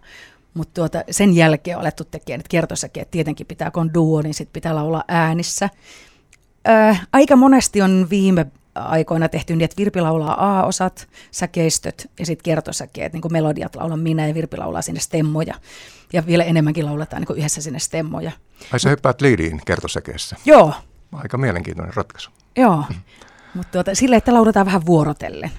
mutta 0.55 0.75
tuota, 0.75 1.05
sen 1.11 1.37
jälkeen 1.37 1.77
on 1.77 1.81
alettu 1.81 2.05
tekemään, 2.05 2.41
että 2.41 2.49
kertosakin, 2.49 3.01
että 3.01 3.11
tietenkin 3.11 3.47
pitää, 3.47 3.71
kun 3.71 3.81
on 3.81 3.95
duo, 3.95 4.23
niin 4.23 4.35
sit 4.35 4.53
pitää 4.53 4.75
laulaa 4.75 5.05
äänissä. 5.09 5.71
Ää, 6.65 6.97
aika 7.13 7.37
monesti 7.37 7.83
on 7.83 8.07
viime 8.11 8.47
aikoina 8.75 9.29
tehty 9.29 9.57
niin, 9.57 9.65
että 9.65 9.77
Virpi 9.77 10.01
laulaa 10.01 10.61
A-osat, 10.61 11.09
säkeistöt 11.31 12.11
ja 12.19 12.27
sitten 12.27 12.45
kertosäkeet, 12.45 13.13
niin 13.13 13.23
kuin 13.23 13.33
melodiat 13.33 13.77
laulan 13.77 14.01
minä 14.01 14.27
ja 14.27 14.35
Virpi 14.35 14.57
laulaa 14.57 14.83
sinne 14.83 15.01
stemmoja. 15.01 15.55
Ja 16.13 16.27
vielä 16.27 16.45
enemmänkin 16.45 16.87
lauletaan 16.87 17.21
niin 17.21 17.27
kuin 17.27 17.39
yhdessä 17.39 17.63
sinne 17.63 17.79
stemmoja. 17.79 18.33
Ai 18.73 18.81
sä 18.81 18.91
hyppäät 18.91 19.21
liidiin 19.21 19.61
kertosäkeessä? 19.67 20.37
Joo. 20.45 20.75
Aika 21.13 21.39
mielenkiintoinen 21.39 21.95
ratkaisu. 21.95 22.31
Joo. 22.57 22.85
Mutta 23.57 23.73
tuota, 23.73 23.95
silleen, 23.95 24.19
että 24.19 24.35
lauletaan 24.35 24.67
vähän 24.67 24.87
vuorotellen. 24.87 25.51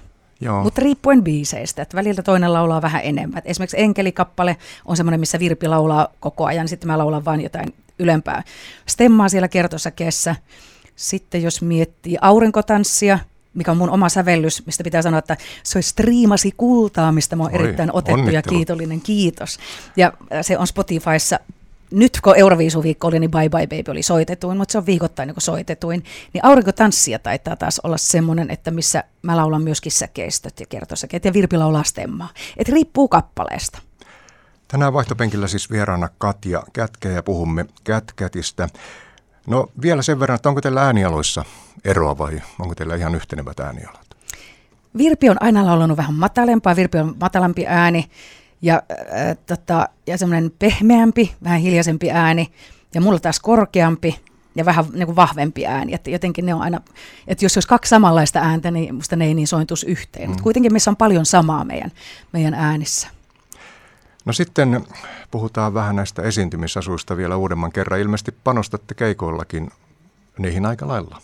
Joo. 0.42 0.64
Mutta 0.64 0.82
riippuen 0.82 1.24
biiseistä, 1.24 1.82
että 1.82 1.98
välillä 1.98 2.22
toinen 2.22 2.54
laulaa 2.54 2.82
vähän 2.82 3.02
enemmän. 3.04 3.38
Et 3.38 3.46
esimerkiksi 3.48 3.80
Enkelikappale 3.82 4.58
on 4.86 4.98
semmoinen, 4.98 5.20
missä 5.20 5.40
Virpi 5.40 5.68
laulaa 5.68 6.08
koko 6.20 6.46
ajan, 6.46 6.68
sitten 6.68 6.88
mä 6.88 6.98
laulan 6.98 7.26
vain 7.26 7.42
jotain 7.42 7.74
ylempää 8.00 8.44
stemmaa 8.86 9.30
siellä 9.30 9.48
kertosäkeessä. 9.48 10.36
Sitten 10.96 11.44
jos 11.44 11.62
miettii 11.62 12.18
aurinkotanssia, 12.22 13.20
mikä 13.54 13.72
on 13.72 13.78
mun 13.78 13.90
oma 13.90 14.10
sävellys, 14.10 14.66
mistä 14.66 14.84
pitää 14.84 15.02
sanoa, 15.02 15.20
että 15.20 15.38
se 15.64 15.78
olisi 15.78 15.90
striimasi 15.90 16.54
kultaa, 16.58 17.12
mistä 17.12 17.36
mä 17.36 17.44
oon 17.44 17.54
Oi, 17.56 17.60
erittäin 17.60 17.90
otettu 17.94 18.12
ja 18.12 18.24
onnittelut. 18.24 18.58
kiitollinen. 18.58 19.02
Kiitos. 19.02 19.60
Ja 19.96 20.14
äh, 20.34 20.40
se 20.42 20.58
on 20.58 20.68
Spotifyssa 20.68 21.40
nyt 21.92 22.22
kun 22.24 22.38
Euroviisuviikko 22.38 23.08
oli, 23.08 23.20
niin 23.20 23.32
Bye 23.32 23.50
Bye 23.50 23.68
Baby 23.68 23.92
oli 23.92 24.04
soitetuin, 24.04 24.58
mutta 24.58 24.72
se 24.72 24.78
on 24.78 24.86
viikoittain 24.86 25.28
niin 25.28 25.36
soitetuin. 25.38 26.04
Niin 26.34 26.46
Aurinkotanssia 26.46 27.20
taitaa 27.20 27.56
taas 27.56 27.80
olla 27.80 27.98
semmoinen, 27.98 28.52
että 28.52 28.72
missä 28.72 29.04
mä 29.22 29.38
laulan 29.38 29.64
myöskin 29.64 29.92
säkeistöt 29.92 30.60
ja 30.60 30.66
kertosäkeet 30.66 31.26
ja 31.26 31.34
Virpi 31.34 31.58
laulaa 31.58 31.84
stemmaa. 31.84 32.30
Että 32.58 32.74
riippuu 32.74 33.08
kappaleesta. 33.08 33.80
Tänään 34.68 34.94
vaihtopenkillä 34.94 35.48
siis 35.48 35.72
vieraana 35.72 36.10
Katja 36.18 36.64
Kätkä 36.74 37.10
ja 37.10 37.24
puhumme 37.24 37.66
Kätkätistä. 37.84 38.70
No 39.48 39.68
vielä 39.82 40.02
sen 40.02 40.20
verran, 40.20 40.36
että 40.36 40.50
onko 40.50 40.62
teillä 40.62 40.86
äänialoissa 40.86 41.46
eroa 41.86 42.18
vai 42.18 42.42
onko 42.60 42.76
teillä 42.76 42.96
ihan 42.96 43.16
yhtenevät 43.16 43.60
äänialat? 43.60 44.08
Virpi 44.98 45.30
on 45.30 45.38
aina 45.40 45.66
laulanut 45.66 45.98
vähän 45.98 46.14
matalempaa, 46.14 46.76
Virpi 46.76 46.98
on 46.98 47.16
matalampi 47.20 47.66
ääni 47.68 48.10
ja, 48.62 48.82
äh, 48.92 49.38
tota, 49.46 49.90
ja 50.08 50.18
semmoinen 50.18 50.52
pehmeämpi, 50.60 51.36
vähän 51.44 51.60
hiljaisempi 51.60 52.12
ääni 52.12 52.52
ja 52.94 53.02
mulla 53.02 53.20
taas 53.20 53.40
korkeampi 53.40 54.20
ja 54.56 54.66
vähän 54.66 54.86
niin 54.94 55.06
kuin 55.06 55.16
vahvempi 55.16 55.66
ääni. 55.66 55.94
Että 55.94 56.10
jotenkin 56.10 56.46
ne 56.46 56.54
on 56.54 56.62
aina, 56.62 56.82
että 57.28 57.46
jos 57.46 57.58
olisi 57.58 57.68
kaksi 57.68 57.90
samanlaista 57.90 58.40
ääntä, 58.40 58.72
niin 58.72 58.96
musta 58.96 59.16
ne 59.16 59.26
ei 59.26 59.34
niin 59.34 59.48
sointus 59.48 59.84
yhteen. 59.84 60.26
Mm. 60.26 60.30
Mutta 60.30 60.44
kuitenkin 60.44 60.74
missä 60.74 60.92
on 60.92 60.96
paljon 60.96 61.26
samaa 61.26 61.66
meidän, 61.66 61.92
meidän 62.34 62.54
äänissä. 62.54 63.08
No 64.26 64.34
sitten 64.34 64.86
puhutaan 65.32 65.74
vähän 65.74 65.96
näistä 65.96 66.22
esiintymisasuista 66.22 67.18
vielä 67.18 67.38
uudemman 67.38 67.72
kerran. 67.72 68.00
Ilmeisesti 68.00 68.36
panostatte 68.44 68.94
keikoillakin 68.94 69.72
niihin 70.40 70.66
aika 70.66 70.88
lailla. 70.88 71.22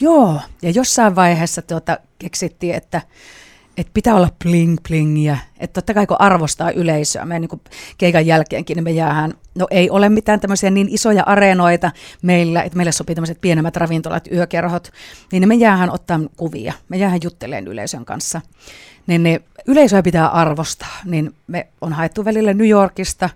Joo, 0.00 0.40
ja 0.62 0.70
jossain 0.70 1.16
vaiheessa 1.16 1.62
tuota, 1.62 1.98
keksittiin, 2.18 2.74
että, 2.74 3.02
että 3.80 3.90
pitää 3.94 4.14
olla 4.14 4.28
bling 4.44 4.78
blingiä. 4.88 5.38
Että 5.58 5.74
totta 5.74 5.94
kai 5.94 6.06
kun 6.06 6.16
arvostaa 6.20 6.70
yleisöä, 6.70 7.24
me 7.24 7.38
niin 7.38 7.60
keikan 7.98 8.26
jälkeenkin, 8.26 8.76
niin 8.76 8.84
me 8.84 8.90
jäähän, 8.90 9.34
no 9.54 9.66
ei 9.70 9.90
ole 9.90 10.08
mitään 10.08 10.40
tämmöisiä 10.40 10.70
niin 10.70 10.88
isoja 10.88 11.22
areenoita 11.26 11.90
meillä, 12.22 12.62
että 12.62 12.76
meille 12.76 12.92
sopii 12.92 13.14
tämmöiset 13.14 13.40
pienemmät 13.40 13.76
ravintolat, 13.76 14.28
yökerhot, 14.32 14.92
niin 15.32 15.48
me 15.48 15.54
jäähän 15.54 15.90
ottaa 15.90 16.20
kuvia, 16.36 16.72
me 16.88 16.96
jäähän 16.96 17.20
jutteleen 17.22 17.66
yleisön 17.66 18.04
kanssa. 18.04 18.40
Niin 19.06 19.22
ne 19.22 19.40
yleisöä 19.66 20.02
pitää 20.02 20.28
arvostaa, 20.28 20.96
niin 21.04 21.34
me 21.46 21.66
on 21.80 21.92
haettu 21.92 22.24
välillä 22.24 22.54
New 22.54 22.68
Yorkista, 22.68 23.30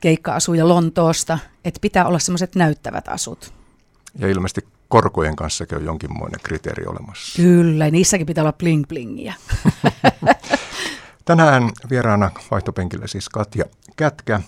keikka-asuja 0.00 0.68
Lontoosta, 0.68 1.38
että 1.64 1.80
pitää 1.80 2.06
olla 2.06 2.18
semmoiset 2.18 2.54
näyttävät 2.54 3.08
asut. 3.08 3.52
Ja 4.18 4.28
ilmeisesti 4.28 4.71
korkojen 4.92 5.36
kanssa 5.36 5.64
on 5.76 5.84
jonkinmoinen 5.84 6.40
kriteeri 6.42 6.86
olemassa. 6.86 7.42
Kyllä, 7.42 7.90
niissäkin 7.90 8.26
pitää 8.26 8.42
olla 8.42 8.52
bling 8.52 8.84
blingiä. 8.88 9.34
Tänään 11.24 11.70
vieraana 11.90 12.30
vaihtopenkillä 12.50 13.06
siis 13.06 13.28
Katja 13.28 13.64
Kätkä 13.96 14.40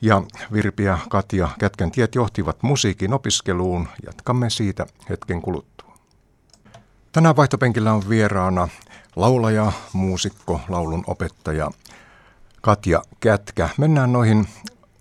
ja 0.00 0.22
Virpi 0.52 0.84
ja 0.84 0.98
Katja 1.08 1.48
Kätkän 1.58 1.90
tiet 1.90 2.14
johtivat 2.14 2.62
musiikin 2.62 3.12
opiskeluun. 3.12 3.88
Jatkamme 4.06 4.50
siitä 4.50 4.86
hetken 5.10 5.42
kuluttua. 5.42 5.94
Tänään 7.12 7.36
vaihtopenkillä 7.36 7.92
on 7.92 8.08
vieraana 8.08 8.68
laulaja, 9.16 9.72
muusikko, 9.92 10.60
laulun 10.68 11.04
opettaja 11.06 11.70
Katja 12.60 13.02
Kätkä. 13.20 13.68
Mennään 13.78 14.12
noihin 14.12 14.46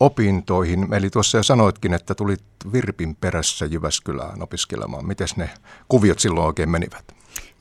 opintoihin. 0.06 0.94
Eli 0.94 1.10
tuossa 1.10 1.38
jo 1.38 1.44
sanoitkin, 1.44 1.94
että 1.94 2.16
tulit 2.16 2.44
Virpin 2.74 3.16
perässä 3.16 3.66
Jyväskylään 3.66 4.42
opiskelemaan. 4.42 5.08
Miten 5.08 5.28
ne 5.36 5.50
kuviot 5.88 6.20
silloin 6.20 6.46
oikein 6.46 6.70
menivät? 6.70 7.16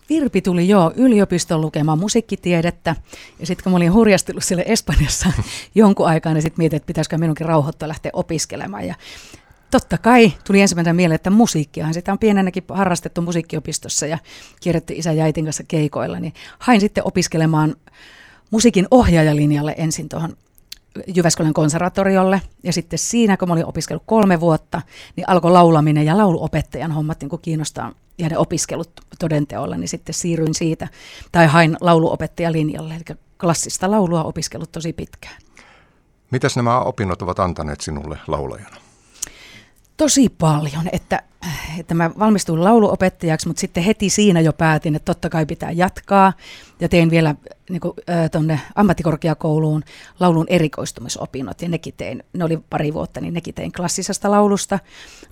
Virpi 0.08 0.42
tuli 0.42 0.68
jo 0.68 0.92
yliopiston 0.96 1.60
lukemaan 1.60 1.98
musiikkitiedettä 1.98 2.96
ja 3.38 3.46
sitten 3.46 3.62
kun 3.62 3.72
mä 3.72 3.76
olin 3.76 3.92
hurjastellut 3.92 4.44
sille 4.44 4.64
Espanjassa 4.66 5.32
jonkun 5.74 6.06
aikaa, 6.06 6.34
niin 6.34 6.42
sitten 6.42 6.62
mietin, 6.62 6.76
että 6.76 6.86
pitäisikö 6.86 7.18
minunkin 7.18 7.46
rauhoittaa 7.46 7.88
lähteä 7.88 8.10
opiskelemaan. 8.14 8.86
Ja 8.86 8.94
totta 9.70 9.98
kai 9.98 10.32
tuli 10.46 10.60
ensimmäisenä 10.60 10.94
mieleen, 10.94 11.14
että 11.14 11.30
musiikkiahan 11.30 11.94
sitä 11.94 12.12
on 12.12 12.18
pienenäkin 12.18 12.64
harrastettu 12.68 13.22
musiikkiopistossa 13.22 14.06
ja 14.06 14.18
kierretty 14.60 14.94
isä 14.96 15.12
ja 15.12 15.24
äitin 15.24 15.44
kanssa 15.44 15.64
keikoilla, 15.68 16.20
niin 16.20 16.32
hain 16.58 16.80
sitten 16.80 17.06
opiskelemaan 17.06 17.76
musiikin 18.50 18.86
ohjaajalinjalle 18.90 19.74
ensin 19.78 20.08
tuohon 20.08 20.36
Jyväskylän 21.16 21.54
konservatoriolle 21.54 22.42
ja 22.62 22.72
sitten 22.72 22.98
siinä, 22.98 23.36
kun 23.36 23.48
mä 23.48 23.54
olin 23.54 23.66
opiskellut 23.66 24.02
kolme 24.06 24.40
vuotta, 24.40 24.82
niin 25.16 25.28
alkoi 25.28 25.50
laulaminen 25.50 26.06
ja 26.06 26.16
lauluopettajan 26.18 26.92
hommat 26.92 27.20
niin 27.20 27.40
kiinnostaa 27.42 27.92
ja 28.18 28.28
ne 28.28 28.38
opiskelut 28.38 28.90
todenteolla, 29.18 29.76
niin 29.76 29.88
sitten 29.88 30.14
siirryin 30.14 30.54
siitä 30.54 30.88
tai 31.32 31.46
hain 31.46 31.76
lauluopettajalinjalle, 31.80 32.94
eli 32.94 33.16
klassista 33.40 33.90
laulua 33.90 34.24
opiskellut 34.24 34.72
tosi 34.72 34.92
pitkään. 34.92 35.36
Mitäs 36.30 36.56
nämä 36.56 36.80
opinnot 36.80 37.22
ovat 37.22 37.38
antaneet 37.38 37.80
sinulle 37.80 38.18
laulajana? 38.26 38.76
Tosi 39.96 40.28
paljon, 40.28 40.88
että, 40.92 41.22
että 41.78 41.94
mä 41.94 42.10
valmistuin 42.18 42.64
lauluopettajaksi, 42.64 43.48
mutta 43.48 43.60
sitten 43.60 43.82
heti 43.82 44.10
siinä 44.10 44.40
jo 44.40 44.52
päätin, 44.52 44.94
että 44.94 45.14
totta 45.14 45.30
kai 45.30 45.46
pitää 45.46 45.70
jatkaa. 45.70 46.32
Ja 46.80 46.88
tein 46.88 47.10
vielä 47.10 47.34
niin 47.70 47.80
tuonne 48.32 48.60
ammattikorkeakouluun 48.74 49.82
laulun 50.20 50.46
erikoistumisopinnot, 50.48 51.62
ja 51.62 51.68
nekin 51.68 51.94
tein, 51.96 52.22
ne 52.32 52.44
oli 52.44 52.58
pari 52.70 52.94
vuotta, 52.94 53.20
niin 53.20 53.34
nekin 53.34 53.54
tein 53.54 53.72
klassisesta 53.72 54.30
laulusta. 54.30 54.78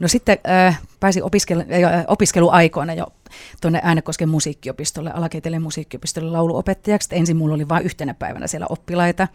No 0.01 0.09
sitten 0.09 0.39
äh, 0.49 0.81
pääsin 1.01 1.25
opiskelu, 1.25 1.61
äh, 1.61 2.05
opiskeluaikoina 2.09 2.95
jo 2.95 3.07
tuonne 3.61 3.81
Äänekosken 3.83 4.29
musiikkiopistolle, 4.29 5.11
alakeiteen 5.13 5.63
musiikkiopistolle 5.63 6.31
lauluopettajaksi. 6.31 7.09
Ensin 7.13 7.37
mulla 7.37 7.55
oli 7.55 7.69
vain 7.69 7.85
yhtenä 7.85 8.15
päivänä 8.15 8.47
siellä 8.47 8.67
oppilaita. 8.69 9.29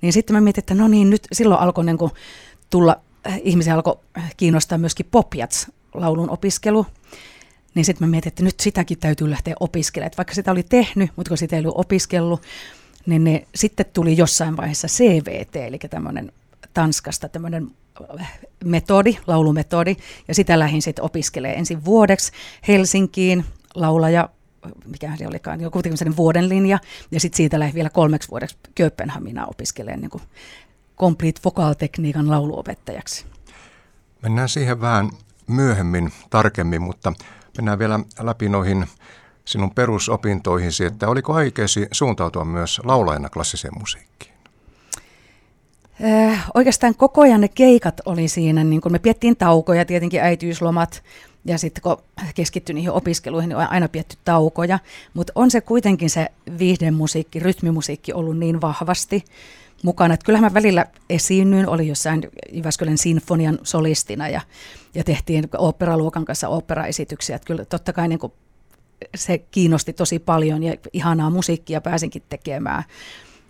Niin 0.00 0.12
sitten 0.12 0.36
mä 0.36 0.40
mietin, 0.40 0.62
että 0.62 0.74
no 0.74 0.88
niin, 0.88 1.10
nyt 1.10 1.28
silloin 1.32 1.60
alkoi 1.60 1.84
niin 1.84 1.98
kuin 1.98 2.12
tulla 2.70 3.00
ihmisiä 3.42 3.74
alkoi 3.74 4.00
kiinnostaa 4.36 4.78
myöskin 4.78 5.06
popjats 5.10 5.70
laulun 5.94 6.30
opiskelu. 6.30 6.86
Niin 7.74 7.84
sitten 7.84 8.08
mä 8.08 8.10
mietin, 8.10 8.28
että 8.28 8.44
nyt 8.44 8.60
sitäkin 8.60 8.98
täytyy 8.98 9.30
lähteä 9.30 9.54
opiskelemaan. 9.60 10.06
Että 10.06 10.16
vaikka 10.16 10.34
sitä 10.34 10.50
oli 10.50 10.62
tehnyt, 10.62 11.10
mutta 11.16 11.28
kun 11.28 11.38
sitä 11.38 11.56
ei 11.56 11.60
ollut 11.60 11.78
opiskellut, 11.78 12.42
niin 13.06 13.24
ne, 13.24 13.46
sitten 13.54 13.86
tuli 13.92 14.16
jossain 14.16 14.56
vaiheessa 14.56 14.88
CVT, 14.88 15.56
eli 15.56 15.78
tämmöinen 15.78 16.32
Tanskasta 16.74 17.28
tämmöinen 17.28 17.70
metodi, 18.64 19.16
laulumetodi, 19.26 19.96
ja 20.28 20.34
sitä 20.34 20.58
lähdin 20.58 20.82
sitten 20.82 21.04
opiskelemaan 21.04 21.58
ensin 21.58 21.84
vuodeksi 21.84 22.32
Helsinkiin, 22.68 23.44
laulaja, 23.74 24.28
mikä 24.86 25.16
se 25.16 25.26
olikaan, 25.26 25.60
joku 25.60 25.72
kuitenkin 25.72 26.16
vuoden 26.16 26.48
linja, 26.48 26.78
ja 27.10 27.20
sitten 27.20 27.36
siitä 27.36 27.58
lähdin 27.58 27.74
vielä 27.74 27.90
kolmeksi 27.90 28.30
vuodeksi 28.30 28.56
Kööpenhaminaan 28.74 29.50
opiskelemaan 29.50 30.00
niin 30.00 30.22
Complete 30.98 31.40
vokaaltekniikan 31.44 32.30
lauluopettajaksi. 32.30 33.26
Mennään 34.22 34.48
siihen 34.48 34.80
vähän 34.80 35.10
myöhemmin 35.46 36.12
tarkemmin, 36.30 36.82
mutta 36.82 37.12
mennään 37.56 37.78
vielä 37.78 38.00
läpi 38.20 38.48
noihin 38.48 38.86
sinun 39.44 39.70
perusopintoihisi, 39.70 40.84
että 40.84 41.08
oliko 41.08 41.32
aikeesi 41.32 41.88
suuntautua 41.92 42.44
myös 42.44 42.80
laulajana 42.84 43.28
klassiseen 43.28 43.78
musiikkiin? 43.78 44.34
Äh, 46.04 46.46
oikeastaan 46.54 46.94
koko 46.94 47.20
ajan 47.20 47.40
ne 47.40 47.48
keikat 47.48 48.00
oli 48.06 48.28
siinä, 48.28 48.64
niin 48.64 48.80
kun 48.80 48.92
me 48.92 48.98
piettiin 48.98 49.36
taukoja, 49.36 49.84
tietenkin 49.84 50.20
äitiyslomat, 50.20 51.02
ja 51.44 51.58
sitten 51.58 51.82
kun 51.82 51.96
keskittyi 52.34 52.74
niihin 52.74 52.90
opiskeluihin, 52.90 53.48
niin 53.48 53.56
on 53.56 53.70
aina 53.70 53.88
pietty 53.88 54.16
taukoja, 54.24 54.78
mutta 55.14 55.32
on 55.36 55.50
se 55.50 55.60
kuitenkin 55.60 56.10
se 56.10 56.28
viihdemusiikki, 56.58 57.38
rytmimusiikki 57.38 58.12
ollut 58.12 58.38
niin 58.38 58.60
vahvasti, 58.60 59.24
mukana. 59.84 60.14
Että 60.14 60.24
kyllähän 60.24 60.52
mä 60.52 60.54
välillä 60.54 60.86
esiinnyin, 61.10 61.68
oli 61.68 61.88
jossain 61.88 62.30
Jyväskylän 62.52 62.98
sinfonian 62.98 63.58
solistina 63.62 64.28
ja, 64.28 64.40
ja 64.94 65.04
tehtiin 65.04 65.48
operaluokan 65.58 66.24
kanssa 66.24 66.48
operaesityksiä. 66.48 67.36
Että 67.36 67.46
kyllä 67.46 67.64
totta 67.64 67.92
kai 67.92 68.08
niin 68.08 68.18
kuin 68.18 68.32
se 69.14 69.38
kiinnosti 69.38 69.92
tosi 69.92 70.18
paljon 70.18 70.62
ja 70.62 70.76
ihanaa 70.92 71.30
musiikkia 71.30 71.80
pääsinkin 71.80 72.22
tekemään. 72.28 72.84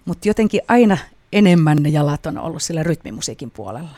Mutta 0.05 0.29
jotenkin 0.29 0.61
aina 0.69 0.99
enemmän 1.33 1.83
ne 1.83 1.89
jalat 1.89 2.27
on 2.27 2.39
ollut 2.39 2.63
sillä 2.63 2.83
rytmimusiikin 2.83 3.51
puolella. 3.51 3.97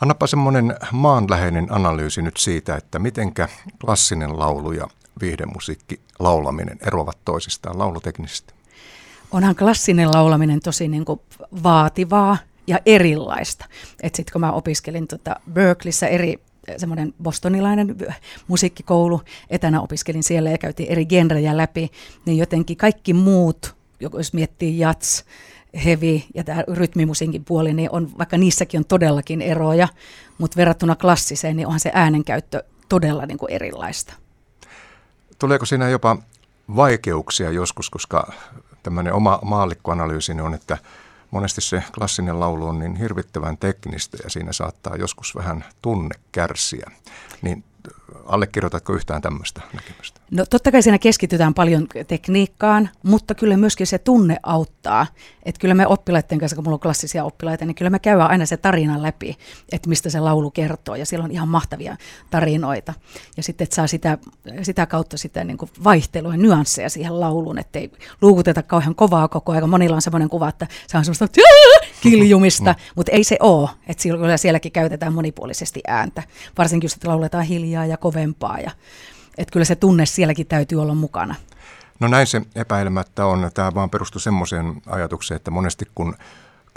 Annapa 0.00 0.26
semmoinen 0.26 0.76
maanläheinen 0.92 1.66
analyysi 1.70 2.22
nyt 2.22 2.36
siitä, 2.36 2.76
että 2.76 2.98
mitenkä 2.98 3.48
klassinen 3.80 4.38
laulu 4.38 4.72
ja 4.72 4.88
viihdemusiikki 5.20 6.00
laulaminen 6.18 6.78
eroavat 6.86 7.18
toisistaan 7.24 7.78
lauluteknisesti 7.78 8.57
onhan 9.32 9.56
klassinen 9.56 10.10
laulaminen 10.10 10.60
tosi 10.60 10.88
niin 10.88 11.04
kuin 11.04 11.20
vaativaa 11.62 12.36
ja 12.66 12.78
erilaista. 12.86 13.66
Sitten 14.02 14.32
kun 14.32 14.40
mä 14.40 14.52
opiskelin 14.52 15.08
tota 15.08 15.36
Berkeleyssä 15.52 16.06
eri 16.06 16.40
semmoinen 16.76 17.14
bostonilainen 17.22 17.96
musiikkikoulu, 18.48 19.22
etänä 19.50 19.80
opiskelin 19.80 20.22
siellä 20.22 20.50
ja 20.50 20.58
käytiin 20.58 20.90
eri 20.90 21.06
genrejä 21.06 21.56
läpi, 21.56 21.90
niin 22.26 22.38
jotenkin 22.38 22.76
kaikki 22.76 23.12
muut, 23.12 23.74
jos 24.00 24.32
miettii 24.32 24.78
jats, 24.78 25.24
heavy 25.84 26.20
ja 26.34 26.44
tämä 26.44 26.64
rytmimusiikin 26.72 27.44
puoli, 27.44 27.74
niin 27.74 27.88
on, 27.92 28.18
vaikka 28.18 28.38
niissäkin 28.38 28.78
on 28.78 28.84
todellakin 28.84 29.42
eroja, 29.42 29.88
mutta 30.38 30.56
verrattuna 30.56 30.96
klassiseen, 30.96 31.56
niin 31.56 31.66
onhan 31.66 31.80
se 31.80 31.90
äänenkäyttö 31.94 32.64
todella 32.88 33.26
niin 33.26 33.38
kuin 33.38 33.52
erilaista. 33.52 34.14
Tuleeko 35.38 35.66
siinä 35.66 35.88
jopa 35.88 36.16
vaikeuksia 36.76 37.50
joskus, 37.50 37.90
koska 37.90 38.32
tämmöinen 38.82 39.14
oma 39.14 39.38
maallikkoanalyysi 39.44 40.32
on, 40.32 40.54
että 40.54 40.78
monesti 41.30 41.60
se 41.60 41.82
klassinen 41.94 42.40
laulu 42.40 42.66
on 42.66 42.78
niin 42.78 42.96
hirvittävän 42.96 43.58
teknistä 43.58 44.18
ja 44.24 44.30
siinä 44.30 44.52
saattaa 44.52 44.96
joskus 44.96 45.34
vähän 45.34 45.64
tunne 45.82 46.14
kärsiä. 46.32 46.90
Niin 47.42 47.64
allekirjoitatko 48.26 48.92
yhtään 48.92 49.22
tämmöistä 49.22 49.60
näkemystä? 49.74 50.20
No 50.30 50.46
totta 50.50 50.72
kai 50.72 50.82
siinä 50.82 50.98
keskitytään 50.98 51.54
paljon 51.54 51.86
tekniikkaan, 52.08 52.90
mutta 53.02 53.34
kyllä 53.34 53.56
myöskin 53.56 53.86
se 53.86 53.98
tunne 53.98 54.36
auttaa. 54.42 55.06
Että 55.42 55.60
kyllä 55.60 55.74
me 55.74 55.86
oppilaiden 55.86 56.38
kanssa, 56.38 56.54
kun 56.54 56.64
mulla 56.64 56.74
on 56.74 56.80
klassisia 56.80 57.24
oppilaita, 57.24 57.64
niin 57.64 57.74
kyllä 57.74 57.90
me 57.90 57.98
käydään 57.98 58.30
aina 58.30 58.46
se 58.46 58.56
tarina 58.56 59.02
läpi, 59.02 59.36
että 59.72 59.88
mistä 59.88 60.10
se 60.10 60.20
laulu 60.20 60.50
kertoo. 60.50 60.94
Ja 60.94 61.06
siellä 61.06 61.24
on 61.24 61.30
ihan 61.30 61.48
mahtavia 61.48 61.96
tarinoita. 62.30 62.94
Ja 63.36 63.42
sitten, 63.42 63.64
että 63.64 63.76
saa 63.76 63.86
sitä, 63.86 64.18
sitä 64.62 64.86
kautta 64.86 65.16
sitä 65.16 65.44
niin 65.44 65.58
kuin 65.58 65.70
vaihtelua 65.84 66.34
ja 66.34 66.38
nyansseja 66.38 66.90
siihen 66.90 67.20
lauluun, 67.20 67.58
ettei 67.58 67.92
luukuteta 68.22 68.62
kauhean 68.62 68.94
kovaa 68.94 69.28
koko 69.28 69.52
ajan. 69.52 69.70
Monilla 69.70 69.96
on 69.96 70.02
semmoinen 70.02 70.28
kuva, 70.28 70.48
että 70.48 70.66
se 70.86 70.98
on 70.98 71.04
semmoista 71.04 71.28
kiljumista, 72.00 72.72
mm. 72.72 72.78
mutta 72.96 73.12
ei 73.12 73.24
se 73.24 73.36
ole. 73.40 73.70
Että 73.86 74.02
kyllä 74.02 74.36
sielläkin 74.36 74.72
käytetään 74.72 75.12
monipuolisesti 75.12 75.80
ääntä, 75.86 76.22
varsinkin 76.58 76.84
jos 76.86 77.04
lauletaan 77.04 77.44
hiljaa 77.44 77.86
ja 77.86 77.96
kovempaa. 77.96 78.58
Ja, 78.58 78.70
että 79.38 79.52
kyllä 79.52 79.64
se 79.64 79.76
tunne 79.76 80.06
sielläkin 80.06 80.46
täytyy 80.46 80.82
olla 80.82 80.94
mukana. 80.94 81.34
No 82.00 82.08
näin 82.08 82.26
se 82.26 82.42
epäilemättä 82.54 83.26
on. 83.26 83.50
Tämä 83.54 83.74
vaan 83.74 83.90
perustuu 83.90 84.20
semmoiseen 84.20 84.82
ajatukseen, 84.86 85.36
että 85.36 85.50
monesti 85.50 85.84
kun 85.94 86.14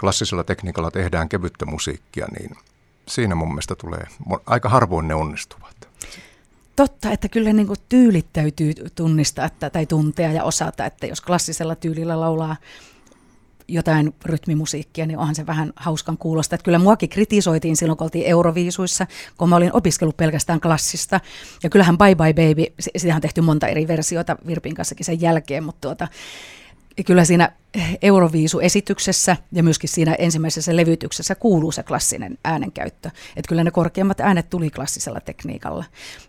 klassisella 0.00 0.44
tekniikalla 0.44 0.90
tehdään 0.90 1.28
kevyttä 1.28 1.66
musiikkia, 1.66 2.26
niin 2.38 2.56
siinä 3.08 3.34
mun 3.34 3.48
mielestä 3.48 3.74
tulee, 3.74 4.06
aika 4.46 4.68
harvoin 4.68 5.08
ne 5.08 5.14
onnistuvat. 5.14 5.88
Totta, 6.76 7.10
että 7.10 7.28
kyllä 7.28 7.52
niin 7.52 7.68
tyylit 7.88 8.26
täytyy 8.32 8.72
tunnistaa 8.94 9.44
että, 9.44 9.70
tai 9.70 9.86
tuntea 9.86 10.32
ja 10.32 10.44
osata, 10.44 10.86
että 10.86 11.06
jos 11.06 11.20
klassisella 11.20 11.74
tyylillä 11.74 12.20
laulaa 12.20 12.56
jotain 13.68 14.14
rytmimusiikkia, 14.24 15.06
niin 15.06 15.18
onhan 15.18 15.34
se 15.34 15.46
vähän 15.46 15.72
hauskan 15.76 16.18
kuulosta. 16.18 16.54
Että 16.54 16.64
kyllä 16.64 16.78
muakin 16.78 17.08
kritisoitiin 17.08 17.76
silloin, 17.76 17.96
kun 17.96 18.04
oltiin 18.04 18.26
Euroviisuissa, 18.26 19.06
kun 19.38 19.48
mä 19.48 19.56
olin 19.56 19.76
opiskellut 19.76 20.16
pelkästään 20.16 20.60
klassista. 20.60 21.20
Ja 21.62 21.70
kyllähän 21.70 21.98
Bye 21.98 22.14
Bye 22.14 22.34
Baby, 22.34 22.64
sitä 22.96 23.14
on 23.14 23.20
tehty 23.20 23.40
monta 23.40 23.66
eri 23.66 23.88
versiota 23.88 24.36
Virpin 24.46 24.74
kanssakin 24.74 25.06
sen 25.06 25.20
jälkeen, 25.20 25.64
mutta 25.64 25.80
tuota, 25.88 26.08
kyllä 27.06 27.24
siinä 27.24 27.52
Euroviisu-esityksessä 28.02 29.36
ja 29.52 29.62
myöskin 29.62 29.88
siinä 29.88 30.14
ensimmäisessä 30.18 30.76
levytyksessä 30.76 31.34
kuuluu 31.34 31.72
se 31.72 31.82
klassinen 31.82 32.38
äänenkäyttö. 32.44 33.10
Että 33.36 33.48
kyllä 33.48 33.64
ne 33.64 33.70
korkeimmat 33.70 34.20
äänet 34.20 34.50
tuli 34.50 34.70
klassisella 34.70 35.20
tekniikalla. 35.20 35.84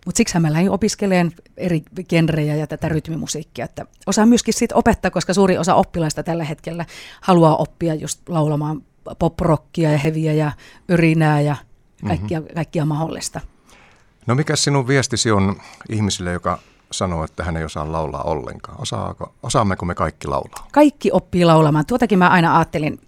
Mutta 0.06 0.16
siksi 0.16 0.38
mä 0.38 0.52
lähdin 0.52 0.70
opiskelemaan 0.70 1.32
eri 1.56 1.82
genrejä 2.08 2.56
ja 2.56 2.66
tätä 2.66 2.88
rytmimusiikkia. 2.88 3.64
Että 3.64 3.86
osaan 4.06 4.28
myöskin 4.28 4.54
siitä 4.54 4.74
opettaa, 4.74 5.10
koska 5.10 5.34
suuri 5.34 5.58
osa 5.58 5.74
oppilaista 5.74 6.22
tällä 6.22 6.44
hetkellä 6.44 6.86
haluaa 7.20 7.56
oppia 7.56 7.94
just 7.94 8.28
laulamaan 8.28 8.82
pop-rockia 9.18 9.92
ja 9.92 9.98
heviä 9.98 10.32
ja 10.32 10.52
yrinää 10.88 11.40
ja 11.40 11.56
kaikkia, 12.06 12.40
mm-hmm. 12.40 12.54
kaikkia 12.54 12.84
mahdollista. 12.84 13.40
No 14.26 14.34
mikä 14.34 14.56
sinun 14.56 14.88
viestisi 14.88 15.30
on 15.30 15.60
ihmisille, 15.88 16.32
joka 16.32 16.58
sanoo, 16.98 17.24
että 17.24 17.44
hän 17.44 17.56
ei 17.56 17.64
osaa 17.64 17.92
laulaa 17.92 18.22
ollenkaan. 18.22 18.80
Osaako, 18.80 19.32
osaammeko 19.42 19.86
me 19.86 19.94
kaikki 19.94 20.28
laulaa? 20.28 20.68
Kaikki 20.72 21.10
oppii 21.12 21.44
laulamaan. 21.44 21.86
Tuotakin 21.86 22.18
mä 22.18 22.28
aina 22.28 22.56
ajattelin 22.56 23.00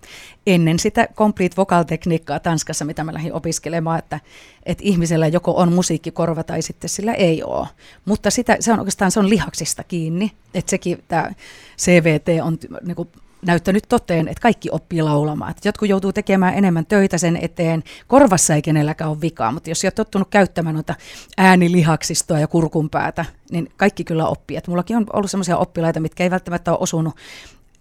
ennen 0.46 0.78
sitä 0.78 1.08
complete 1.14 1.56
vocal 1.56 1.82
tekniikkaa 1.82 2.40
Tanskassa, 2.40 2.84
mitä 2.84 3.04
mä 3.04 3.14
lähdin 3.14 3.32
opiskelemaan, 3.32 3.98
että, 3.98 4.20
että 4.66 4.84
ihmisellä 4.84 5.26
joko 5.26 5.56
on 5.56 5.72
musiikkikorva 5.72 6.42
tai 6.42 6.62
sitten 6.62 6.90
sillä 6.90 7.12
ei 7.12 7.42
ole. 7.42 7.66
Mutta 8.04 8.30
sitä, 8.30 8.56
se 8.60 8.72
on 8.72 8.78
oikeastaan 8.78 9.10
se 9.10 9.20
on 9.20 9.30
lihaksista 9.30 9.84
kiinni, 9.84 10.32
että 10.54 10.70
sekin 10.70 11.04
tämä 11.08 11.30
CVT 11.78 12.26
on 12.42 12.58
niin 12.82 12.96
kuin 12.96 13.08
näyttänyt 13.42 13.84
toteen, 13.88 14.28
että 14.28 14.42
kaikki 14.42 14.68
oppii 14.72 15.02
laulamaan. 15.02 15.50
Että 15.50 15.68
jotkut 15.68 15.88
joutuu 15.88 16.12
tekemään 16.12 16.54
enemmän 16.54 16.86
töitä 16.86 17.18
sen 17.18 17.38
eteen. 17.42 17.82
Korvassa 18.06 18.54
ei 18.54 18.62
kenelläkään 18.62 19.10
ole 19.10 19.20
vikaa, 19.20 19.52
mutta 19.52 19.70
jos 19.70 19.84
olet 19.84 19.94
tottunut 19.94 20.28
käyttämään 20.30 20.74
noita 20.74 20.94
äänilihaksistoa 21.36 22.38
ja 22.38 22.48
kurkunpäätä, 22.48 23.24
niin 23.50 23.72
kaikki 23.76 24.04
kyllä 24.04 24.26
oppii. 24.26 24.56
Et 24.56 24.68
mullakin 24.68 24.96
on 24.96 25.06
ollut 25.12 25.30
sellaisia 25.30 25.56
oppilaita, 25.56 26.00
mitkä 26.00 26.24
ei 26.24 26.30
välttämättä 26.30 26.70
ole 26.70 26.78
osunut 26.80 27.14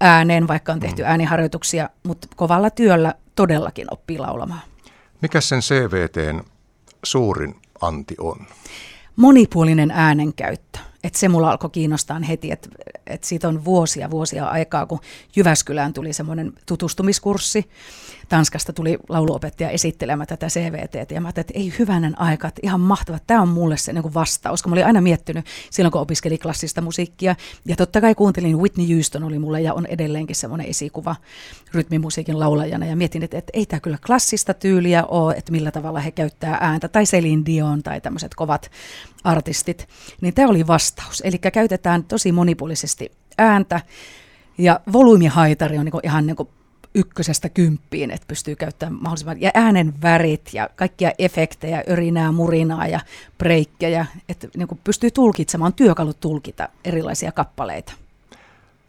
ääneen, 0.01 0.47
vaikka 0.47 0.73
on 0.73 0.79
tehty 0.79 1.01
mm. 1.01 1.07
ääniharjoituksia, 1.07 1.89
mutta 2.03 2.27
kovalla 2.35 2.69
työllä 2.69 3.13
todellakin 3.35 3.87
oppii 3.91 4.17
laulamaan. 4.17 4.61
Mikä 5.21 5.41
sen 5.41 5.59
CVTn 5.59 6.43
suurin 7.03 7.55
anti 7.81 8.15
on? 8.19 8.47
Monipuolinen 9.15 9.91
äänenkäyttö 9.91 10.79
että 11.05 11.19
se 11.19 11.27
mulla 11.29 11.51
alkoi 11.51 11.69
kiinnostaa 11.69 12.19
heti, 12.19 12.51
että, 12.51 12.69
että 13.07 13.27
siitä 13.27 13.47
on 13.47 13.65
vuosia 13.65 14.11
vuosia 14.11 14.45
aikaa, 14.45 14.85
kun 14.85 14.99
Jyväskylään 15.35 15.93
tuli 15.93 16.13
semmoinen 16.13 16.53
tutustumiskurssi. 16.65 17.69
Tanskasta 18.29 18.73
tuli 18.73 18.97
lauluopettaja 19.09 19.69
esittelemään 19.69 20.27
tätä 20.27 20.47
CVT, 20.47 21.11
ja 21.11 21.21
mä 21.21 21.27
ajattelin, 21.27 21.45
että 21.47 21.59
ei 21.59 21.73
hyvänen 21.79 22.21
aika, 22.21 22.47
että 22.47 22.61
ihan 22.63 22.79
mahtava, 22.79 23.19
tämä 23.27 23.41
on 23.41 23.47
mulle 23.47 23.77
se 23.77 23.93
niin 23.93 24.13
vastaus, 24.13 24.63
kun 24.63 24.69
mä 24.69 24.73
olin 24.73 24.85
aina 24.85 25.01
miettinyt 25.01 25.45
silloin, 25.69 25.91
kun 25.91 26.01
opiskelin 26.01 26.39
klassista 26.39 26.81
musiikkia, 26.81 27.35
ja 27.65 27.75
totta 27.75 28.01
kai 28.01 28.15
kuuntelin 28.15 28.57
Whitney 28.57 28.93
Houston 28.93 29.23
oli 29.23 29.39
mulle, 29.39 29.61
ja 29.61 29.73
on 29.73 29.85
edelleenkin 29.85 30.35
semmoinen 30.35 30.67
esikuva 30.67 31.15
rytmimusiikin 31.73 32.39
laulajana, 32.39 32.85
ja 32.85 32.95
mietin, 32.95 33.23
että, 33.23 33.37
että 33.37 33.51
ei 33.53 33.65
tämä 33.65 33.79
kyllä 33.79 33.97
klassista 34.05 34.53
tyyliä 34.53 35.03
ole, 35.03 35.33
että 35.33 35.51
millä 35.51 35.71
tavalla 35.71 35.99
he 35.99 36.11
käyttää 36.11 36.57
ääntä, 36.61 36.87
tai 36.87 37.03
Celine 37.03 37.45
Dion, 37.45 37.83
tai 37.83 38.01
tämmöiset 38.01 38.35
kovat 38.35 38.71
artistit, 39.23 39.87
niin 40.21 40.33
tämä 40.33 40.49
oli 40.49 40.67
vastaus. 40.67 40.94
Eli 41.23 41.37
käytetään 41.37 42.03
tosi 42.03 42.31
monipuolisesti 42.31 43.11
ääntä 43.37 43.81
ja 44.57 44.79
volyymihaitari 44.93 45.77
on 45.77 45.85
niin 45.85 45.99
ihan 46.03 46.27
niin 46.27 46.37
ykkösestä 46.95 47.49
kymppiin, 47.49 48.11
että 48.11 48.27
pystyy 48.27 48.55
käyttämään 48.55 49.01
mahdollisimman, 49.01 49.41
ja 49.41 49.51
äänen 49.53 50.01
värit 50.01 50.49
ja 50.53 50.69
kaikkia 50.75 51.11
efektejä, 51.19 51.83
örinää, 51.89 52.31
murinaa 52.31 52.87
ja 52.87 52.99
breikkejä, 53.37 54.05
että 54.29 54.47
niin 54.57 54.79
pystyy 54.83 55.11
tulkitsemaan, 55.11 55.73
työkalut 55.73 56.19
tulkita 56.19 56.69
erilaisia 56.85 57.31
kappaleita. 57.31 57.93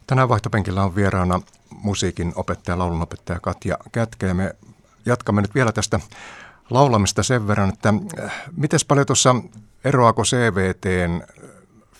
Tänään 0.07 0.29
vaihtopenkillä 0.29 0.83
on 0.83 0.95
vieraana 0.95 1.41
musiikin 1.69 2.33
opettaja, 2.35 2.77
laulunopettaja 2.77 3.39
Katja 3.39 3.77
Kätkä, 3.91 4.27
ja 4.27 4.33
me 4.33 4.55
jatkamme 5.05 5.41
nyt 5.41 5.55
vielä 5.55 5.71
tästä 5.71 5.99
laulamista 6.69 7.23
sen 7.23 7.47
verran, 7.47 7.69
että 7.69 7.93
äh, 8.23 8.31
miten 8.57 8.79
paljon 8.87 9.05
tuossa 9.05 9.35
eroako 9.83 10.23
CVTn 10.23 11.21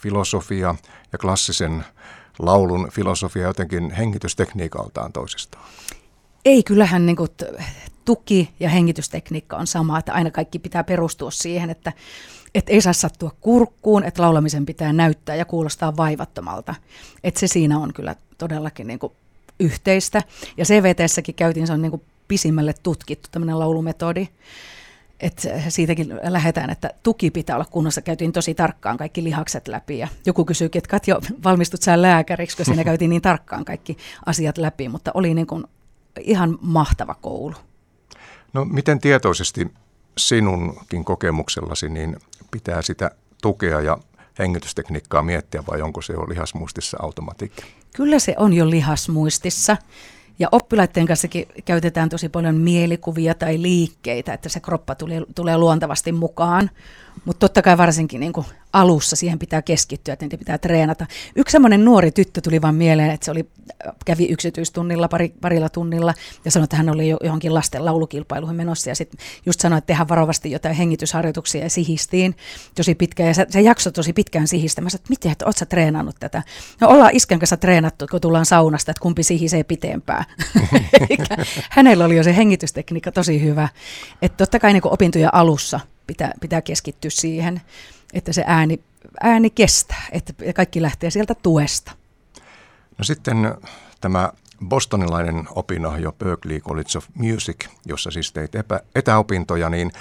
filosofia 0.02 0.76
ja 1.12 1.18
klassisen 1.18 1.86
laulun 2.40 2.90
filosofia 2.92 3.48
jotenkin 3.48 3.92
hengitystekniikaltaan 3.92 5.14
toisistaan? 5.14 5.66
Ei, 6.46 6.64
kyllähän 6.64 7.06
niin 7.06 7.16
kuin 7.16 7.30
tuki 8.06 8.50
ja 8.60 8.70
hengitystekniikka 8.70 9.58
on 9.58 9.68
sama, 9.68 10.00
että 10.00 10.14
aina 10.14 10.32
kaikki 10.32 10.60
pitää 10.60 10.84
perustua 10.84 11.32
siihen, 11.32 11.70
että, 11.70 11.94
että 12.56 12.72
ei 12.72 12.82
saa 12.82 12.94
sattua 12.94 13.32
kurkkuun, 13.42 14.04
että 14.04 14.22
laulamisen 14.22 14.66
pitää 14.66 14.94
näyttää 14.94 15.36
ja 15.36 15.46
kuulostaa 15.46 15.98
vaivattomalta. 15.98 16.76
Että 17.24 17.40
se 17.40 17.48
siinä 17.48 17.80
on 17.80 17.94
kyllä 17.94 18.16
todellakin 18.38 18.88
niin 18.88 19.00
kuin 19.00 19.14
yhteistä. 19.60 20.22
Ja 20.58 20.66
CVTssäkin 20.66 21.36
käytiin, 21.36 21.68
se 21.68 21.74
on 21.74 21.82
niin 21.82 21.92
kuin 21.92 22.02
pisimmälle 22.28 22.74
tutkittu 22.84 23.30
tämmöinen 23.32 23.60
laulumetodi. 23.60 24.28
Että 25.20 25.50
siitäkin 25.70 26.20
lähdetään, 26.24 26.70
että 26.70 26.90
tuki 27.04 27.32
pitää 27.32 27.56
olla 27.56 27.66
kunnossa. 27.72 28.02
Käytiin 28.02 28.32
tosi 28.32 28.54
tarkkaan 28.54 28.98
kaikki 28.98 29.24
lihakset 29.24 29.68
läpi 29.68 29.98
ja 29.98 30.08
joku 30.26 30.46
kysyi, 30.46 30.70
että 30.74 30.90
Katja, 30.90 31.20
valmistut 31.44 31.82
sä 31.82 32.02
lääkäriksi, 32.02 32.58
kun 32.58 32.66
siinä 32.66 32.84
käytiin 32.90 33.10
niin 33.10 33.22
tarkkaan 33.22 33.66
kaikki 33.66 33.98
asiat 34.26 34.58
läpi, 34.58 34.90
mutta 34.90 35.12
oli 35.14 35.34
niin 35.34 35.48
kuin 35.48 35.64
ihan 36.20 36.58
mahtava 36.62 37.16
koulu. 37.22 37.56
No 38.54 38.66
miten 38.66 39.00
tietoisesti 39.00 39.68
sinunkin 40.18 41.06
kokemuksellasi 41.06 41.90
niin 41.90 42.18
pitää 42.52 42.82
sitä 42.82 43.12
tukea 43.42 43.82
ja 43.82 43.98
hengitystekniikkaa 44.40 45.24
miettiä 45.24 45.64
vai 45.72 45.82
onko 45.82 46.02
se 46.02 46.14
jo 46.14 46.30
lihasmuistissa 46.30 46.98
automatiikka? 47.02 47.64
Kyllä 47.96 48.20
se 48.20 48.36
on 48.38 48.54
jo 48.54 48.70
lihasmuistissa. 48.70 49.78
Ja 50.40 50.48
oppilaiden 50.52 51.06
kanssakin 51.06 51.48
käytetään 51.66 52.10
tosi 52.10 52.30
paljon 52.30 52.56
mielikuvia 52.56 53.34
tai 53.34 53.62
liikkeitä, 53.62 54.34
että 54.34 54.50
se 54.50 54.60
kroppa 54.60 54.96
tulee, 54.96 55.22
tulee 55.36 55.58
luontavasti 55.58 56.12
mukaan. 56.12 56.70
Mutta 57.26 57.40
totta 57.40 57.62
kai 57.62 57.78
varsinkin 57.78 58.20
niin 58.20 58.34
alussa 58.74 59.16
siihen 59.16 59.40
pitää 59.40 59.62
keskittyä, 59.62 60.14
että 60.14 60.26
niitä 60.26 60.38
pitää 60.38 60.58
treenata. 60.58 61.06
Yksi 61.36 61.52
semmoinen 61.52 61.86
nuori 61.86 62.12
tyttö 62.12 62.42
tuli 62.42 62.62
vaan 62.62 62.76
mieleen, 62.76 63.12
että 63.12 63.26
se 63.26 63.32
oli, 63.32 63.50
kävi 64.06 64.26
yksityistunnilla 64.26 65.08
pari, 65.08 65.34
parilla 65.42 65.70
tunnilla 65.70 66.14
ja 66.46 66.52
sanoi, 66.52 66.64
että 66.64 66.76
hän 66.76 66.90
oli 66.90 67.10
jo 67.10 67.18
johonkin 67.24 67.54
lasten 67.54 67.86
laulukilpailuihin 67.86 68.56
menossa 68.56 68.90
ja 68.90 68.96
sitten 68.96 69.20
just 69.46 69.60
sanoi, 69.60 69.78
että 69.78 69.88
tehdään 69.88 70.10
varovasti 70.10 70.52
jotain 70.52 70.76
hengitysharjoituksia 70.76 71.64
ja 71.64 71.70
sihistiin 71.70 72.36
tosi 72.76 72.96
pitkään 72.96 73.28
ja 73.28 73.34
se, 73.34 73.46
se 73.50 73.62
jakso 73.62 73.92
tosi 73.92 74.14
pitkään 74.14 74.48
sihistä. 74.48 74.82
Mä 74.82 74.90
sanoin, 74.90 75.02
että 75.02 75.10
miten, 75.10 75.32
että 75.32 75.46
oot 75.46 75.58
sä 75.58 75.66
treenannut 75.66 76.16
tätä? 76.20 76.44
No 76.82 76.88
ollaan 76.88 77.16
iskän 77.16 77.40
kanssa 77.40 77.58
treenattu, 77.58 78.06
kun 78.12 78.22
tullaan 78.22 78.46
saunasta, 78.46 78.92
että 78.92 79.02
kumpi 79.02 79.24
sihisee 79.24 79.64
pitempään. 79.64 80.26
hänellä 81.70 82.06
oli 82.06 82.18
jo 82.18 82.24
se 82.24 82.36
hengitystekniikka 82.36 83.12
tosi 83.12 83.42
hyvä. 83.42 83.70
Että 84.22 84.38
totta 84.38 84.60
kai 84.60 84.74
niin 84.74 84.88
opintojen 84.88 85.34
alussa 85.34 85.80
pitää, 86.08 86.32
pitää 86.42 86.62
keskittyä 86.62 87.12
siihen, 87.12 87.62
että 88.14 88.34
se 88.34 88.44
ääni 88.48 88.80
ääni 89.22 89.50
kestää, 89.50 90.06
että 90.12 90.34
kaikki 90.56 90.82
lähtee 90.82 91.10
sieltä 91.10 91.36
tuesta. 91.36 91.92
No 92.98 93.04
sitten 93.04 93.38
tämä 94.02 94.32
bostonilainen 94.66 95.48
opinahjo 95.56 96.12
Berkeley 96.12 96.60
College 96.60 96.98
of 96.98 97.06
Music, 97.14 97.68
jossa 97.86 98.12
siis 98.12 98.32
teit 98.32 98.56
epä, 98.56 98.80
etäopintoja, 98.96 99.70
niin 99.70 99.92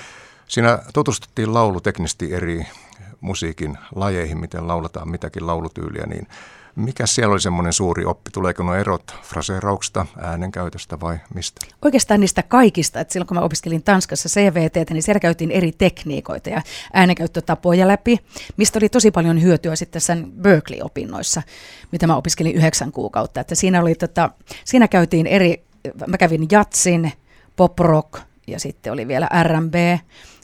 siinä 0.48 0.78
tutustuttiin 0.94 1.54
lauluteknisesti 1.54 2.34
eri 2.34 2.66
musiikin 3.20 3.78
lajeihin, 3.94 4.38
miten 4.38 4.68
lauletaan 4.68 5.11
mitäkin 5.11 5.46
laulutyyliä, 5.46 6.07
niin 6.07 6.26
mikä 6.77 7.07
siellä 7.07 7.33
oli 7.33 7.41
semmoinen 7.41 7.72
suuri 7.72 8.05
oppi? 8.05 8.31
Tuleeko 8.31 8.62
nuo 8.62 8.74
erot 8.74 9.14
fraseerauksesta, 9.22 10.07
äänenkäytöstä 10.20 11.01
vai 11.01 11.18
mistä? 11.35 11.66
Oikeastaan 11.83 12.20
niistä 12.20 12.43
kaikista. 12.43 13.01
Että 13.01 13.12
silloin 13.12 13.27
kun 13.27 13.37
mä 13.37 13.41
opiskelin 13.41 13.83
Tanskassa 13.83 14.29
CVT, 14.29 14.91
niin 14.91 15.03
siellä 15.03 15.20
käytiin 15.20 15.51
eri 15.51 15.72
tekniikoita 15.72 16.51
ja 16.51 16.62
äänenkäyttötapoja 16.93 17.89
läpi, 17.89 18.18
mistä 18.57 18.79
oli 18.79 18.89
tosi 18.89 19.11
paljon 19.11 19.43
hyötyä 19.43 19.77
sitten 19.77 20.01
sen 20.01 20.33
Berkeley-opinnoissa, 20.33 21.43
mitä 21.93 22.07
mä 22.07 22.16
opiskelin 22.16 22.55
yhdeksän 22.55 22.93
kuukautta. 22.93 23.41
Että 23.41 23.55
siinä, 23.55 23.81
oli, 23.81 23.95
tota, 23.95 24.31
siinä 24.64 24.89
käytiin 24.89 25.27
eri, 25.27 25.64
mä 26.07 26.18
kävin 26.18 26.47
jatsin, 26.51 27.12
pop 27.57 27.79
rock 27.79 28.20
ja 28.47 28.61
sitten 28.61 28.93
oli 28.93 29.09
vielä 29.09 29.29
R&B 29.43 29.74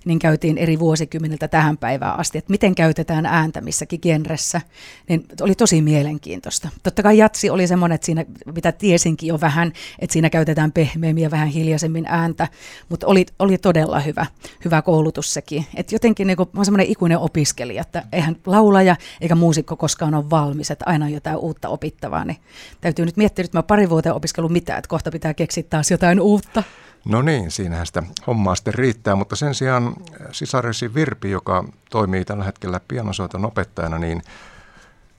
niin 0.04 0.18
käytiin 0.18 0.58
eri 0.58 0.78
vuosikymmeniltä 0.78 1.48
tähän 1.48 1.78
päivään 1.78 2.18
asti, 2.18 2.38
että 2.38 2.50
miten 2.50 2.74
käytetään 2.74 3.26
ääntä 3.26 3.60
missäkin 3.60 3.98
genressä, 4.02 4.60
niin 5.08 5.24
oli 5.40 5.54
tosi 5.54 5.82
mielenkiintoista. 5.82 6.68
Totta 6.82 7.02
kai 7.02 7.18
jatsi 7.18 7.50
oli 7.50 7.66
semmoinen, 7.66 7.94
että 7.94 8.04
siinä, 8.04 8.24
mitä 8.54 8.72
tiesinkin 8.72 9.26
jo 9.26 9.40
vähän, 9.40 9.72
että 9.98 10.12
siinä 10.12 10.30
käytetään 10.30 10.72
pehmeämmin 10.72 11.22
ja 11.22 11.30
vähän 11.30 11.48
hiljaisemmin 11.48 12.06
ääntä, 12.08 12.48
mutta 12.88 13.06
oli, 13.06 13.26
oli 13.38 13.58
todella 13.58 14.00
hyvä, 14.00 14.26
hyvä 14.64 14.82
koulutus 14.82 15.34
sekin. 15.34 15.66
Et 15.74 15.92
jotenkin 15.92 16.26
niin 16.26 16.36
kuin, 16.36 16.48
mä 16.52 16.64
semmoinen 16.64 16.86
ikuinen 16.86 17.18
opiskelija, 17.18 17.82
että 17.82 18.04
eihän 18.12 18.36
laulaja 18.46 18.96
eikä 19.20 19.34
muusikko 19.34 19.76
koskaan 19.76 20.14
ole 20.14 20.30
valmis, 20.30 20.70
että 20.70 20.84
aina 20.88 21.04
on 21.04 21.12
jotain 21.12 21.36
uutta 21.36 21.68
opittavaa, 21.68 22.24
niin 22.24 22.36
täytyy 22.80 23.04
nyt 23.04 23.16
miettiä, 23.16 23.44
että 23.44 23.58
mä 23.58 23.62
pari 23.62 23.90
vuotta 23.90 24.14
opiskellut 24.14 24.52
mitään, 24.52 24.78
että 24.78 24.88
kohta 24.88 25.10
pitää 25.10 25.34
keksiä 25.34 25.62
taas 25.70 25.90
jotain 25.90 26.20
uutta. 26.20 26.62
No 27.04 27.22
niin, 27.22 27.50
siinähän 27.50 27.86
sitä 27.86 28.02
hommaa 28.26 28.54
sitten 28.54 28.74
riittää, 28.74 29.16
mutta 29.16 29.36
sen 29.36 29.54
sijaan 29.54 29.94
sisaresi 30.32 30.94
Virpi, 30.94 31.30
joka 31.30 31.64
toimii 31.90 32.24
tällä 32.24 32.44
hetkellä 32.44 32.80
pianosoiton 32.88 33.46
opettajana, 33.46 33.98
niin 33.98 34.22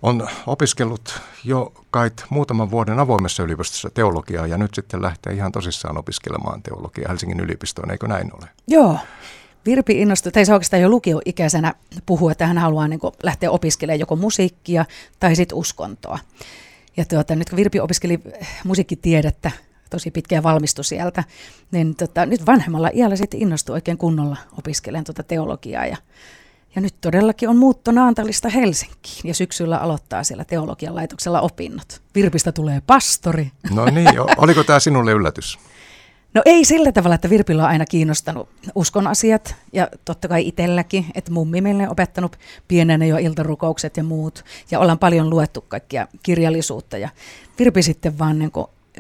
on 0.02 0.28
opiskellut 0.48 1.22
jo 1.44 1.74
kai 1.92 2.12
muutaman 2.30 2.72
vuoden 2.72 3.00
avoimessa 3.00 3.44
yliopistossa 3.44 3.90
teologiaa 3.90 4.48
ja 4.48 4.58
nyt 4.58 4.74
sitten 4.74 5.02
lähtee 5.02 5.34
ihan 5.34 5.52
tosissaan 5.52 5.98
opiskelemaan 5.98 6.64
teologiaa 6.64 7.10
Helsingin 7.10 7.40
yliopistoon, 7.40 7.92
eikö 7.92 8.08
näin 8.08 8.32
ole? 8.34 8.50
Joo. 8.68 8.98
Virpi 9.66 10.02
innostui, 10.02 10.32
tai 10.32 10.46
se 10.46 10.54
oikeastaan 10.54 10.82
jo 10.82 10.90
lukioikäisenä 10.90 11.74
puhua, 12.06 12.32
että 12.32 12.48
hän 12.48 12.58
haluaa 12.58 12.88
niin 12.88 13.00
lähteä 13.24 13.52
opiskelemaan 13.52 14.00
joko 14.00 14.16
musiikkia 14.16 14.86
tai 15.20 15.36
sitten 15.36 15.58
uskontoa. 15.58 16.20
Ja 16.98 17.06
tuota, 17.06 17.36
nyt 17.36 17.50
kun 17.50 17.58
Virpi 17.58 17.80
opiskeli 17.80 18.20
musiikkitiedettä 18.64 19.52
tosi 19.94 20.12
pitkä 20.12 20.44
valmistu 20.44 20.84
sieltä, 20.84 21.24
niin 21.72 21.96
tota, 21.96 22.26
nyt 22.26 22.46
vanhemmalla 22.46 22.90
iällä 22.94 23.16
sitten 23.16 23.42
innostui 23.42 23.74
oikein 23.74 23.98
kunnolla 23.98 24.38
opiskelemaan 24.58 25.06
tuota 25.06 25.24
teologiaa 25.24 25.86
ja 25.86 25.98
ja 26.76 26.82
nyt 26.82 26.96
todellakin 27.02 27.50
on 27.50 27.58
muutto 27.58 27.92
Naantalista 27.92 28.50
Helsinkiin 28.50 29.24
ja 29.24 29.34
syksyllä 29.34 29.78
aloittaa 29.78 30.24
siellä 30.24 30.46
teologian 30.46 30.96
laitoksella 30.96 31.42
opinnot. 31.42 32.02
Virpistä 32.16 32.52
tulee 32.52 32.82
pastori. 32.88 33.52
No 33.72 33.86
niin, 33.86 34.08
oliko 34.38 34.64
tämä 34.64 34.80
sinulle 34.80 35.12
yllätys? 35.12 35.60
No 36.34 36.42
ei 36.46 36.66
sillä 36.66 36.92
tavalla, 36.92 37.16
että 37.16 37.30
Virpillä 37.30 37.64
on 37.64 37.70
aina 37.70 37.86
kiinnostanut 37.86 38.50
uskon 38.76 39.08
asiat 39.08 39.56
ja 39.74 39.88
totta 40.06 40.28
kai 40.28 40.48
itselläkin, 40.48 41.06
että 41.16 41.32
mummi 41.32 41.62
meille 41.62 41.84
on 41.84 41.92
opettanut 41.92 42.38
pienenä 42.68 43.06
jo 43.06 43.18
iltarukoukset 43.18 43.98
ja 43.98 44.04
muut 44.04 44.46
ja 44.72 44.80
ollaan 44.80 45.00
paljon 45.00 45.30
luettu 45.30 45.62
kaikkia 45.68 46.08
kirjallisuutta 46.24 46.98
ja 46.98 47.10
Virpi 47.60 47.84
sitten 47.84 48.20
vaan 48.20 48.40
niin 48.40 48.52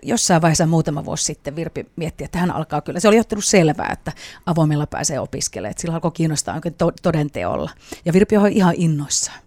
jossain 0.04 0.42
vaiheessa 0.42 0.66
muutama 0.66 1.06
vuosi 1.06 1.24
sitten 1.24 1.56
Virpi 1.56 1.86
mietti, 1.96 2.24
että 2.24 2.40
hän 2.40 2.52
alkaa 2.52 2.82
kyllä, 2.82 3.00
se 3.00 3.08
oli 3.08 3.20
ottanut 3.20 3.46
selvää, 3.46 3.90
että 3.94 4.12
avoimella 4.46 4.88
pääsee 4.88 5.20
opiskelemaan, 5.20 5.72
että 5.72 5.82
sillä 5.82 5.94
alkoi 5.94 6.12
kiinnostaa 6.12 6.56
oikein 6.56 6.76
to- 6.76 6.92
todenteolla. 7.02 7.72
Ja 8.06 8.14
Virpi 8.14 8.38
on 8.38 8.48
ihan 8.48 8.74
innoissaan 8.78 9.40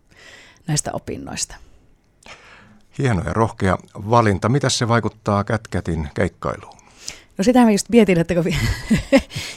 näistä 0.66 0.90
opinnoista. 0.92 1.54
Hieno 2.98 3.22
ja 3.24 3.32
rohkea 3.32 3.78
valinta. 3.94 4.48
Mitä 4.48 4.68
se 4.68 4.88
vaikuttaa 4.88 5.44
Kätkätin 5.44 6.08
keikkailuun? 6.14 6.76
No 7.38 7.44
sitä 7.44 7.64
mä 7.64 7.70
just 7.70 7.88
mietin, 7.88 8.18
että 8.18 8.34
kun, 8.34 8.44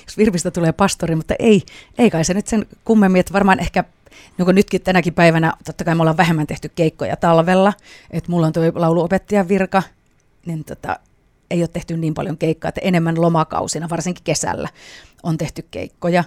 jos 0.06 0.18
Virpistä 0.18 0.52
tulee 0.52 0.72
pastori, 0.72 1.16
mutta 1.16 1.34
ei, 1.40 1.64
ei 1.98 2.10
kai 2.10 2.24
se 2.24 2.34
nyt 2.34 2.48
sen 2.48 2.66
kummemmin, 2.86 3.20
että 3.20 3.34
varmaan 3.34 3.60
ehkä 3.60 3.84
niin 4.38 4.46
kuin 4.46 4.56
nytkin 4.56 4.82
tänäkin 4.82 5.14
päivänä, 5.14 5.54
totta 5.66 5.84
kai 5.84 5.96
me 5.96 6.02
ollaan 6.02 6.18
vähemmän 6.18 6.48
tehty 6.48 6.70
keikkoja 6.70 7.16
talvella, 7.16 7.74
että 8.12 8.32
mulla 8.32 8.48
on 8.48 8.54
tuo 8.54 8.64
lauluopettajan 8.76 9.48
virka, 9.48 9.84
niin 10.50 10.66
tota, 10.66 11.00
ei 11.52 11.62
ole 11.62 11.68
tehty 11.68 11.98
niin 11.98 12.14
paljon 12.14 12.38
keikkaa, 12.38 12.70
että 12.70 12.82
enemmän 12.84 13.22
lomakausina, 13.22 13.90
varsinkin 13.90 14.24
kesällä, 14.24 14.70
on 15.24 15.38
tehty 15.38 15.68
keikkoja. 15.72 16.24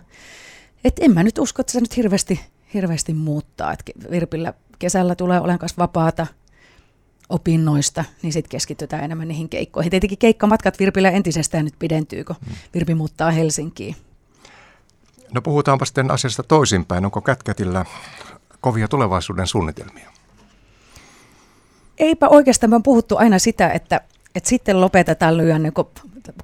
Et 0.85 0.97
en 1.01 1.15
mä 1.15 1.23
nyt 1.23 1.39
usko, 1.39 1.61
että 1.61 1.73
se 1.73 1.81
nyt 1.81 1.97
hirveästi, 1.97 2.41
hirveästi 2.75 3.15
muuttaa. 3.15 3.73
Et 3.73 3.83
Virpillä 4.11 4.55
kesällä 4.79 5.15
tulee 5.15 5.41
olen 5.41 5.59
kanssa 5.59 5.83
vapaata 5.83 6.27
opinnoista, 7.29 8.05
niin 8.23 8.33
sitten 8.33 8.51
keskitytään 8.51 9.05
enemmän 9.05 9.29
niihin 9.29 9.49
keikkoihin. 9.49 9.91
Tietenkin 9.91 10.19
keikkamatkat 10.19 10.79
Virpillä 10.79 11.11
entisestään 11.11 11.65
nyt 11.65 11.75
pidentyy, 11.79 12.25
kun 12.25 12.37
mm. 12.47 12.55
Virpi 12.75 12.95
muuttaa 12.95 13.31
Helsinkiin. 13.31 13.97
No 15.35 15.43
puhutaanpa 15.43 15.85
sitten 15.85 16.11
asiasta 16.11 16.43
toisinpäin. 16.43 17.05
Onko 17.05 17.21
Kätkätillä 17.21 17.85
kovia 18.61 18.89
tulevaisuuden 18.89 19.47
suunnitelmia? 19.47 20.11
Eipä 22.03 22.29
oikeastaan, 22.29 22.71
me 22.71 22.77
on 22.77 22.83
puhuttu 22.83 23.17
aina 23.17 23.39
sitä, 23.39 23.71
että, 23.71 24.01
että 24.35 24.49
sitten 24.49 24.81
lopetetaan 24.81 25.37
lyödä 25.37 25.59
niin 25.59 25.73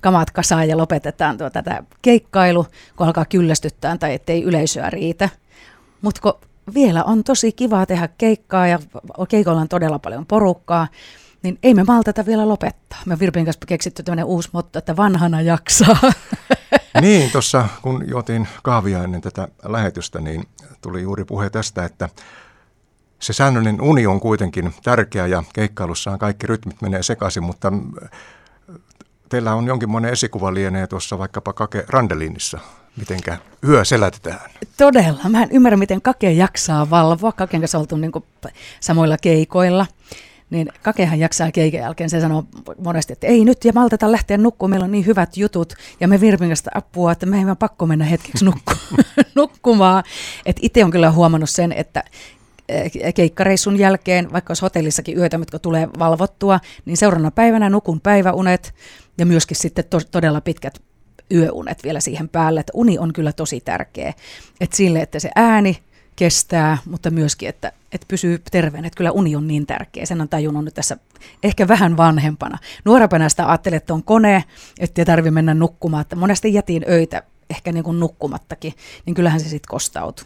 kamat 0.01 0.31
kasaan 0.31 0.69
ja 0.69 0.77
lopetetaan 0.77 1.39
tuo 1.39 1.51
tätä 1.51 1.83
keikkailu, 2.03 2.67
kun 2.97 3.07
alkaa 3.07 3.25
kyllästyttää 3.25 3.99
tai 3.99 4.15
ettei 4.15 4.43
yleisöä 4.43 4.91
riitä. 4.91 5.29
Mutta 6.03 6.35
vielä 6.75 7.05
on 7.05 7.25
tosi 7.25 7.53
kiva 7.53 7.87
tehdä 7.87 8.09
keikkaa 8.19 8.67
ja 8.67 8.79
keikolla 9.29 9.61
on 9.61 9.69
todella 9.69 9.99
paljon 9.99 10.27
porukkaa, 10.27 10.89
niin 11.43 11.59
ei 11.63 11.75
me 11.75 11.85
maltata 11.85 12.27
vielä 12.27 12.49
lopettaa. 12.49 12.99
Me 13.07 13.19
Virpin 13.19 13.45
kanssa 13.45 13.67
keksitty 13.67 14.03
tämmöinen 14.03 14.25
uusi 14.25 14.49
motto, 14.53 14.79
että 14.79 14.97
vanhana 14.97 15.41
jaksaa. 15.41 15.97
Niin, 17.01 17.31
tuossa 17.31 17.69
kun 17.83 18.05
juotiin 18.09 18.49
kahvia 18.63 19.05
ennen 19.05 19.21
tätä 19.21 19.49
lähetystä, 19.65 20.21
niin 20.21 20.45
tuli 20.81 21.03
juuri 21.03 21.25
puhe 21.25 21.51
tästä, 21.51 21.85
että 21.85 22.09
se 23.19 23.33
säännöllinen 23.33 23.81
uni 23.81 24.07
on 24.07 24.21
kuitenkin 24.21 24.75
tärkeä 24.83 25.27
ja 25.27 25.43
keikkailussaan 25.55 26.19
kaikki 26.19 26.47
rytmit 26.47 26.83
menee 26.83 27.03
sekaisin, 27.03 27.43
mutta 27.43 27.73
äh, 28.03 28.11
teillä 29.29 29.55
on 29.55 29.67
jonkinmoinen 29.67 30.13
esikuva 30.13 30.55
lienee 30.55 30.87
tuossa 30.87 31.19
vaikkapa 31.19 31.53
Kake 31.53 31.85
Randelinissa. 31.89 32.59
Mitenkä 32.97 33.39
yö 33.69 33.85
selätetään? 33.85 34.51
Todella. 34.77 35.29
Mä 35.29 35.43
en 35.43 35.49
ymmärrä, 35.53 35.77
miten 35.77 36.03
Kake 36.03 36.33
jaksaa 36.33 36.91
valvoa. 36.91 37.33
Kaken 37.33 37.61
kanssa 37.61 37.79
oltu 37.79 37.97
niin 37.97 38.13
samoilla 38.81 39.17
keikoilla. 39.19 39.87
Niin 40.51 40.69
Kakehan 40.83 41.19
jaksaa 41.19 41.53
keikan 41.53 41.81
jälkeen. 41.81 42.11
Se 42.11 42.21
sanoo 42.21 42.45
monesti, 42.85 43.13
että 43.13 43.27
ei 43.27 43.45
nyt 43.45 43.65
ja 43.65 43.73
malteta 43.75 44.13
lähteä 44.13 44.39
nukkumaan. 44.39 44.71
Meillä 44.71 44.85
on 44.85 44.93
niin 44.93 45.07
hyvät 45.07 45.37
jutut. 45.37 45.75
Ja 46.01 46.09
me 46.09 46.21
Virpin 46.21 46.49
kanssa 46.49 46.71
apua, 46.75 47.13
että 47.13 47.27
me 47.27 47.39
ei 47.39 47.47
vaan 47.47 47.57
pakko 47.57 47.87
mennä 47.87 48.05
hetkeksi 48.05 48.45
nukku- 48.45 49.03
nukkumaan. 49.35 50.05
Itse 50.63 50.85
on 50.85 50.91
kyllä 50.91 51.11
huomannut 51.11 51.51
sen, 51.51 51.73
että 51.73 52.05
keikkareissun 53.15 53.79
jälkeen, 53.79 54.33
vaikka 54.33 54.51
olisi 54.51 54.63
hotellissakin 54.63 55.19
yötä, 55.19 55.39
mitkä 55.39 55.59
tulee 55.59 55.89
valvottua, 55.99 56.61
niin 56.85 56.97
seuraavana 56.97 57.31
päivänä 57.31 57.71
nukun 57.71 58.01
päiväunet 58.01 58.75
ja 59.19 59.27
myöskin 59.27 59.57
sitten 59.57 59.85
to- 59.91 60.01
todella 60.11 60.41
pitkät 60.41 60.83
yöunet 61.35 61.85
vielä 61.85 62.01
siihen 62.01 62.29
päälle, 62.29 62.61
että 62.61 62.73
uni 62.75 62.99
on 62.99 63.13
kyllä 63.13 63.33
tosi 63.33 63.61
tärkeä. 63.61 64.15
Että 64.61 64.77
sille, 64.77 65.01
että 65.01 65.19
se 65.19 65.31
ääni 65.35 65.79
kestää, 66.17 66.79
mutta 66.87 67.11
myöskin, 67.11 67.49
että, 67.49 67.73
että 67.93 68.05
pysyy 68.09 68.43
terveenä. 68.51 68.87
Että 68.87 68.97
kyllä 68.97 69.11
uni 69.11 69.37
on 69.37 69.47
niin 69.47 69.67
tärkeä. 69.67 70.07
Sen 70.07 70.21
on 70.21 70.29
tajunnut 70.29 70.65
nyt 70.65 70.75
tässä 70.75 70.97
ehkä 71.43 71.69
vähän 71.69 71.97
vanhempana. 71.97 72.59
Nuorempana 72.85 73.29
sitä 73.29 73.49
ajattelin, 73.49 73.77
että 73.77 73.95
on 73.95 74.03
kone, 74.03 74.45
että 74.79 75.05
tarvitse 75.05 75.31
mennä 75.31 75.55
nukkumaan. 75.55 76.01
Että 76.01 76.17
monesti 76.17 76.55
jätin 76.55 76.85
öitä 76.89 77.23
ehkä 77.51 77.73
niin 77.73 77.85
kuin 77.85 78.01
nukkumattakin, 78.01 78.75
niin 79.07 79.15
kyllähän 79.15 79.41
se 79.41 79.49
sitten 79.49 79.69
kostautuu. 79.69 80.25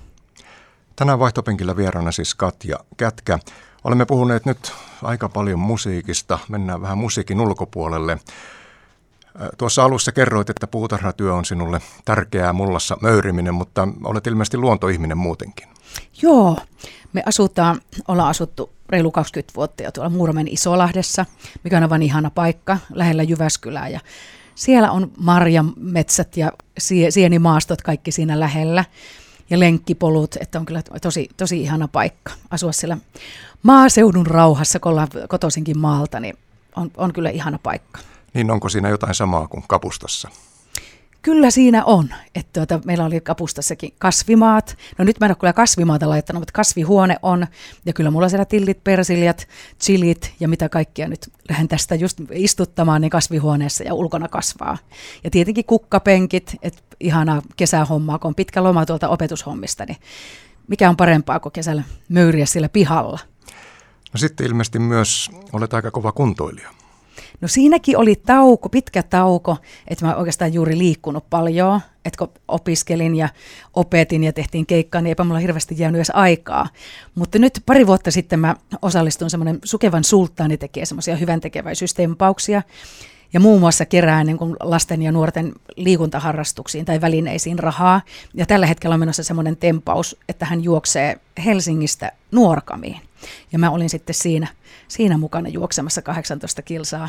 Tänään 0.97 1.19
vaihtopenkillä 1.19 1.77
vieraana 1.77 2.13
siis 2.13 2.35
Katja 2.35 2.79
Kätkä. 2.97 3.39
Olemme 3.85 4.07
puhuneet 4.07 4.47
nyt 4.47 4.73
aika 5.03 5.29
paljon 5.29 5.59
musiikista. 5.59 6.39
Mennään 6.49 6.83
vähän 6.83 6.99
musiikin 6.99 7.41
ulkopuolelle. 7.41 8.19
Tuossa 9.59 9.85
alussa 9.85 10.13
kerroit, 10.13 10.51
että 10.51 10.67
puutarhatyö 10.67 11.35
on 11.35 11.45
sinulle 11.45 11.81
tärkeää 12.05 12.53
mullassa 12.53 12.97
möyriminen, 13.01 13.55
mutta 13.55 13.89
olet 14.05 14.27
ilmeisesti 14.27 14.57
luontoihminen 14.57 15.19
muutenkin. 15.19 15.69
Joo, 16.23 16.59
me 17.13 17.23
asutaan, 17.27 17.81
ollaan 18.09 18.29
asuttu 18.29 18.73
reilu 18.89 19.11
20 19.11 19.55
vuotta 19.57 19.83
jo 19.83 19.93
tuolla 19.93 20.11
Muuramen 20.11 20.49
Isolahdessa, 20.49 21.27
mikä 21.65 21.77
on 21.77 21.83
aivan 21.83 22.03
ihana 22.03 22.31
paikka 22.31 22.79
lähellä 22.91 23.23
Jyväskylää. 23.23 23.89
Ja 23.89 24.01
siellä 24.55 24.91
on 24.91 25.13
marjametsät 25.19 26.37
ja 26.37 26.53
sienimaastot 27.11 27.83
kaikki 27.83 28.13
siinä 28.13 28.41
lähellä. 28.41 28.85
Ja 29.53 29.61
lenkkipolut, 29.61 30.37
että 30.41 30.59
on 30.59 30.67
kyllä 30.67 30.83
tosi, 31.03 31.29
tosi 31.37 31.61
ihana 31.61 31.89
paikka 31.89 32.33
asua 32.51 32.73
siellä 32.73 32.97
maaseudun 33.63 34.27
rauhassa, 34.27 34.81
kun 34.81 34.91
ollaan 34.91 35.09
kotoisinkin 35.29 35.79
maalta, 35.79 36.21
niin 36.21 36.39
on, 36.77 36.91
on 36.97 37.13
kyllä 37.13 37.31
ihana 37.31 37.59
paikka. 37.63 38.01
Niin 38.35 38.51
onko 38.51 38.69
siinä 38.69 38.89
jotain 38.89 39.15
samaa 39.15 39.49
kuin 39.49 39.65
kapustassa? 39.69 40.29
Kyllä 41.23 41.51
siinä 41.51 41.85
on. 41.85 42.09
Että 42.35 42.61
tuota, 42.61 42.87
meillä 42.87 43.05
oli 43.05 43.21
kapustassakin 43.21 43.95
kasvimaat. 43.99 44.77
No 44.99 45.05
nyt 45.05 45.21
mä 45.21 45.27
en 45.27 45.31
ole 45.31 45.37
kyllä 45.37 45.53
kasvimaata 45.53 46.09
laittanut, 46.09 46.41
mutta 46.41 46.53
kasvihuone 46.53 47.17
on. 47.23 47.47
Ja 47.87 47.93
kyllä 47.93 48.11
mulla 48.11 48.29
siellä 48.29 48.45
tillit, 48.45 48.85
persiljat, 48.85 49.49
chilit 49.83 50.35
ja 50.41 50.49
mitä 50.49 50.69
kaikkia 50.69 51.09
nyt 51.09 51.31
lähden 51.49 51.69
tästä 51.69 51.95
just 51.95 52.21
istuttamaan 52.33 53.01
niin 53.01 53.11
kasvihuoneessa 53.11 53.85
ja 53.85 53.95
ulkona 53.95 54.29
kasvaa. 54.29 54.79
Ja 55.25 55.31
tietenkin 55.31 55.65
kukkapenkit, 55.65 56.57
että 56.63 56.83
ihana 57.01 57.43
kesähommaa, 57.57 58.19
kun 58.19 58.29
on 58.29 58.35
pitkä 58.35 58.63
loma 58.63 58.87
tuolta 58.87 59.09
opetushommista, 59.09 59.85
niin 59.85 59.97
mikä 60.69 60.89
on 60.89 60.97
parempaa 60.97 61.41
kuin 61.41 61.53
kesällä 61.53 61.83
möyriä 62.09 62.47
sillä 62.47 62.69
pihalla. 62.69 63.19
No 64.13 64.19
sitten 64.19 64.47
ilmeisesti 64.47 64.79
myös 64.79 65.31
olet 65.53 65.75
aika 65.75 65.91
kova 65.91 66.13
kuntoilija. 66.13 66.82
No 67.43 67.49
siinäkin 67.49 67.99
oli 67.99 68.17
tauko, 68.17 68.69
pitkä 68.69 69.03
tauko, 69.03 69.57
että 69.89 70.07
mä 70.07 70.15
oikeastaan 70.15 70.55
juuri 70.55 70.79
liikkunut 70.79 71.31
paljon, 71.31 71.81
että 72.05 72.19
kun 72.19 72.43
opiskelin 72.49 73.15
ja 73.15 73.29
opetin 73.75 74.25
ja 74.25 74.33
tehtiin 74.33 74.67
keikkaa, 74.67 75.01
niin 75.01 75.09
eipä 75.09 75.25
mulla 75.25 75.39
hirveästi 75.39 75.75
jäänyt 75.79 75.99
edes 75.99 76.11
aikaa. 76.15 76.69
Mutta 77.15 77.39
nyt 77.39 77.63
pari 77.67 77.87
vuotta 77.87 78.11
sitten 78.11 78.41
mä 78.41 78.57
osallistun 78.83 79.31
semmoinen 79.31 79.59
Sukevan 79.65 80.05
sulttaani 80.05 80.57
tekee 80.57 80.85
semmoisia 80.87 81.17
hyvän 81.17 81.41
tekeväisyystempauksia, 81.41 82.63
ja 83.33 83.41
muun 83.41 83.61
muassa 83.61 83.87
kerää 83.87 84.25
niin 84.25 84.39
kuin 84.39 84.57
lasten 84.61 85.03
ja 85.03 85.13
nuorten 85.13 85.53
liikuntaharrastuksiin 85.77 86.85
tai 86.85 87.01
välineisiin 87.01 87.59
rahaa. 87.59 88.01
Ja 88.35 88.47
tällä 88.47 88.67
hetkellä 88.67 88.95
on 88.95 89.01
menossa 89.01 89.25
semmoinen 89.25 89.57
tempaus, 89.57 90.17
että 90.29 90.47
hän 90.47 90.65
juoksee 90.65 91.21
Helsingistä 91.45 92.13
Nuorkamiin. 92.31 93.01
Ja 93.53 93.59
mä 93.59 93.71
olin 93.71 93.91
sitten 93.91 94.15
siinä, 94.15 94.47
siinä 94.89 95.19
mukana 95.19 95.49
juoksemassa 95.49 96.03
18 96.03 96.63
kilsaa 96.63 97.09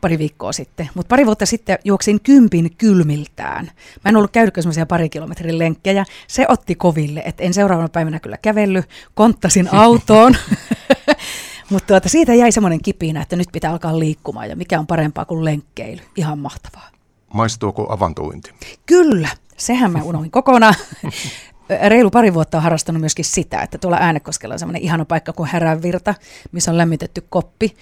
pari 0.00 0.18
viikkoa 0.18 0.52
sitten. 0.52 0.90
Mutta 0.94 1.08
pari 1.08 1.26
vuotta 1.26 1.46
sitten 1.46 1.78
juoksin 1.84 2.20
kympin 2.20 2.76
kylmiltään. 2.78 3.70
Mä 4.04 4.08
en 4.08 4.16
ollut 4.16 4.30
käynytkö 4.30 4.62
semmoisia 4.62 4.86
pari 4.86 5.08
kilometrin 5.08 5.58
lenkkejä. 5.58 6.04
Se 6.26 6.46
otti 6.48 6.74
koville, 6.74 7.22
että 7.26 7.42
en 7.42 7.54
seuraavana 7.54 7.88
päivänä 7.88 8.20
kyllä 8.20 8.36
kävellyt. 8.36 8.88
Konttasin 9.14 9.74
autoon. 9.84 10.36
Mutta 11.70 11.86
tuota, 11.86 12.08
siitä 12.08 12.34
jäi 12.34 12.52
semmoinen 12.52 12.82
kipinä, 12.82 13.22
että 13.22 13.36
nyt 13.36 13.48
pitää 13.52 13.70
alkaa 13.70 13.98
liikkumaan 13.98 14.48
ja 14.48 14.56
mikä 14.56 14.78
on 14.78 14.86
parempaa 14.86 15.24
kuin 15.24 15.44
lenkkeily. 15.44 16.02
Ihan 16.16 16.38
mahtavaa. 16.38 16.88
Maistuuko 17.34 17.86
avantointi? 17.92 18.50
Kyllä, 18.86 19.28
sehän 19.56 19.92
mä 19.92 20.02
unohdin 20.02 20.30
kokonaan. 20.30 20.74
Reilu 21.88 22.10
pari 22.10 22.34
vuotta 22.34 22.56
on 22.56 22.62
harrastanut 22.62 23.00
myöskin 23.00 23.24
sitä, 23.24 23.62
että 23.62 23.78
tuolla 23.78 23.98
Äänekoskella 24.00 24.52
on 24.52 24.58
semmoinen 24.58 24.82
ihana 24.82 25.04
paikka 25.04 25.32
kuin 25.32 25.48
Häränvirta, 25.48 26.14
missä 26.52 26.70
on 26.70 26.78
lämmitetty 26.78 27.24
koppi. 27.28 27.76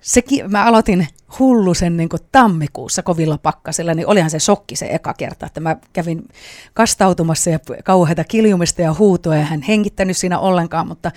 Sekin, 0.00 0.50
mä 0.50 0.64
aloitin 0.64 1.08
hullusen 1.38 1.96
niin 1.96 2.08
tammikuussa 2.32 3.02
kovilla 3.02 3.38
pakkasilla, 3.38 3.94
niin 3.94 4.06
olihan 4.06 4.30
se 4.30 4.38
shokki 4.38 4.76
se 4.76 4.86
eka 4.90 5.14
kerta, 5.14 5.46
että 5.46 5.60
mä 5.60 5.76
kävin 5.92 6.28
kastautumassa 6.74 7.50
ja 7.50 7.58
kauheita 7.84 8.24
kiljumista 8.24 8.82
ja 8.82 8.94
huutoa 8.94 9.36
ja 9.36 9.44
hän 9.44 9.62
hengittänyt 9.62 10.16
siinä 10.16 10.38
ollenkaan, 10.38 10.88
mutta 10.88 11.10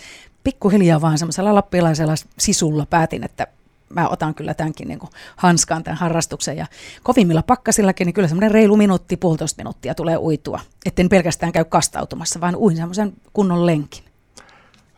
pikkuhiljaa 0.43 1.01
vaan 1.01 1.18
semmoisella 1.18 1.56
lappilaisella 1.56 2.14
sisulla 2.39 2.86
päätin, 2.86 3.24
että 3.24 3.47
mä 3.90 4.10
otan 4.10 4.36
kyllä 4.36 4.54
tämänkin 4.54 4.88
niin 4.88 5.00
hanskaan 5.36 5.84
tämän 5.84 5.98
harrastuksen. 5.98 6.58
Ja 6.58 6.66
kovimmilla 7.04 7.44
pakkasillakin, 7.44 8.06
niin 8.06 8.14
kyllä 8.14 8.28
semmoinen 8.28 8.52
reilu 8.52 8.78
minuutti, 8.78 9.18
puolitoista 9.18 9.60
minuuttia 9.60 9.96
tulee 9.96 10.18
uitua. 10.18 10.60
Etten 10.86 11.10
pelkästään 11.10 11.52
käy 11.52 11.66
kastautumassa, 11.66 12.42
vaan 12.42 12.56
uin 12.56 12.78
semmoisen 12.78 13.14
kunnon 13.34 13.66
lenkin. 13.66 14.04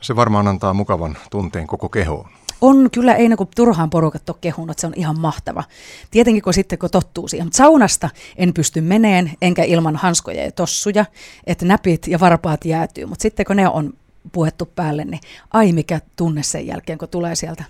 Se 0.02 0.16
varmaan 0.16 0.48
antaa 0.48 0.74
mukavan 0.74 1.18
tunteen 1.32 1.68
koko 1.68 1.90
kehoon. 1.90 2.30
On, 2.62 2.90
kyllä 2.92 3.16
ei 3.16 3.30
niin 3.30 3.48
turhaan 3.56 3.90
porukat 3.90 4.30
ole 4.30 4.38
kehunut, 4.42 4.80
se 4.80 4.88
on 4.88 4.94
ihan 4.96 5.20
mahtava. 5.20 5.64
Tietenkin 6.12 6.44
kun 6.44 6.54
sitten 6.54 6.80
kun 6.80 6.90
tottuu 6.90 7.28
siihen, 7.28 7.46
mutta 7.46 7.58
saunasta 7.58 8.10
en 8.36 8.54
pysty 8.54 8.82
meneen, 8.82 9.32
enkä 9.42 9.64
ilman 9.64 9.96
hanskoja 9.96 10.44
ja 10.44 10.52
tossuja, 10.52 11.06
että 11.48 11.66
näpit 11.66 12.08
ja 12.08 12.20
varpaat 12.20 12.66
jäätyy, 12.66 13.06
mutta 13.06 13.22
sitten 13.22 13.46
kun 13.46 13.56
ne 13.56 13.70
on 13.70 13.94
puettu 14.32 14.66
päälle, 14.66 15.06
niin 15.06 15.20
ai 15.54 15.72
mikä 15.72 16.02
tunne 16.16 16.44
sen 16.44 16.68
jälkeen, 16.68 17.00
kun 17.00 17.10
tulee 17.10 17.36
sieltä, 17.36 17.64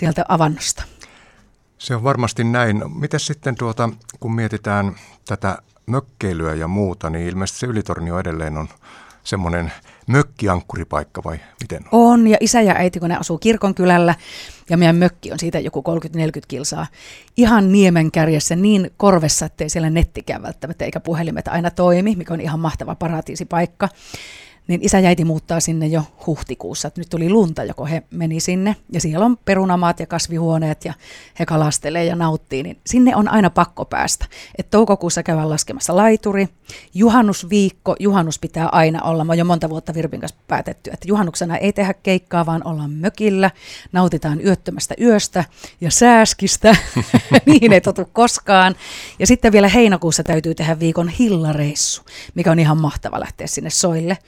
sieltä 0.00 0.24
avannosta. 0.28 0.84
Se 1.78 1.94
on 1.94 2.04
varmasti 2.04 2.44
näin. 2.44 2.82
Miten 3.00 3.20
sitten 3.20 3.54
tuota, 3.54 3.88
kun 4.20 4.34
mietitään 4.34 4.96
tätä 5.28 5.58
mökkeilyä 5.86 6.54
ja 6.54 6.68
muuta, 6.68 7.10
niin 7.10 7.28
ilmeisesti 7.28 7.60
se 7.60 7.66
Ylitornio 7.66 8.18
edelleen 8.18 8.58
on 8.58 8.68
semmoinen 9.24 9.72
mökkiankkuripaikka 10.06 11.24
vai 11.24 11.40
miten 11.60 11.82
on? 11.92 12.12
On, 12.12 12.26
ja 12.26 12.36
isä 12.40 12.60
ja 12.60 12.74
äiti, 12.76 13.00
kun 13.00 13.08
ne 13.08 13.16
asuu 13.16 13.38
kirkonkylällä, 13.38 14.14
ja 14.70 14.76
meidän 14.76 14.96
mökki 14.96 15.32
on 15.32 15.38
siitä 15.38 15.58
joku 15.58 15.84
30-40 16.06 16.12
kilsaa. 16.48 16.86
Ihan 17.36 17.72
niemen 17.72 18.10
kärjessä 18.10 18.56
niin 18.56 18.90
korvessa, 18.96 19.46
ettei 19.46 19.70
siellä 19.70 19.90
nettikään 19.90 20.42
välttämättä, 20.42 20.84
eikä 20.84 21.00
puhelimet 21.00 21.48
aina 21.48 21.70
toimi, 21.70 22.14
mikä 22.16 22.34
on 22.34 22.40
ihan 22.40 22.60
mahtava 22.60 22.94
paratiisipaikka 22.94 23.88
niin 24.70 24.84
isä 24.84 24.98
ja 24.98 25.08
äiti 25.08 25.24
muuttaa 25.24 25.60
sinne 25.60 25.86
jo 25.86 26.02
huhtikuussa. 26.26 26.88
Että 26.88 27.00
nyt 27.00 27.08
tuli 27.08 27.30
lunta, 27.30 27.64
joko 27.64 27.84
he 27.84 28.02
meni 28.10 28.40
sinne 28.40 28.76
ja 28.92 29.00
siellä 29.00 29.26
on 29.26 29.36
perunamaat 29.44 30.00
ja 30.00 30.06
kasvihuoneet 30.06 30.84
ja 30.84 30.94
he 31.38 31.46
kalastelee 31.46 32.04
ja 32.04 32.16
nauttii, 32.16 32.62
niin 32.62 32.80
sinne 32.86 33.16
on 33.16 33.28
aina 33.28 33.50
pakko 33.50 33.84
päästä. 33.84 34.26
Et 34.58 34.70
toukokuussa 34.70 35.22
käydään 35.22 35.50
laskemassa 35.50 35.96
laituri. 35.96 36.48
Juhannusviikko, 36.94 37.96
juhannus 37.98 38.38
pitää 38.38 38.68
aina 38.68 39.02
olla. 39.02 39.24
Mä 39.24 39.32
oon 39.32 39.38
jo 39.38 39.44
monta 39.44 39.70
vuotta 39.70 39.94
Virpin 39.94 40.20
kanssa 40.20 40.38
päätetty, 40.46 40.90
että 40.90 41.08
juhannuksena 41.08 41.56
ei 41.56 41.72
tehdä 41.72 41.94
keikkaa, 41.94 42.46
vaan 42.46 42.66
ollaan 42.66 42.90
mökillä, 42.90 43.50
nautitaan 43.92 44.44
yöttömästä 44.44 44.94
yöstä 45.00 45.44
ja 45.80 45.90
sääskistä. 45.90 46.76
Niihin 47.46 47.72
ei 47.72 47.80
totu 47.80 48.08
koskaan. 48.12 48.74
Ja 49.18 49.26
sitten 49.26 49.52
vielä 49.52 49.68
heinäkuussa 49.68 50.22
täytyy 50.22 50.54
tehdä 50.54 50.80
viikon 50.80 51.08
hillareissu, 51.08 52.02
mikä 52.34 52.50
on 52.50 52.58
ihan 52.58 52.78
mahtava 52.78 53.20
lähteä 53.20 53.46
sinne 53.46 53.70
soille 53.70 54.18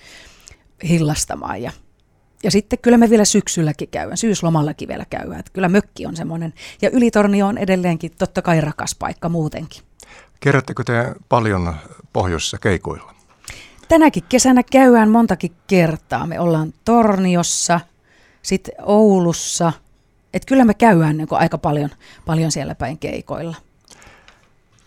hillastamaan. 0.88 1.62
Ja, 1.62 1.72
ja 2.42 2.50
sitten 2.50 2.78
kyllä 2.78 2.96
me 2.96 3.10
vielä 3.10 3.24
syksylläkin 3.24 3.88
käydään, 3.88 4.16
syyslomallakin 4.16 4.88
vielä 4.88 5.04
käydään. 5.10 5.40
Että 5.40 5.52
kyllä 5.52 5.68
mökki 5.68 6.06
on 6.06 6.16
semmoinen. 6.16 6.54
Ja 6.82 6.90
Ylitornio 6.90 7.46
on 7.46 7.58
edelleenkin 7.58 8.12
totta 8.18 8.42
kai 8.42 8.60
rakas 8.60 8.94
paikka 8.98 9.28
muutenkin. 9.28 9.82
Kerrotteko 10.40 10.84
te 10.84 11.14
paljon 11.28 11.74
pohjoisessa 12.12 12.58
keikoilla? 12.58 13.14
Tänäkin 13.88 14.24
kesänä 14.28 14.62
käydään 14.62 15.10
montakin 15.10 15.52
kertaa. 15.66 16.26
Me 16.26 16.40
ollaan 16.40 16.74
Torniossa, 16.84 17.80
sitten 18.42 18.74
Oulussa. 18.82 19.72
Että 20.34 20.46
kyllä 20.46 20.64
me 20.64 20.74
käydään 20.74 21.16
niin 21.16 21.28
aika 21.30 21.58
paljon, 21.58 21.90
paljon 22.26 22.52
siellä 22.52 22.74
päin 22.74 22.98
keikoilla. 22.98 23.56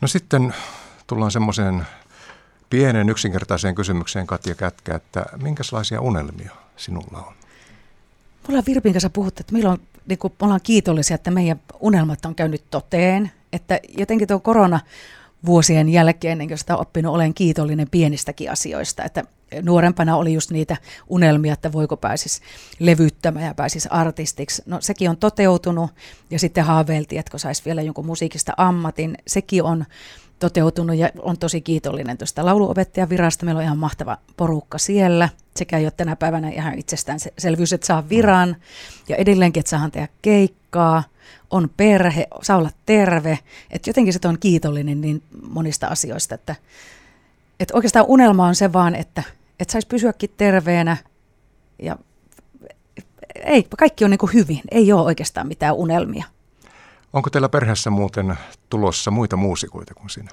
No 0.01 0.07
sitten 0.07 0.53
tullaan 1.07 1.31
semmoiseen 1.31 1.85
pienen 2.69 3.09
yksinkertaiseen 3.09 3.75
kysymykseen, 3.75 4.27
Katja 4.27 4.55
Kätkä, 4.55 4.95
että 4.95 5.25
minkälaisia 5.41 6.01
unelmia 6.01 6.51
sinulla 6.77 7.17
on? 7.17 7.33
Me 7.33 8.47
ollaan 8.49 8.63
Virpin 8.67 8.93
kanssa 8.93 9.09
puhuttu, 9.09 9.39
että 9.39 9.53
meillä 9.53 9.69
on, 9.69 9.77
niin 10.07 10.19
kuin, 10.19 10.33
me 10.41 10.45
ollaan 10.45 10.61
kiitollisia, 10.63 11.15
että 11.15 11.31
meidän 11.31 11.59
unelmat 11.79 12.25
on 12.25 12.35
käynyt 12.35 12.63
toteen. 12.71 13.31
Että 13.53 13.79
jotenkin 13.97 14.27
tuon 14.27 14.41
korona 14.41 14.79
vuosien 15.45 15.89
jälkeen, 15.89 16.37
niin 16.37 16.57
sitä 16.57 16.77
oppinut, 16.77 17.15
olen 17.15 17.33
kiitollinen 17.33 17.89
pienistäkin 17.89 18.51
asioista. 18.51 19.03
Että 19.03 19.23
nuorempana 19.61 20.17
oli 20.17 20.33
just 20.33 20.51
niitä 20.51 20.77
unelmia, 21.07 21.53
että 21.53 21.71
voiko 21.71 21.97
pääsis 21.97 22.41
levyttämään 22.79 23.45
ja 23.45 23.53
pääsis 23.53 23.87
artistiksi. 23.87 24.63
No 24.65 24.77
sekin 24.81 25.09
on 25.09 25.17
toteutunut 25.17 25.91
ja 26.31 26.39
sitten 26.39 26.63
haaveiltiin, 26.63 27.19
että 27.19 27.31
kun 27.31 27.39
saisi 27.39 27.65
vielä 27.65 27.81
jonkun 27.81 28.05
musiikista 28.05 28.53
ammatin. 28.57 29.17
Sekin 29.27 29.63
on 29.63 29.85
toteutunut 30.49 30.95
ja 30.95 31.09
on 31.19 31.37
tosi 31.37 31.61
kiitollinen 31.61 32.17
tuosta 32.17 32.45
lauluopettajan 32.45 33.09
virasta. 33.09 33.45
Meillä 33.45 33.59
on 33.59 33.65
ihan 33.65 33.77
mahtava 33.77 34.17
porukka 34.37 34.77
siellä. 34.77 35.29
Sekä 35.55 35.79
jo 35.79 35.91
tänä 35.91 36.15
päivänä 36.15 36.49
ihan 36.49 36.79
itsestäänselvyys, 36.79 37.73
että 37.73 37.87
saa 37.87 38.09
viran 38.09 38.55
ja 39.09 39.15
edelleenkin, 39.15 39.59
että 39.59 39.69
saahan 39.69 39.91
tehdä 39.91 40.07
keikkaa. 40.21 41.03
On 41.51 41.69
perhe, 41.77 42.27
saa 42.41 42.57
olla 42.57 42.69
terve. 42.85 43.39
Että 43.71 43.89
jotenkin 43.89 44.13
se 44.13 44.27
on 44.27 44.39
kiitollinen 44.39 45.01
niin 45.01 45.23
monista 45.49 45.87
asioista, 45.87 46.35
että, 46.35 46.55
että 47.59 47.73
oikeastaan 47.73 48.05
unelma 48.07 48.47
on 48.47 48.55
se 48.55 48.73
vaan, 48.73 48.95
että, 48.95 49.23
että 49.59 49.71
saisi 49.71 49.87
pysyäkin 49.87 50.29
terveenä 50.37 50.97
ja 51.81 51.97
ei, 53.35 53.67
kaikki 53.77 54.05
on 54.05 54.11
niin 54.11 54.17
kuin 54.17 54.33
hyvin. 54.33 54.61
Ei 54.71 54.91
ole 54.91 55.01
oikeastaan 55.01 55.47
mitään 55.47 55.75
unelmia. 55.75 56.25
Onko 57.15 57.29
teillä 57.29 57.49
perheessä 57.49 57.89
muuten 57.89 58.37
tulossa 58.69 59.11
muita 59.11 59.37
muusikoita 59.37 59.93
kuin 59.93 60.09
sinä? 60.09 60.29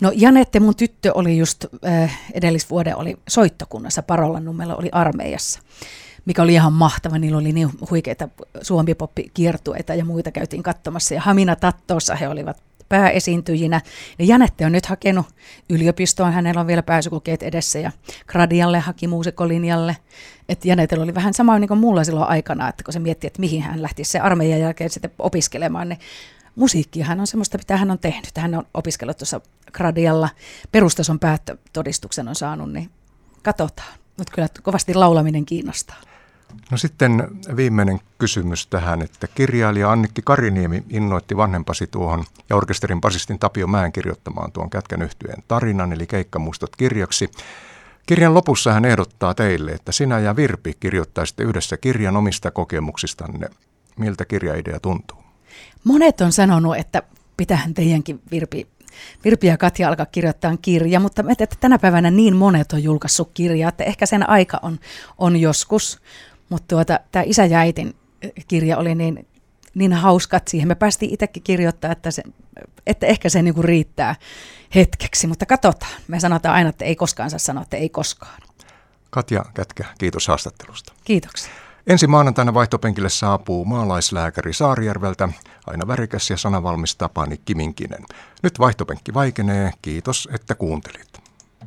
No 0.00 0.12
Janette, 0.14 0.60
mun 0.60 0.76
tyttö, 0.76 1.12
oli 1.14 1.38
just 1.38 1.64
äh, 1.86 2.20
edellisvuoden 2.34 2.96
oli 2.96 3.16
soittokunnassa 3.28 4.02
Parolan 4.02 4.44
nummella, 4.44 4.76
oli 4.76 4.88
armeijassa, 4.92 5.60
mikä 6.24 6.42
oli 6.42 6.54
ihan 6.54 6.72
mahtava. 6.72 7.18
Niillä 7.18 7.38
oli 7.38 7.52
niin 7.52 7.70
huikeita 7.90 8.28
suomipoppikiertueita 8.62 9.94
ja 9.94 10.04
muita 10.04 10.30
käytiin 10.30 10.62
katsomassa. 10.62 11.14
Ja 11.14 11.20
Hamina 11.20 11.56
Tattoossa 11.56 12.14
he 12.14 12.28
olivat 12.28 12.62
pääesiintyjinä. 12.88 13.80
Ja 14.18 14.24
Janette 14.24 14.66
on 14.66 14.72
nyt 14.72 14.86
hakenut 14.86 15.26
yliopistoon, 15.70 16.32
hänellä 16.32 16.60
on 16.60 16.66
vielä 16.66 16.82
pääsykokeet 16.82 17.42
edessä 17.42 17.78
ja 17.78 17.92
Gradialle 18.26 18.78
haki 18.78 19.06
muusikolinjalle. 19.06 19.96
Että 20.48 20.68
Janetella 20.68 21.04
oli 21.04 21.14
vähän 21.14 21.34
sama 21.34 21.58
niin 21.58 21.68
kuin 21.68 21.80
mulla 21.80 22.04
silloin 22.04 22.28
aikana, 22.28 22.68
että 22.68 22.84
kun 22.84 22.92
se 22.92 22.98
mietti, 22.98 23.26
että 23.26 23.40
mihin 23.40 23.62
hän 23.62 23.82
lähti 23.82 24.04
se 24.04 24.20
armeijan 24.20 24.60
jälkeen 24.60 24.90
sitten 24.90 25.10
opiskelemaan, 25.18 25.88
niin 25.88 25.98
musiikkihan 26.56 27.20
on 27.20 27.26
semmoista, 27.26 27.58
mitä 27.58 27.76
hän 27.76 27.90
on 27.90 27.98
tehnyt. 27.98 28.38
Hän 28.38 28.54
on 28.54 28.66
opiskellut 28.74 29.16
tuossa 29.16 29.40
Gradialla, 29.72 30.28
perustason 30.72 31.18
päättötodistuksen 31.18 32.28
on 32.28 32.34
saanut, 32.34 32.72
niin 32.72 32.90
katsotaan. 33.42 33.98
Mutta 34.16 34.32
kyllä 34.34 34.48
kovasti 34.62 34.94
laulaminen 34.94 35.46
kiinnostaa. 35.46 35.96
No 36.70 36.76
sitten 36.76 37.28
viimeinen 37.56 38.00
kysymys 38.18 38.66
tähän, 38.66 39.02
että 39.02 39.26
kirjailija 39.34 39.92
Annikki 39.92 40.22
Kariniemi 40.24 40.82
innoitti 40.90 41.36
vanhempasi 41.36 41.86
tuohon 41.86 42.24
ja 42.50 42.56
orkesterin 42.56 43.00
basistin 43.00 43.38
Tapio 43.38 43.66
Mäen 43.66 43.92
kirjoittamaan 43.92 44.52
tuon 44.52 44.70
Kätkän 44.70 45.02
yhtyeen 45.02 45.42
tarinan, 45.48 45.92
eli 45.92 46.06
Keikkamuistot 46.06 46.76
kirjaksi. 46.76 47.30
Kirjan 48.06 48.34
lopussa 48.34 48.72
hän 48.72 48.84
ehdottaa 48.84 49.34
teille, 49.34 49.70
että 49.70 49.92
sinä 49.92 50.18
ja 50.18 50.36
Virpi 50.36 50.76
kirjoittaisitte 50.80 51.42
yhdessä 51.42 51.76
kirjan 51.76 52.16
omista 52.16 52.50
kokemuksistanne. 52.50 53.48
Miltä 53.96 54.24
kirjaidea 54.24 54.80
tuntuu? 54.80 55.18
Monet 55.84 56.20
on 56.20 56.32
sanonut, 56.32 56.76
että 56.76 57.02
pitähän 57.36 57.74
teidänkin 57.74 58.20
Virpi 58.30 58.66
Virpi 59.24 59.46
ja 59.46 59.56
Katja 59.56 59.88
alkaa 59.88 60.06
kirjoittaa 60.06 60.56
kirja, 60.56 61.00
mutta 61.00 61.24
että 61.28 61.56
tänä 61.60 61.78
päivänä 61.78 62.10
niin 62.10 62.36
monet 62.36 62.72
on 62.72 62.82
julkaissut 62.82 63.30
kirjaa, 63.34 63.68
että 63.68 63.84
ehkä 63.84 64.06
sen 64.06 64.28
aika 64.28 64.58
on, 64.62 64.78
on 65.18 65.36
joskus. 65.36 66.00
Mutta 66.48 66.76
tuota, 66.76 67.00
tämä 67.12 67.22
Isä 67.26 67.44
ja 67.44 67.58
äitin 67.58 67.96
eh, 68.22 68.32
kirja 68.48 68.78
oli 68.78 68.94
niin, 68.94 69.26
niin 69.74 69.92
hauska, 69.92 70.36
että 70.36 70.50
siihen 70.50 70.68
me 70.68 70.74
päästiin 70.74 71.12
itsekin 71.12 71.42
kirjoittaa, 71.42 71.92
että, 71.92 72.10
se, 72.10 72.22
että 72.86 73.06
ehkä 73.06 73.28
se 73.28 73.42
niinku 73.42 73.62
riittää 73.62 74.14
hetkeksi, 74.74 75.26
mutta 75.26 75.46
katsotaan. 75.46 75.92
Me 76.08 76.20
sanotaan 76.20 76.54
aina, 76.54 76.68
että 76.70 76.84
ei 76.84 76.96
koskaan 76.96 77.30
saa 77.30 77.38
sanoa, 77.38 77.62
että 77.62 77.76
ei 77.76 77.88
koskaan. 77.88 78.42
Katja 79.10 79.44
Kätkä, 79.54 79.84
kiitos 79.98 80.28
haastattelusta. 80.28 80.92
Kiitoksia. 81.04 81.52
Ensi 81.86 82.06
maanantaina 82.06 82.54
vaihtopenkille 82.54 83.08
saapuu 83.08 83.64
maalaislääkäri 83.64 84.52
Saarijärveltä, 84.52 85.28
aina 85.66 85.86
värikäs 85.86 86.30
ja 86.30 86.36
sanavalmis 86.36 86.96
Tapani 86.96 87.40
Kiminkinen. 87.44 88.04
Nyt 88.42 88.58
vaihtopenkki 88.58 89.14
vaikenee, 89.14 89.72
kiitos 89.82 90.28
että 90.32 90.54
kuuntelit. 90.54 91.25